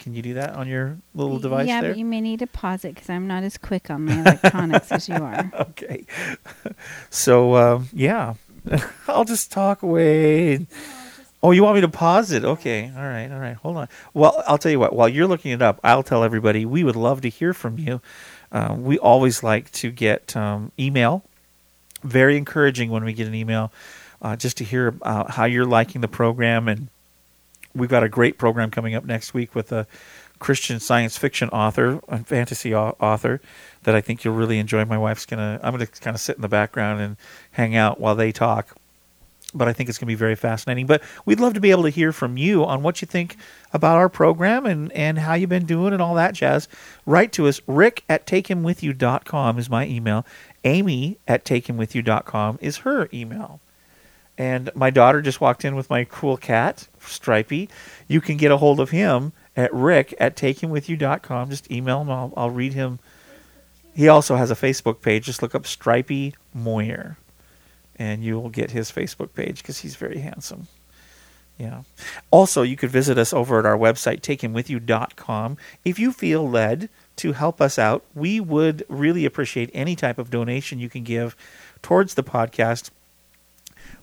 [0.06, 1.90] Can you do that on your little device yeah, there?
[1.90, 4.92] but you may need to pause it because I'm not as quick on my electronics
[4.92, 5.52] as you are.
[5.62, 6.06] okay.
[7.10, 8.36] So um, yeah,
[9.08, 10.68] I'll just talk away.
[11.42, 12.46] Oh, you want me to pause it?
[12.46, 12.92] Okay.
[12.96, 13.32] All right.
[13.32, 13.56] All right.
[13.56, 13.88] Hold on.
[14.14, 14.94] Well, I'll tell you what.
[14.94, 18.00] While you're looking it up, I'll tell everybody we would love to hear from you.
[18.52, 21.24] Uh, we always like to get um, email.
[22.04, 23.74] Very encouraging when we get an email,
[24.22, 26.68] uh, just to hear uh, how you're liking the program.
[26.68, 26.90] And
[27.76, 29.88] we've got a great program coming up next week with a
[30.40, 33.42] Christian science fiction author and fantasy author
[33.84, 34.84] that I think you'll really enjoy.
[34.86, 35.60] My wife's gonna.
[35.64, 37.18] I'm gonna kind of sit in the background and
[37.52, 38.76] hang out while they talk
[39.56, 40.86] but I think it's going to be very fascinating.
[40.86, 43.38] But we'd love to be able to hear from you on what you think
[43.74, 46.68] about our program and, and how you've been doing and all that jazz.
[47.06, 47.62] Write to us.
[47.66, 50.26] Rick at takehimwithyou.com is my email.
[50.64, 53.62] Amy at takehimwithyou.com is her email.
[54.38, 57.70] And my daughter just walked in with my cool cat, Stripey.
[58.08, 61.50] You can get a hold of him at rick at takehimwithyou.com.
[61.50, 62.10] Just email him.
[62.10, 63.00] I'll, I'll read him.
[63.94, 65.26] He also has a Facebook page.
[65.26, 67.18] Just look up Stripey Moyer
[67.96, 70.68] and you will get his Facebook page because he's very handsome.
[71.58, 71.84] Yeah.
[72.32, 75.58] Also, you could visit us over at our website, takehimwithyou.com.
[75.86, 80.30] If you feel led to help us out, we would really appreciate any type of
[80.30, 81.36] donation you can give
[81.82, 82.90] towards the podcast.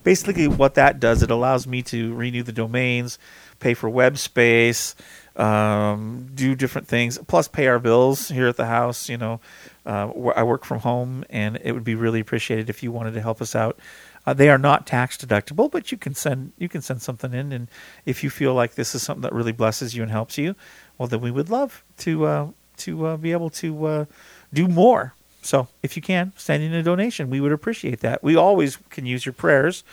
[0.03, 3.19] Basically, what that does, it allows me to renew the domains,
[3.61, 4.95] pay for web space,
[5.37, 9.09] um, do different things, plus pay our bills here at the house.
[9.09, 9.41] You know,
[9.87, 13.21] uh, I work from home, and it would be really appreciated if you wanted to
[13.21, 13.79] help us out.
[14.27, 17.53] Uh, they are not tax deductible, but you can send you can send something in,
[17.53, 17.69] and
[18.07, 20.55] if you feel like this is something that really blesses you and helps you,
[20.97, 22.49] well, then we would love to uh,
[22.79, 24.05] to uh, be able to uh,
[24.53, 25.15] do more.
[25.43, 28.23] So, if you can send in a donation, we would appreciate that.
[28.23, 29.85] We always can use your prayers.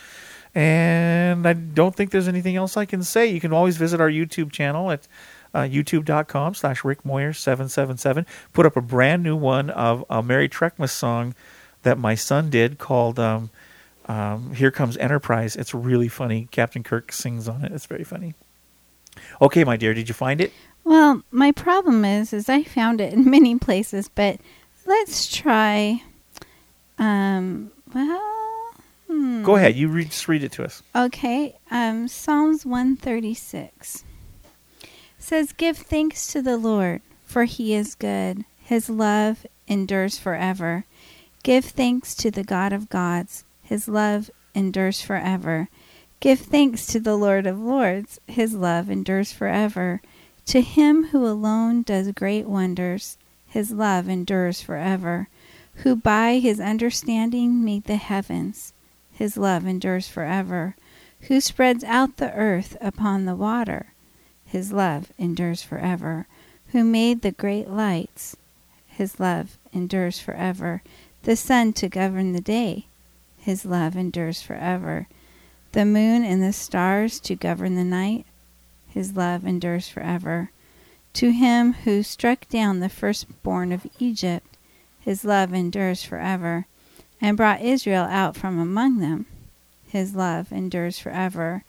[0.55, 3.27] And I don't think there's anything else I can say.
[3.27, 5.07] You can always visit our YouTube channel at
[5.53, 8.25] uh, youtube.com slash Rick Moyer 777.
[8.53, 11.35] Put up a brand new one of a Merry Trekmas song
[11.83, 13.49] that my son did called um,
[14.05, 15.55] um, Here Comes Enterprise.
[15.55, 16.47] It's really funny.
[16.51, 17.71] Captain Kirk sings on it.
[17.71, 18.33] It's very funny.
[19.41, 20.51] Okay, my dear, did you find it?
[20.83, 24.39] Well, my problem is, is I found it in many places, but
[24.89, 26.01] let's try.
[26.97, 28.73] Um, well,
[29.07, 29.43] hmm.
[29.43, 29.75] Go ahead.
[29.75, 30.81] You read, just read it to us.
[30.95, 31.55] Okay.
[31.71, 34.03] Um, Psalms 136
[35.19, 38.43] says, Give thanks to the Lord, for he is good.
[38.59, 40.85] His love endures forever.
[41.43, 43.45] Give thanks to the God of gods.
[43.61, 45.69] His love endures forever.
[46.19, 48.19] Give thanks to the Lord of lords.
[48.27, 50.01] His love endures forever.
[50.47, 53.18] To him who alone does great wonders,
[53.49, 55.27] his love endures forever.
[55.83, 58.73] Who by his understanding made the heavens,
[59.11, 60.75] his love endures forever.
[61.21, 63.87] Who spreads out the earth upon the water,
[64.45, 66.27] his love endures forever.
[66.67, 68.37] Who made the great lights,
[68.85, 70.83] his love endures forever.
[71.23, 72.87] The sun to govern the day,
[73.37, 75.07] his love endures forever.
[75.71, 78.25] The moon and the stars to govern the night,
[78.87, 80.51] his love endures forever.
[81.19, 84.55] To him who struck down the firstborn of Egypt,
[85.01, 86.65] his love endures forever,
[87.19, 89.25] and brought Israel out from among them,
[89.85, 91.65] his love endures forever.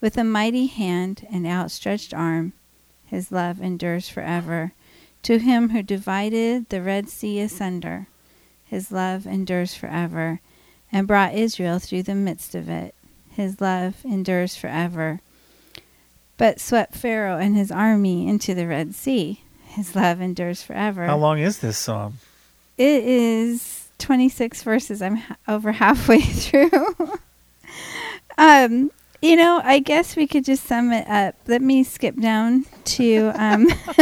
[0.00, 2.54] With a mighty hand and outstretched arm,
[3.04, 4.72] his love endures forever.
[5.24, 8.06] To him who divided the Red Sea asunder,
[8.64, 10.40] his love endures forever,
[10.90, 12.94] and brought Israel through the midst of it,
[13.28, 15.20] his love endures forever.
[16.36, 21.06] But swept Pharaoh and his army into the Red Sea, his love endures forever.
[21.06, 22.18] How long is this psalm?
[22.76, 25.00] It is 26 verses.
[25.00, 26.70] I'm ha- over halfway through.
[28.36, 28.90] um,
[29.22, 31.36] you know, I guess we could just sum it up.
[31.46, 33.66] Let me skip down to um,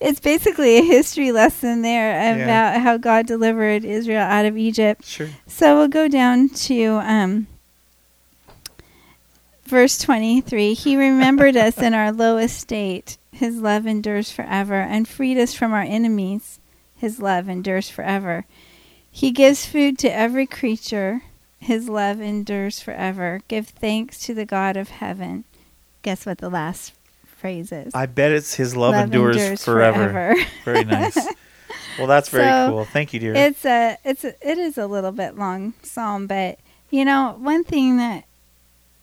[0.00, 2.78] it's basically a history lesson there about Yeah.
[2.78, 5.04] how God delivered Israel out of Egypt.
[5.04, 5.28] Sure.
[5.46, 7.46] So we'll go down to um,
[9.70, 10.74] verse 23.
[10.74, 13.16] He remembered us in our low estate.
[13.32, 16.60] His love endures forever and freed us from our enemies.
[16.94, 18.44] His love endures forever.
[19.10, 21.22] He gives food to every creature.
[21.58, 23.40] His love endures forever.
[23.48, 25.44] Give thanks to the God of heaven.
[26.02, 26.92] Guess what the last
[27.24, 27.94] phrase is?
[27.94, 30.10] I bet it's his love, Love endures, endures forever.
[30.10, 30.40] forever.
[30.64, 31.18] Very nice.
[31.98, 32.84] Well, that's very So, cool.
[32.84, 33.34] Thank you, dear.
[33.34, 36.58] It's a it's a, it is a little bit long psalm, but
[36.90, 38.24] you know one thing that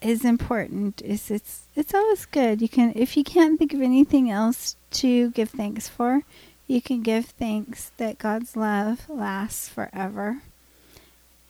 [0.01, 2.61] is important is it's it's always good.
[2.61, 6.21] You can if you can't think of anything else to give thanks for,
[6.67, 10.41] you can give thanks that God's love lasts forever.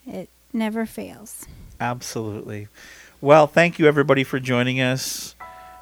[0.06, 1.46] It never fails.
[1.80, 2.68] Absolutely.
[3.20, 5.36] Well, thank you everybody for joining us.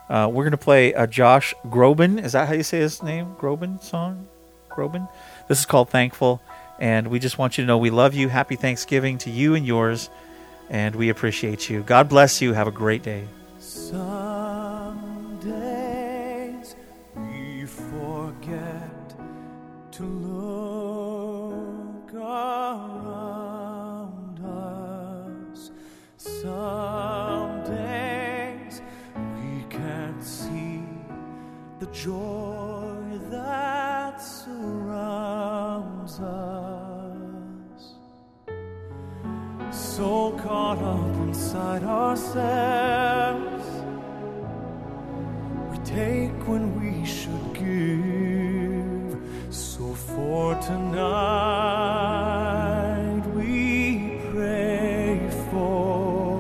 [0.10, 2.24] Uh, we're going to play a Josh Groban.
[2.24, 3.36] Is that how you say his name?
[3.40, 4.28] Groban song?
[4.70, 5.10] Groban?
[5.48, 6.42] This is called Thankful.
[6.80, 8.30] And we just want you to know we love you.
[8.30, 10.10] Happy Thanksgiving to you and yours.
[10.70, 11.84] And we appreciate you.
[11.84, 12.54] God bless you.
[12.54, 13.28] Have a great day.
[13.60, 16.76] Some days
[17.16, 19.16] we forget
[19.92, 22.40] to look around
[24.44, 25.72] us.
[26.18, 28.82] Some days
[29.42, 30.82] we can't see
[31.80, 32.45] the joy
[41.56, 43.66] inside ourselves.
[45.72, 49.18] We take when we should give.
[49.54, 51.14] So for tonight,
[53.34, 56.38] we pray for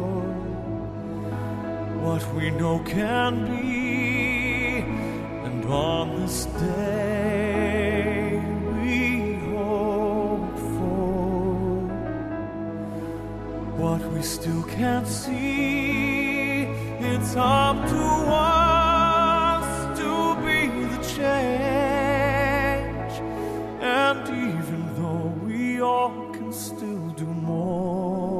[2.03, 3.74] what we know can be,
[14.77, 16.63] can't see.
[16.99, 21.95] It's up to us to be the change.
[23.81, 28.35] And even though we all can still do more,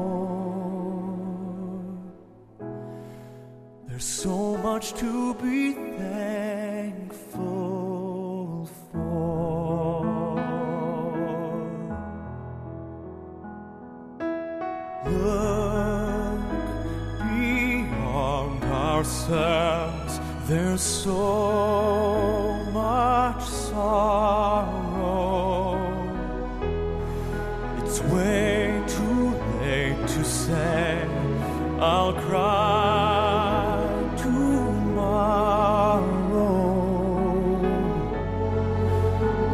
[3.88, 6.45] there's so much to be thankful
[20.48, 23.82] There's so much sorrow.
[27.80, 31.04] It's way too late to say,
[31.80, 35.26] I'll cry tomorrow.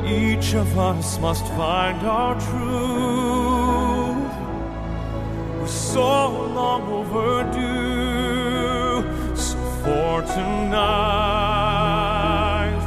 [0.06, 4.34] Each of us must find our truth.
[5.58, 7.71] We're so long overdue.
[9.92, 10.72] For tonight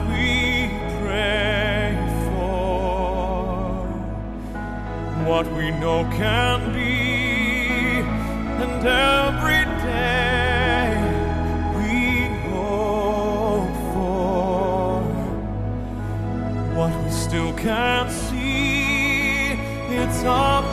[0.08, 0.70] we
[1.02, 1.92] pray
[2.24, 3.84] for
[5.26, 8.00] what we know can be,
[8.62, 10.96] and every day
[11.76, 11.92] we
[12.48, 15.02] hope for
[16.74, 19.58] what we still can't see.
[19.90, 20.64] It's up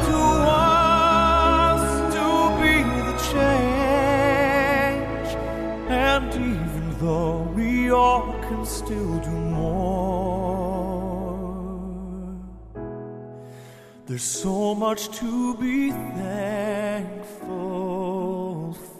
[7.01, 10.39] though we all can still do more,
[14.05, 17.17] there's so much to be thankful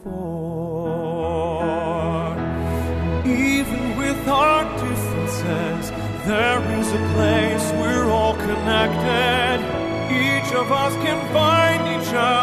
[0.02, 0.82] for.
[3.24, 5.92] Even with our differences,
[6.26, 9.60] there is a place we're all connected.
[10.10, 12.41] Each of us can find each other's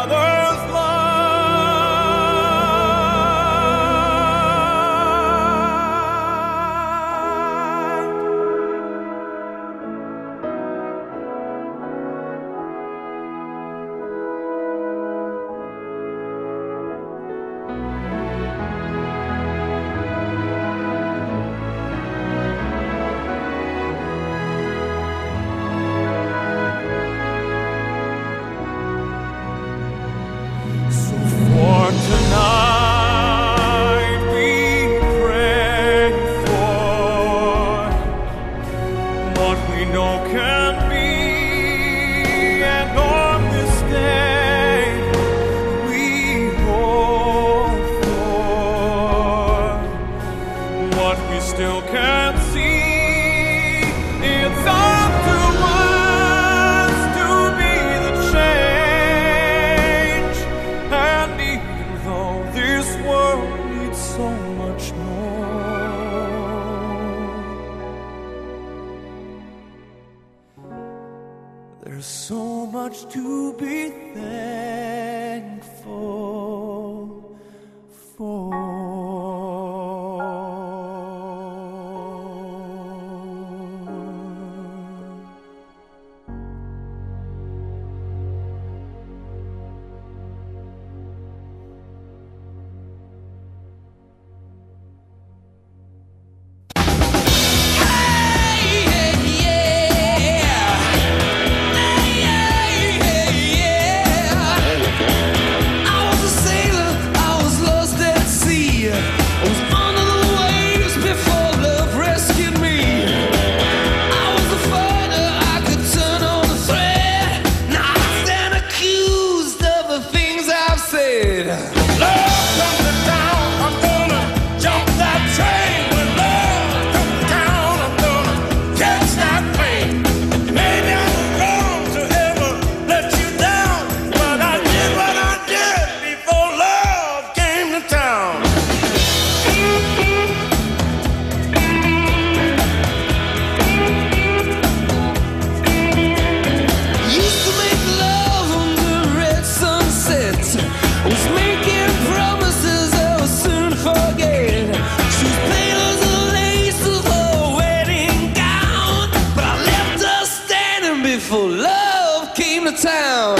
[162.39, 163.35] came to town.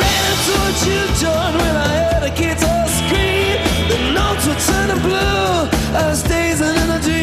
[0.00, 2.32] Ran into a children when I heard a
[2.70, 3.58] all scream.
[3.88, 5.68] The notes were turning blue
[6.06, 7.21] as days and energy.